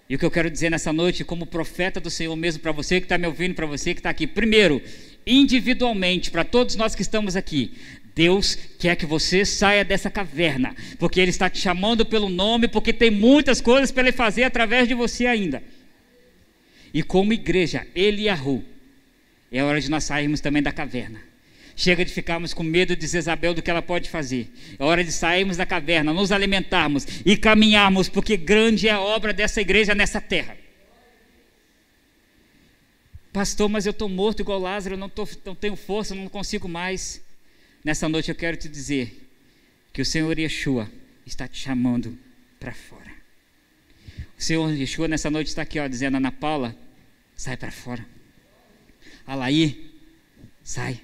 E 0.09 0.14
o 0.14 0.19
que 0.19 0.25
eu 0.25 0.31
quero 0.31 0.51
dizer 0.51 0.71
nessa 0.71 0.92
noite, 0.92 1.25
como 1.25 1.47
profeta 1.47 2.01
do 2.01 2.11
Senhor 2.11 2.35
mesmo, 2.37 2.62
para 2.62 2.73
você 2.73 3.01
que 3.01 3.07
está 3.07 3.19
me 3.19 3.27
ouvindo, 3.27 3.55
para 3.55 3.66
você 3.66 3.92
que 3.92 4.01
está 4.01 4.11
aqui, 4.11 4.27
primeiro, 4.27 4.81
individualmente, 5.27 6.31
para 6.31 6.45
todos 6.45 6.77
nós 6.77 6.95
que 6.95 7.03
estamos 7.03 7.35
aqui, 7.35 7.73
Deus 8.14 8.57
quer 8.79 8.97
que 8.97 9.05
você 9.05 9.45
saia 9.45 9.85
dessa 9.85 10.09
caverna, 10.09 10.75
porque 10.99 11.21
Ele 11.21 11.31
está 11.31 11.51
te 11.51 11.59
chamando 11.59 12.07
pelo 12.07 12.29
nome, 12.29 12.69
porque 12.69 12.92
tem 12.92 13.11
muitas 13.11 13.61
coisas 13.61 13.90
para 13.90 14.05
Ele 14.05 14.12
fazer 14.12 14.45
através 14.45 14.87
de 14.87 14.95
você 14.95 15.27
ainda. 15.27 15.62
E 16.95 17.03
como 17.03 17.33
igreja, 17.33 17.87
Ele 17.95 18.23
e 18.23 18.29
a 18.29 18.35
Ru, 18.35 18.64
é 19.51 19.62
hora 19.62 19.81
de 19.81 19.90
nós 19.90 20.05
sairmos 20.05 20.40
também 20.40 20.62
da 20.62 20.73
caverna 20.73 21.21
Chega 21.79 22.07
de 22.07 22.11
ficarmos 22.11 22.55
com 22.55 22.62
medo 22.62 22.97
de 22.97 23.07
Jezabel 23.07 23.53
do 23.53 23.61
que 23.61 23.71
ela 23.71 23.83
pode 23.83 24.09
fazer. 24.09 24.51
É 24.79 24.83
hora 24.83 25.05
de 25.05 25.12
sairmos 25.12 25.59
da 25.59 25.67
caverna, 25.67 26.11
nos 26.11 26.33
alimentarmos 26.33 27.07
e 27.25 27.37
caminharmos, 27.37 28.09
porque 28.09 28.35
grande 28.35 28.89
é 28.89 28.93
a 28.93 29.01
obra 29.01 29.31
dessa 29.31 29.61
igreja 29.61 29.95
nessa 29.95 30.19
terra. 30.19 30.57
Pastor, 33.31 33.69
mas 33.69 33.85
eu 33.85 33.91
estou 33.91 34.09
morto 34.09 34.41
igual 34.41 34.59
Lázaro, 34.59 34.97
não, 34.97 35.11
tô, 35.11 35.29
não 35.45 35.55
tenho 35.55 35.77
força, 35.77 36.15
não 36.15 36.31
consigo 36.31 36.67
mais. 36.67 37.21
Nessa 37.85 38.09
noite 38.09 38.31
eu 38.31 38.35
quero 38.35 38.57
te 38.57 38.71
dizer 38.71 39.29
que 39.93 40.01
o 40.01 40.05
Senhor 40.07 40.39
Yeshua 40.39 40.91
está 41.27 41.47
te 41.47 41.59
chamando 41.59 42.19
para 42.59 42.73
fora. 42.73 43.12
O 44.39 44.43
Senhor 44.43 44.73
Yeshua 44.73 45.09
nessa 45.09 45.31
noite 45.31 45.49
está 45.49 45.61
aqui, 45.61 45.79
ó, 45.79 45.87
dizendo: 45.87 46.17
Ana 46.17 46.33
Paula, 46.33 46.75
sai 47.37 47.59
para 47.59 47.71
fora. 47.71 48.07
Alaí, 49.27 49.93
sai. 50.65 51.03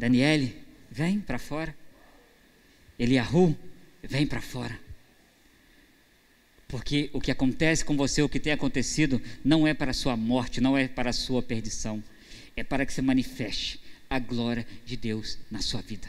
Daniele, 0.00 0.56
vem 0.90 1.20
para 1.20 1.38
fora. 1.38 1.76
Eliahu, 2.98 3.54
vem 4.02 4.26
para 4.26 4.40
fora. 4.40 4.80
Porque 6.66 7.10
o 7.12 7.20
que 7.20 7.30
acontece 7.30 7.84
com 7.84 7.94
você, 7.98 8.22
o 8.22 8.28
que 8.28 8.40
tem 8.40 8.50
acontecido, 8.50 9.20
não 9.44 9.66
é 9.66 9.74
para 9.74 9.90
a 9.90 9.94
sua 9.94 10.16
morte, 10.16 10.58
não 10.58 10.76
é 10.76 10.88
para 10.88 11.10
a 11.10 11.12
sua 11.12 11.42
perdição. 11.42 12.02
É 12.56 12.64
para 12.64 12.86
que 12.86 12.94
você 12.94 13.02
manifeste 13.02 13.78
a 14.08 14.18
glória 14.18 14.66
de 14.86 14.96
Deus 14.96 15.38
na 15.50 15.60
sua 15.60 15.82
vida. 15.82 16.08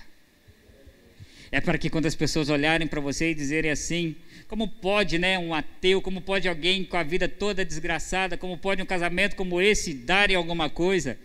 É 1.52 1.60
para 1.60 1.78
que 1.78 1.90
quando 1.90 2.06
as 2.06 2.16
pessoas 2.16 2.48
olharem 2.48 2.88
para 2.88 3.02
você 3.02 3.32
e 3.32 3.36
dizerem 3.36 3.72
assim, 3.72 4.16
como 4.48 4.70
pode, 4.70 5.20
né, 5.20 5.38
um 5.38 5.54
ateu, 5.54 6.02
como 6.02 6.22
pode 6.22 6.48
alguém 6.48 6.86
com 6.86 6.96
a 6.96 7.04
vida 7.04 7.28
toda 7.28 7.66
desgraçada, 7.66 8.38
como 8.38 8.58
pode 8.58 8.82
um 8.82 8.86
casamento 8.86 9.36
como 9.36 9.60
esse 9.60 9.94
dar 9.94 10.32
em 10.32 10.36
alguma 10.36 10.70
coisa? 10.70 11.18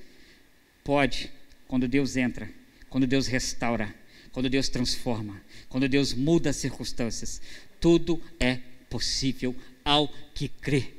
Pode, 0.83 1.31
quando 1.67 1.89
Deus 1.89 2.17
entra, 2.17 2.49
quando 2.89 3.07
Deus 3.07 3.27
restaura, 3.27 3.95
quando 4.33 4.49
Deus 4.49 4.69
transforma, 4.69 5.41
quando 5.69 5.89
Deus 5.89 6.13
muda 6.13 6.51
as 6.51 6.57
circunstâncias, 6.57 7.41
tudo 7.81 8.21
é 8.39 8.59
possível 8.89 9.55
ao 9.85 10.09
que 10.35 10.49
crê. 10.49 10.97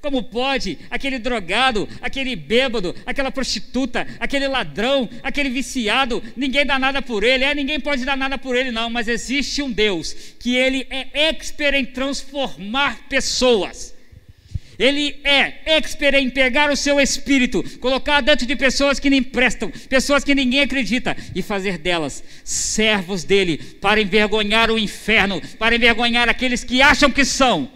Como 0.00 0.24
pode 0.24 0.78
aquele 0.90 1.16
drogado, 1.16 1.88
aquele 2.00 2.34
bêbado, 2.34 2.92
aquela 3.06 3.30
prostituta, 3.30 4.04
aquele 4.18 4.48
ladrão, 4.48 5.08
aquele 5.22 5.48
viciado, 5.48 6.20
ninguém 6.36 6.66
dá 6.66 6.76
nada 6.76 7.00
por 7.00 7.22
ele? 7.22 7.44
É, 7.44 7.54
ninguém 7.54 7.78
pode 7.78 8.04
dar 8.04 8.16
nada 8.16 8.36
por 8.36 8.56
ele, 8.56 8.72
não, 8.72 8.90
mas 8.90 9.06
existe 9.06 9.62
um 9.62 9.70
Deus 9.70 10.12
que 10.40 10.56
ele 10.56 10.88
é 10.90 11.28
expert 11.28 11.76
em 11.76 11.86
transformar 11.86 13.06
pessoas. 13.08 13.94
Ele 14.82 15.20
é 15.22 15.76
expert 15.76 16.16
em 16.16 16.28
pegar 16.28 16.68
o 16.68 16.74
seu 16.74 16.98
espírito, 16.98 17.62
colocar 17.78 18.20
dentro 18.20 18.44
de 18.44 18.56
pessoas 18.56 18.98
que 18.98 19.08
nem 19.08 19.22
prestam, 19.22 19.70
pessoas 19.88 20.24
que 20.24 20.34
ninguém 20.34 20.58
acredita, 20.58 21.16
e 21.36 21.40
fazer 21.40 21.78
delas 21.78 22.24
servos 22.42 23.22
dele, 23.22 23.58
para 23.80 24.00
envergonhar 24.00 24.72
o 24.72 24.76
inferno, 24.76 25.40
para 25.56 25.76
envergonhar 25.76 26.28
aqueles 26.28 26.64
que 26.64 26.82
acham 26.82 27.12
que 27.12 27.24
são. 27.24 27.70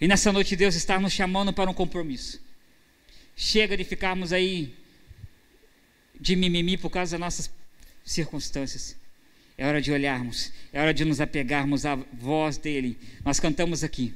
E 0.00 0.08
nessa 0.08 0.32
noite 0.32 0.56
Deus 0.56 0.74
está 0.74 0.98
nos 0.98 1.12
chamando 1.12 1.52
para 1.52 1.70
um 1.70 1.74
compromisso. 1.74 2.40
Chega 3.36 3.76
de 3.76 3.84
ficarmos 3.84 4.32
aí 4.32 4.72
de 6.18 6.34
mimimi 6.34 6.78
por 6.78 6.88
causa 6.88 7.18
das 7.18 7.20
nossas 7.20 7.50
circunstâncias. 8.06 8.96
É 9.58 9.66
hora 9.66 9.82
de 9.82 9.92
olharmos, 9.92 10.50
é 10.72 10.80
hora 10.80 10.94
de 10.94 11.04
nos 11.04 11.20
apegarmos 11.20 11.84
à 11.84 11.94
voz 11.94 12.56
dele. 12.56 12.98
Nós 13.22 13.38
cantamos 13.38 13.84
aqui 13.84 14.14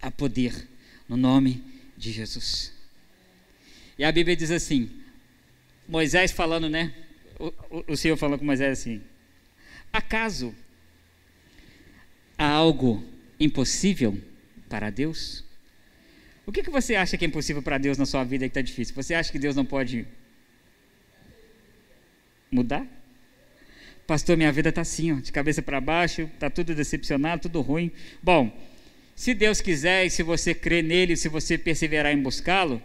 a 0.00 0.10
poder 0.10 0.68
no 1.08 1.16
nome 1.16 1.62
de 1.96 2.12
Jesus. 2.12 2.72
E 3.98 4.04
a 4.04 4.12
Bíblia 4.12 4.36
diz 4.36 4.50
assim: 4.50 4.90
Moisés 5.88 6.32
falando, 6.32 6.68
né? 6.68 6.92
O, 7.38 7.46
o, 7.70 7.92
o 7.92 7.96
Senhor 7.96 8.16
falando 8.16 8.38
com 8.38 8.44
Moisés 8.44 8.78
assim: 8.78 9.02
Acaso 9.92 10.54
há 12.36 12.48
algo 12.48 13.04
impossível 13.38 14.20
para 14.68 14.90
Deus? 14.90 15.44
O 16.44 16.52
que, 16.52 16.62
que 16.62 16.70
você 16.70 16.94
acha 16.94 17.16
que 17.16 17.24
é 17.24 17.28
impossível 17.28 17.62
para 17.62 17.78
Deus 17.78 17.98
na 17.98 18.06
sua 18.06 18.22
vida 18.22 18.44
que 18.44 18.50
está 18.50 18.60
difícil? 18.60 18.94
Você 18.94 19.14
acha 19.14 19.32
que 19.32 19.38
Deus 19.38 19.56
não 19.56 19.64
pode 19.64 20.06
mudar? 22.50 22.86
Pastor, 24.06 24.36
minha 24.36 24.52
vida 24.52 24.68
está 24.68 24.82
assim, 24.82 25.12
ó, 25.12 25.16
de 25.16 25.32
cabeça 25.32 25.60
para 25.60 25.80
baixo, 25.80 26.22
está 26.22 26.48
tudo 26.48 26.72
decepcionado, 26.74 27.42
tudo 27.42 27.60
ruim. 27.60 27.90
Bom, 28.22 28.56
se 29.16 29.32
Deus 29.32 29.62
quiser 29.62 30.04
e 30.04 30.10
se 30.10 30.22
você 30.22 30.54
crer 30.54 30.84
nele, 30.84 31.16
se 31.16 31.26
você 31.30 31.56
perseverar 31.56 32.12
em 32.12 32.20
buscá-lo, 32.20 32.82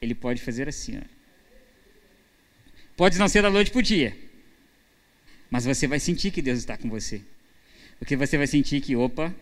ele 0.00 0.14
pode 0.14 0.42
fazer 0.42 0.68
assim. 0.68 0.98
Ó. 0.98 1.02
Pode 2.94 3.18
não 3.18 3.26
ser 3.26 3.40
da 3.40 3.48
noite 3.48 3.70
para 3.70 3.78
o 3.78 3.82
dia, 3.82 4.14
mas 5.50 5.64
você 5.64 5.86
vai 5.86 5.98
sentir 5.98 6.30
que 6.30 6.42
Deus 6.42 6.58
está 6.58 6.76
com 6.76 6.90
você. 6.90 7.22
Porque 7.98 8.14
você 8.14 8.36
vai 8.36 8.46
sentir 8.46 8.82
que, 8.82 8.94
opa, 8.94 9.34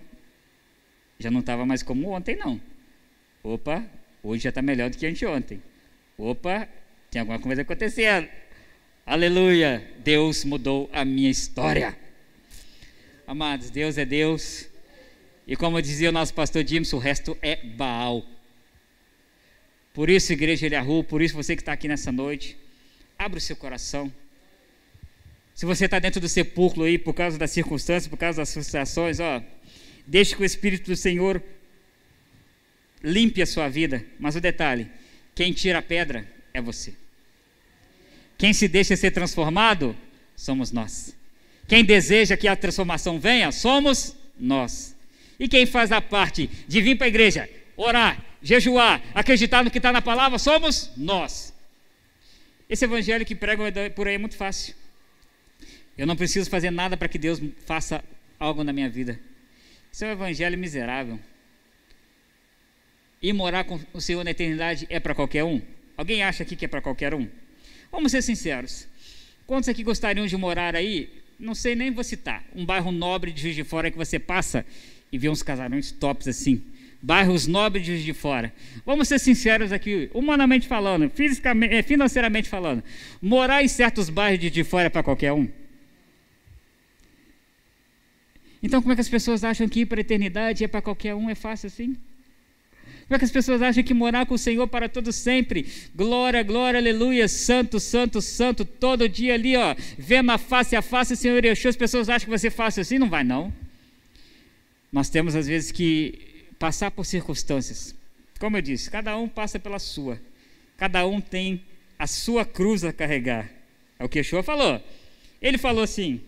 já 1.19 1.29
não 1.29 1.41
estava 1.41 1.67
mais 1.67 1.83
como 1.83 2.09
ontem, 2.11 2.37
não. 2.37 2.61
Opa, 3.43 3.85
hoje 4.23 4.45
já 4.45 4.51
está 4.51 4.63
melhor 4.63 4.91
do 4.91 4.97
que 4.97 5.07
anteontem. 5.07 5.61
Opa, 6.17 6.69
tem 7.11 7.19
alguma 7.19 7.41
coisa 7.41 7.63
acontecendo. 7.63 8.29
Aleluia, 9.05 9.93
Deus 10.05 10.45
mudou 10.45 10.89
a 10.93 11.05
minha 11.05 11.31
história. 11.31 11.99
Amados, 13.27 13.71
Deus 13.71 13.99
é 13.99 14.05
Deus. 14.05 14.68
E 15.49 15.57
como 15.57 15.81
dizia 15.81 16.11
o 16.11 16.13
nosso 16.13 16.35
pastor 16.35 16.63
James, 16.69 16.93
o 16.93 16.99
resto 16.99 17.37
é 17.41 17.57
Baal. 17.57 18.23
Por 19.95 20.11
isso, 20.11 20.31
igreja 20.31 20.67
Eliahu, 20.67 21.03
por 21.03 21.23
isso 21.23 21.35
você 21.35 21.57
que 21.57 21.63
está 21.63 21.73
aqui 21.73 21.89
nessa 21.89 22.13
noite, 22.13 22.55
abra 23.19 23.39
o 23.39 23.41
seu 23.41 23.57
coração. 23.57 24.13
Se 25.55 25.65
você 25.65 25.87
está 25.87 25.99
dentro 25.99 26.21
do 26.21 26.29
sepulcro 26.29 26.83
aí 26.83 26.99
por 26.99 27.15
causa 27.15 27.39
das 27.39 27.51
circunstâncias, 27.51 28.07
por 28.07 28.19
causa 28.19 28.43
das 28.43 28.53
frustrações, 28.53 29.21
ó, 29.21 29.43
deixe 30.07 30.37
que 30.37 30.43
o 30.43 30.45
Espírito 30.45 30.91
do 30.91 30.97
Senhor 30.97 31.43
limpe 33.03 33.41
a 33.41 33.47
sua 33.47 33.71
vida. 33.71 34.05
Mas 34.21 34.37
o 34.37 34.43
detalhe, 34.43 34.91
quem 35.35 35.55
tira 35.55 35.79
a 35.79 35.83
pedra 35.83 36.31
é 36.53 36.61
você. 36.61 36.93
Quem 38.37 38.53
se 38.53 38.69
deixa 38.69 38.95
ser 38.97 39.13
transformado 39.13 39.97
somos 40.37 40.71
nós. 40.71 41.17
Quem 41.67 41.83
deseja 41.83 42.37
que 42.37 42.47
a 42.47 42.55
transformação 42.55 43.19
venha 43.19 43.51
somos 43.51 44.15
nós. 44.39 44.98
E 45.39 45.49
quem 45.49 45.67
faz 45.67 45.93
a 45.93 46.01
parte 46.01 46.49
de 46.67 46.81
vir 46.81 46.97
para 46.97 47.07
a 47.07 47.09
igreja, 47.09 47.49
orar, 47.77 48.25
jejuar, 48.43 49.03
acreditar 49.15 49.63
no 49.63 49.71
que 49.71 49.79
está 49.79 49.93
na 49.93 50.03
palavra, 50.03 50.39
somos 50.39 50.93
nós. 50.97 51.55
Esse 52.69 52.85
evangelho 52.85 53.25
que 53.25 53.35
pregam 53.35 53.67
por 53.95 54.09
aí 54.09 54.17
é 54.17 54.19
muito 54.19 54.37
fácil. 54.37 54.75
Eu 55.97 56.07
não 56.07 56.17
preciso 56.17 56.51
fazer 56.51 56.71
nada 56.71 56.97
para 56.97 57.09
que 57.09 57.19
Deus 57.19 57.41
faça 57.67 58.05
algo 58.39 58.63
na 58.63 58.73
minha 58.73 58.89
vida. 58.89 59.19
Isso 59.91 60.05
é 60.05 60.09
um 60.09 60.13
evangelho 60.13 60.59
miserável. 60.59 61.19
E 63.21 63.33
morar 63.33 63.65
com 63.65 63.81
o 63.93 64.01
Senhor 64.01 64.23
na 64.23 64.31
eternidade 64.31 64.87
é 64.91 65.01
para 65.01 65.15
qualquer 65.15 65.45
um? 65.45 65.61
Alguém 65.97 66.23
acha 66.23 66.45
aqui 66.45 66.55
que 66.55 66.65
é 66.65 66.69
para 66.69 66.81
qualquer 66.81 67.15
um? 67.15 67.29
Vamos 67.91 68.13
ser 68.13 68.23
sinceros. 68.23 68.87
Quantos 69.47 69.69
aqui 69.69 69.83
gostariam 69.83 70.27
de 70.27 70.37
morar 70.37 70.77
aí? 70.77 71.11
Não 71.39 71.55
sei 71.55 71.75
nem 71.75 71.91
vou 71.91 72.05
citar. 72.05 72.45
Um 72.55 72.65
bairro 72.65 72.93
nobre 72.93 73.33
de 73.33 73.41
Juiz 73.41 73.57
de 73.57 73.65
Fora 73.65 73.91
que 73.91 73.97
você 73.97 74.19
passa 74.19 74.65
e 75.13 75.19
vê 75.19 75.29
uns 75.29 75.43
casarões 75.43 75.91
tops 75.91 76.29
assim. 76.29 76.63
Bairros 77.01 77.47
nobres 77.47 77.87
de 77.87 78.03
de 78.03 78.13
Fora. 78.13 78.53
Vamos 78.85 79.07
ser 79.07 79.19
sinceros 79.21 79.71
aqui, 79.73 80.11
humanamente 80.13 80.67
falando, 80.67 81.09
fisicamente, 81.09 81.75
eh, 81.75 81.83
financeiramente 81.83 82.49
falando. 82.49 82.83
Morar 83.23 83.63
em 83.63 83.69
certos 83.69 84.11
bairros 84.11 84.41
de 84.41 84.51
de 84.51 84.65
Fora 84.65 84.87
é 84.87 84.91
para 84.91 85.03
qualquer 85.03 85.33
um? 85.33 85.49
Então, 88.63 88.83
como 88.83 88.93
é 88.93 88.97
que 88.97 89.01
as 89.01 89.09
pessoas 89.09 89.45
acham 89.45 89.69
que 89.69 89.81
ir 89.81 89.87
para 89.87 90.01
a 90.01 90.03
eternidade 90.03 90.65
é 90.65 90.69
para 90.69 90.83
qualquer 90.83 91.15
um? 91.15 91.31
É 91.31 91.35
fácil 91.35 91.69
assim? 91.69 91.97
Como 93.07 93.17
é 93.17 93.19
que 93.19 93.25
as 93.25 93.31
pessoas 93.31 93.63
acham 93.63 93.83
que 93.83 93.95
morar 93.95 94.27
com 94.27 94.35
o 94.35 94.39
Senhor 94.39 94.67
para 94.67 94.89
todo 94.89 95.13
sempre? 95.13 95.67
Glória, 95.95 96.43
glória, 96.43 96.79
aleluia, 96.79 97.27
santo, 97.27 97.81
santo, 97.81 98.21
santo, 98.21 98.65
todo 98.67 99.09
dia 99.09 99.35
ali, 99.35 99.57
ó, 99.57 99.75
vendo 99.97 100.31
a 100.31 100.37
face 100.37 100.77
a 100.77 100.83
face, 100.83 101.17
Senhor 101.17 101.43
Yeshua, 101.43 101.71
as 101.71 101.77
pessoas 101.77 102.09
acham 102.09 102.27
que 102.27 102.31
vai 102.31 102.39
ser 102.39 102.51
fácil 102.51 102.83
assim? 102.83 102.99
Não 102.99 103.09
vai, 103.09 103.25
não. 103.25 103.51
Nós 104.91 105.09
temos, 105.09 105.35
às 105.37 105.47
vezes, 105.47 105.71
que 105.71 106.47
passar 106.59 106.91
por 106.91 107.05
circunstâncias. 107.05 107.95
Como 108.39 108.57
eu 108.57 108.63
disse, 108.63 108.91
cada 108.91 109.17
um 109.17 109.29
passa 109.29 109.59
pela 109.59 109.79
sua. 109.79 110.21
Cada 110.77 111.07
um 111.07 111.21
tem 111.21 111.63
a 111.99 112.07
sua 112.07 112.45
cruz 112.45 112.85
a 112.85 112.93
carregar. 112.93 113.51
É 113.99 114.05
o 114.05 114.09
que 114.09 114.19
Yeshua 114.19 114.43
falou. 114.43 114.83
Ele 115.43 115.59
falou 115.59 115.83
assim, 115.83 116.21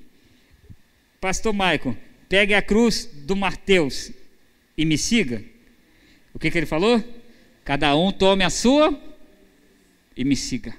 Pastor 1.21 1.53
Maicon, 1.53 1.97
pegue 2.29 2.55
a 2.55 2.63
cruz 2.63 3.07
do 3.07 3.37
Mateus 3.37 4.11
e 4.77 4.85
me 4.85 4.99
siga. 4.99 5.45
O 6.35 6.39
que, 6.39 6.51
que 6.51 6.59
ele 6.59 6.67
falou? 6.67 7.03
Cada 7.65 7.95
um 7.97 8.11
tome 8.11 8.43
a 8.43 8.51
sua 8.51 8.99
e 10.17 10.25
me 10.25 10.37
siga. 10.37 10.75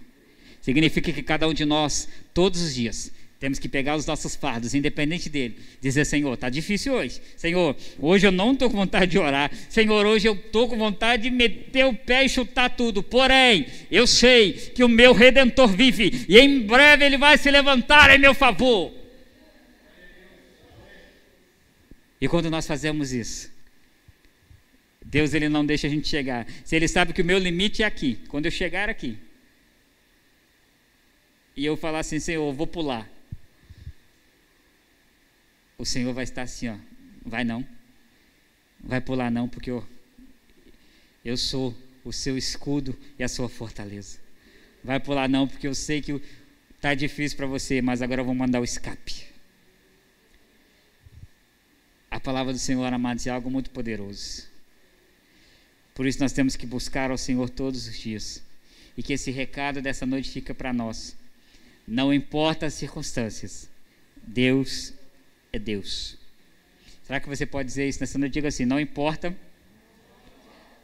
Significa 0.62 1.12
que 1.12 1.24
cada 1.24 1.48
um 1.48 1.54
de 1.54 1.66
nós, 1.66 2.08
todos 2.34 2.62
os 2.62 2.76
dias, 2.76 3.12
temos 3.42 3.58
que 3.58 3.68
pegar 3.68 3.96
os 3.96 4.06
nossos 4.06 4.36
fardos, 4.36 4.76
independente 4.76 5.28
dele, 5.28 5.58
dizer: 5.82 6.06
Senhor, 6.06 6.32
está 6.32 6.48
difícil 6.48 6.94
hoje. 6.94 7.20
Senhor, 7.36 7.76
hoje 7.98 8.28
eu 8.28 8.32
não 8.32 8.54
estou 8.54 8.70
com 8.70 8.78
vontade 8.78 9.10
de 9.10 9.18
orar. 9.18 9.52
Senhor, 9.68 10.06
hoje 10.06 10.28
eu 10.28 10.36
estou 10.36 10.70
com 10.70 10.78
vontade 10.78 11.24
de 11.24 11.32
meter 11.32 11.84
o 11.88 11.94
pé 11.96 12.24
e 12.24 12.30
chutar 12.30 12.70
tudo. 12.70 13.02
Porém, 13.02 13.66
eu 13.90 14.06
sei 14.06 14.54
que 14.54 14.84
o 14.84 14.88
meu 14.88 15.12
redentor 15.12 15.70
vive 15.70 16.24
e 16.30 16.38
em 16.38 16.68
breve 16.68 17.04
ele 17.04 17.18
vai 17.18 17.36
se 17.36 17.50
levantar 17.50 18.12
em 18.12 18.20
meu 18.20 18.36
favor. 18.36 18.94
E 22.22 22.28
quando 22.28 22.48
nós 22.48 22.68
fazemos 22.68 23.12
isso, 23.12 23.52
Deus 25.04 25.34
ele 25.34 25.50
não 25.50 25.66
deixa 25.66 25.88
a 25.88 25.90
gente 25.90 26.08
chegar. 26.08 26.46
Se 26.64 26.76
ele 26.76 26.88
sabe 26.88 27.12
que 27.12 27.24
o 27.24 27.26
meu 27.26 27.40
limite 27.40 27.82
é 27.82 27.88
aqui, 27.88 28.20
quando 28.28 28.46
eu 28.46 28.52
chegar 28.52 28.88
aqui, 28.88 29.18
e 31.58 31.66
eu 31.66 31.76
falar 31.76 32.02
assim, 32.02 32.20
Senhor, 32.20 32.48
eu 32.48 32.54
vou 32.54 32.68
pular. 32.68 33.11
O 35.82 35.86
Senhor 35.86 36.14
vai 36.14 36.24
estar 36.26 36.44
assim, 36.44 36.68
ó, 36.68 36.78
vai 37.26 37.44
não. 37.44 37.68
Vai 38.84 39.02
pular 39.02 39.32
não, 39.32 39.50
porque 39.50 39.72
eu, 39.72 39.84
eu 41.26 41.36
sou 41.36 41.76
o 42.04 42.14
seu 42.14 42.38
escudo 42.38 42.96
e 43.18 43.24
a 43.24 43.28
sua 43.28 43.50
fortaleza. 43.50 44.20
Vai 44.84 45.00
pular 45.00 45.28
não, 45.28 45.48
porque 45.48 45.68
eu 45.68 45.74
sei 45.74 46.00
que 46.00 46.22
está 46.76 46.94
difícil 46.94 47.36
para 47.36 47.48
você, 47.48 47.82
mas 47.82 48.04
agora 48.04 48.22
eu 48.22 48.26
vou 48.26 48.36
mandar 48.36 48.62
o 48.62 48.64
escape. 48.64 49.26
A 52.12 52.20
palavra 52.20 52.54
do 52.54 52.60
Senhor, 52.60 52.94
amados, 52.94 53.26
é 53.26 53.32
algo 53.32 53.50
muito 53.50 53.72
poderoso. 53.72 54.48
Por 55.96 56.06
isso 56.06 56.20
nós 56.20 56.32
temos 56.32 56.56
que 56.56 56.68
buscar 56.68 57.10
ao 57.10 57.18
Senhor 57.18 57.50
todos 57.50 57.88
os 57.88 57.98
dias. 57.98 58.44
E 58.96 59.02
que 59.02 59.14
esse 59.14 59.32
recado 59.32 59.82
dessa 59.82 60.06
noite 60.06 60.30
fica 60.30 60.54
para 60.54 60.72
nós. 60.72 61.18
Não 61.88 62.14
importa 62.14 62.68
as 62.68 62.76
circunstâncias, 62.76 63.68
Deus 64.22 64.94
é 65.52 65.60
Deus. 65.60 66.18
Será 67.04 67.20
que 67.20 67.28
você 67.28 67.46
pode 67.46 67.68
dizer 67.68 67.88
isso 67.88 68.00
nessa 68.00 68.18
noite? 68.18 68.34
Diga 68.34 68.48
assim: 68.48 68.66
não 68.66 68.80
importa 68.80 69.36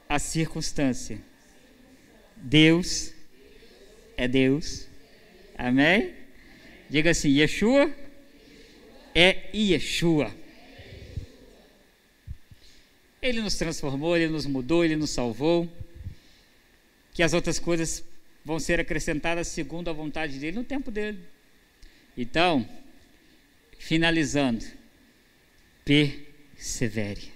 a 0.09 0.19
circunstância, 0.19 1.19
Deus 2.35 3.13
é 4.15 4.27
Deus. 4.27 4.87
Amém? 5.57 6.13
Diga 6.89 7.11
assim: 7.11 7.29
Yeshua 7.29 7.93
é 9.15 9.49
Yeshua. 9.55 10.35
Ele 13.21 13.41
nos 13.41 13.55
transformou, 13.55 14.15
Ele 14.15 14.27
nos 14.27 14.45
mudou, 14.45 14.85
Ele 14.85 14.95
nos 14.95 15.09
salvou. 15.09 15.67
Que 17.13 17.23
as 17.23 17.33
outras 17.33 17.57
coisas 17.57 18.03
vão 18.45 18.59
ser 18.59 18.79
acrescentadas 18.79 19.47
segundo 19.47 19.89
a 19.89 19.93
vontade 19.93 20.37
dele 20.39 20.57
no 20.57 20.63
tempo 20.63 20.91
dele. 20.91 21.19
Então, 22.15 22.67
finalizando, 23.77 24.65
persevere. 25.85 27.31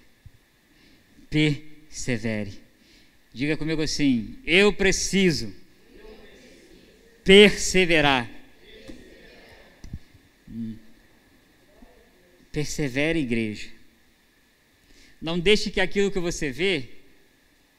Persevere. 1.29 2.53
Diga 3.33 3.55
comigo 3.55 3.81
assim: 3.81 4.37
eu 4.45 4.73
preciso 4.73 5.53
perseverar. 7.23 8.29
Hum. 10.49 10.75
Persevere, 12.51 13.19
igreja. 13.19 13.69
Não 15.21 15.39
deixe 15.39 15.69
que 15.69 15.79
aquilo 15.79 16.11
que 16.11 16.19
você 16.19 16.51
vê 16.51 16.89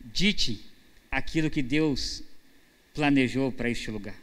dite 0.01 0.65
aquilo 1.11 1.51
que 1.51 1.63
Deus 1.63 2.23
planejou 2.95 3.53
para 3.53 3.69
este 3.69 3.91
lugar. 3.91 4.17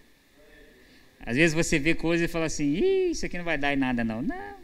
Às 1.26 1.36
vezes 1.36 1.54
você 1.54 1.78
vê 1.78 1.94
coisas 1.94 2.30
e 2.30 2.32
fala 2.32 2.46
assim: 2.46 3.10
isso 3.10 3.26
aqui 3.26 3.38
não 3.38 3.46
vai 3.46 3.58
dar 3.58 3.74
em 3.74 3.78
nada, 3.78 4.04
não. 4.04 4.22
Não. 4.22 4.56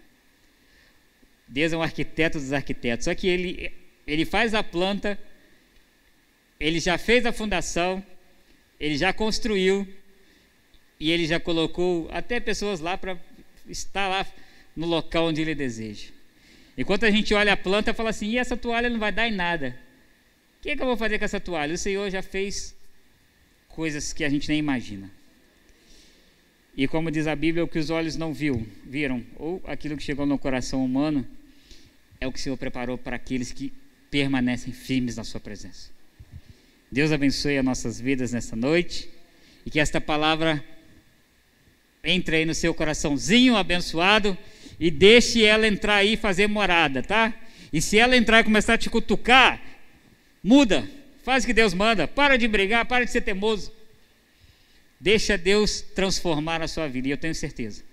Deus 1.47 1.73
é 1.73 1.77
um 1.77 1.81
arquiteto 1.81 2.39
dos 2.39 2.53
arquitetos. 2.53 3.05
Só 3.05 3.13
que 3.13 3.27
ele, 3.27 3.71
ele 4.07 4.25
faz 4.25 4.53
a 4.53 4.63
planta, 4.63 5.17
ele 6.59 6.79
já 6.79 6.97
fez 6.97 7.25
a 7.25 7.31
fundação, 7.31 8.03
ele 8.79 8.97
já 8.97 9.13
construiu 9.13 9.87
e 10.99 11.11
ele 11.11 11.25
já 11.25 11.39
colocou 11.39 12.09
até 12.11 12.39
pessoas 12.39 12.79
lá 12.79 12.97
para 12.97 13.17
estar 13.67 14.07
lá 14.07 14.25
no 14.75 14.85
local 14.87 15.27
onde 15.27 15.41
ele 15.41 15.55
deseja. 15.55 16.09
Enquanto 16.77 17.05
a 17.05 17.11
gente 17.11 17.33
olha 17.33 17.53
a 17.53 17.57
planta 17.57 17.91
e 17.91 17.93
fala 17.93 18.09
assim, 18.09 18.27
e 18.29 18.37
essa 18.37 18.57
toalha 18.57 18.89
não 18.89 18.99
vai 18.99 19.11
dar 19.11 19.27
em 19.27 19.31
nada. 19.31 19.77
O 20.57 20.61
que, 20.61 20.71
é 20.71 20.75
que 20.75 20.81
eu 20.81 20.87
vou 20.87 20.97
fazer 20.97 21.19
com 21.19 21.25
essa 21.25 21.39
toalha? 21.39 21.73
O 21.73 21.77
Senhor 21.77 22.09
já 22.09 22.21
fez 22.21 22.75
coisas 23.69 24.11
que 24.11 24.23
a 24.23 24.29
gente 24.29 24.49
nem 24.49 24.59
imagina. 24.59 25.09
E 26.77 26.87
como 26.87 27.09
diz 27.09 27.25
a 27.25 27.35
Bíblia, 27.35 27.63
o 27.63 27.67
que 27.67 27.79
os 27.79 27.89
olhos 27.89 28.17
não 28.17 28.33
viu, 28.33 28.67
viram, 28.85 29.23
ou 29.37 29.61
aquilo 29.65 29.95
que 29.95 30.03
chegou 30.03 30.25
no 30.25 30.37
coração 30.37 30.83
humano, 30.83 31.25
é 32.19 32.27
o 32.27 32.31
que 32.31 32.39
o 32.39 32.41
Senhor 32.41 32.57
preparou 32.57 32.97
para 32.97 33.15
aqueles 33.15 33.51
que 33.51 33.71
permanecem 34.11 34.73
firmes 34.73 35.15
na 35.15 35.23
sua 35.23 35.39
presença. 35.39 35.89
Deus 36.91 37.11
abençoe 37.11 37.57
as 37.57 37.65
nossas 37.65 37.99
vidas 37.99 38.33
nessa 38.33 38.55
noite 38.55 39.09
e 39.65 39.69
que 39.69 39.79
esta 39.79 39.99
palavra 39.99 40.63
entre 42.03 42.37
aí 42.37 42.45
no 42.45 42.53
seu 42.53 42.73
coraçãozinho 42.73 43.55
abençoado 43.55 44.37
e 44.79 44.91
deixe 44.91 45.43
ela 45.43 45.67
entrar 45.67 45.95
aí 45.95 46.13
e 46.13 46.17
fazer 46.17 46.47
morada, 46.47 47.01
tá? 47.01 47.33
E 47.73 47.81
se 47.81 47.97
ela 47.97 48.15
entrar 48.15 48.41
e 48.41 48.43
começar 48.43 48.75
a 48.75 48.77
te 48.77 48.89
cutucar, 48.89 49.61
muda, 50.43 50.87
faz 51.23 51.43
o 51.43 51.47
que 51.47 51.53
Deus 51.53 51.73
manda, 51.73 52.07
para 52.07 52.37
de 52.37 52.47
brigar, 52.47 52.85
para 52.85 53.05
de 53.05 53.11
ser 53.11 53.21
teimoso. 53.21 53.71
Deixa 54.99 55.37
Deus 55.37 55.81
transformar 55.81 56.61
a 56.61 56.67
sua 56.67 56.87
vida, 56.87 57.07
e 57.07 57.11
eu 57.11 57.17
tenho 57.17 57.35
certeza 57.35 57.83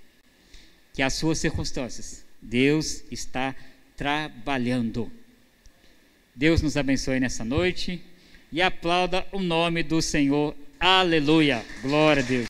que 0.93 1.03
as 1.03 1.15
suas 1.15 1.39
circunstâncias, 1.39 2.25
Deus 2.41 3.03
está 3.11 3.55
trabalhando. 3.97 5.11
Deus 6.35 6.61
nos 6.61 6.77
abençoe 6.77 7.21
nessa 7.21 7.45
noite 7.45 8.03
e 8.51 8.61
aplauda 8.61 9.27
o 9.33 9.39
nome 9.39 9.83
do 9.83 10.03
Senhor. 10.03 10.55
Aleluia. 10.79 11.65
Glória 11.83 12.23
a 12.23 12.27
Deus. 12.27 12.47